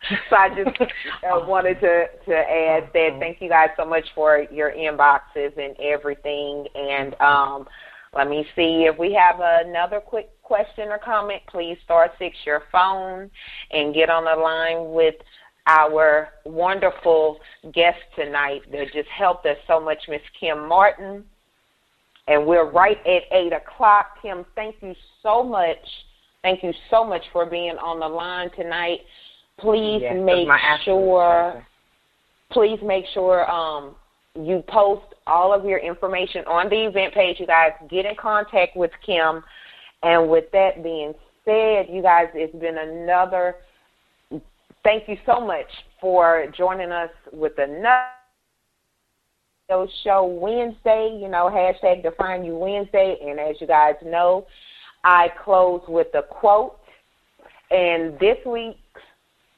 so 0.29 0.35
I 0.35 0.49
just 0.49 0.81
uh, 0.81 1.45
wanted 1.45 1.79
to 1.81 2.05
to 2.25 2.35
add 2.35 2.89
that. 2.93 3.17
Thank 3.19 3.41
you 3.41 3.49
guys 3.49 3.69
so 3.77 3.85
much 3.85 4.05
for 4.15 4.45
your 4.51 4.71
inboxes 4.71 5.57
and 5.57 5.75
everything. 5.79 6.67
And 6.75 7.15
um, 7.21 7.67
let 8.15 8.29
me 8.29 8.45
see 8.55 8.87
if 8.89 8.97
we 8.97 9.13
have 9.13 9.39
another 9.41 9.99
quick 9.99 10.29
question 10.43 10.89
or 10.89 10.99
comment. 10.99 11.41
Please 11.49 11.77
star 11.83 12.11
six 12.19 12.35
your 12.45 12.63
phone 12.71 13.29
and 13.71 13.93
get 13.93 14.09
on 14.09 14.25
the 14.25 14.41
line 14.41 14.93
with 14.93 15.15
our 15.67 16.29
wonderful 16.45 17.39
guest 17.73 17.99
tonight 18.15 18.61
that 18.71 18.87
just 18.93 19.09
helped 19.09 19.45
us 19.45 19.57
so 19.67 19.79
much, 19.79 19.99
Miss 20.09 20.21
Kim 20.39 20.67
Martin. 20.67 21.23
And 22.27 22.45
we're 22.45 22.69
right 22.69 22.97
at 23.05 23.23
8 23.31 23.53
o'clock. 23.53 24.21
Kim, 24.21 24.45
thank 24.55 24.75
you 24.81 24.93
so 25.21 25.43
much. 25.43 25.77
Thank 26.41 26.63
you 26.63 26.73
so 26.89 27.05
much 27.05 27.23
for 27.31 27.45
being 27.45 27.77
on 27.77 27.99
the 27.99 28.07
line 28.07 28.49
tonight. 28.55 28.99
Please 29.59 30.01
yes, 30.01 30.15
make 30.19 30.47
sure 30.83 31.65
please 32.51 32.79
make 32.83 33.05
sure 33.13 33.49
um, 33.49 33.95
you 34.35 34.63
post 34.67 35.05
all 35.25 35.53
of 35.53 35.65
your 35.65 35.79
information 35.79 36.43
on 36.45 36.69
the 36.69 36.85
event 36.85 37.13
page. 37.13 37.39
You 37.39 37.47
guys 37.47 37.71
get 37.89 38.05
in 38.05 38.15
contact 38.15 38.75
with 38.75 38.91
Kim. 39.05 39.43
And 40.03 40.29
with 40.29 40.45
that 40.51 40.83
being 40.83 41.13
said, 41.45 41.87
you 41.89 42.01
guys, 42.01 42.27
it's 42.33 42.55
been 42.55 42.77
another– 42.77 43.55
thank 44.83 45.07
you 45.07 45.17
so 45.25 45.39
much 45.39 45.67
for 45.99 46.45
joining 46.57 46.91
us 46.91 47.09
with 47.31 47.53
another 47.57 48.03
show 50.03 50.25
Wednesday. 50.25 51.17
You 51.19 51.29
know, 51.29 51.49
hashtag 51.49 52.03
Define 52.03 52.43
You 52.43 52.55
Wednesday. 52.55 53.17
And 53.21 53.39
as 53.39 53.55
you 53.59 53.67
guys 53.67 53.95
know, 54.03 54.45
I 55.03 55.29
close 55.43 55.81
with 55.87 56.07
a 56.13 56.23
quote. 56.23 56.79
And 57.71 58.19
this 58.19 58.37
week's 58.45 58.77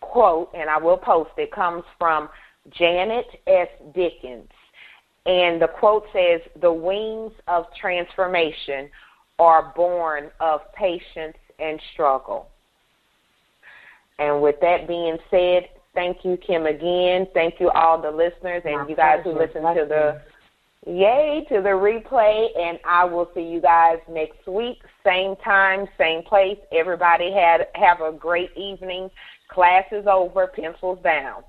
quote, 0.01 0.51
and 0.55 0.69
I 0.69 0.77
will 0.77 0.97
post 0.97 1.31
it, 1.37 1.51
comes 1.51 1.83
from 1.99 2.29
Janet 2.71 3.25
S. 3.47 3.67
Dickens. 3.93 4.49
And 5.25 5.61
the 5.61 5.67
quote 5.79 6.05
says, 6.13 6.41
The 6.61 6.71
wings 6.71 7.33
of 7.47 7.65
transformation 7.79 8.89
are 9.39 9.73
born 9.75 10.29
of 10.39 10.61
patience 10.73 11.35
and 11.59 11.79
struggle. 11.93 12.49
And 14.19 14.41
with 14.41 14.59
that 14.61 14.87
being 14.87 15.17
said, 15.29 15.69
thank 15.93 16.23
you, 16.23 16.37
Kim, 16.37 16.65
again. 16.65 17.27
Thank 17.33 17.59
you, 17.59 17.69
all 17.71 18.01
the 18.01 18.11
listeners 18.11 18.61
and 18.65 18.75
My 18.75 18.87
you 18.87 18.95
guys 18.95 19.23
pleasure. 19.23 19.37
who 19.37 19.39
listen 19.39 19.61
to 19.75 19.85
the 19.85 20.21
yay 20.85 21.45
to 21.49 21.55
the 21.61 21.69
replay. 21.69 22.47
And 22.57 22.79
I 22.85 23.05
will 23.05 23.29
see 23.33 23.41
you 23.41 23.59
guys 23.61 23.99
next 24.09 24.47
week, 24.47 24.81
same 25.03 25.35
time, 25.37 25.87
same 25.97 26.23
place. 26.23 26.57
Everybody 26.71 27.31
had 27.31 27.67
have 27.75 28.01
a 28.01 28.11
great 28.11 28.55
evening. 28.55 29.09
Class 29.49 29.85
is 29.91 30.05
over. 30.07 30.47
Pencils 30.47 30.99
down. 31.03 31.43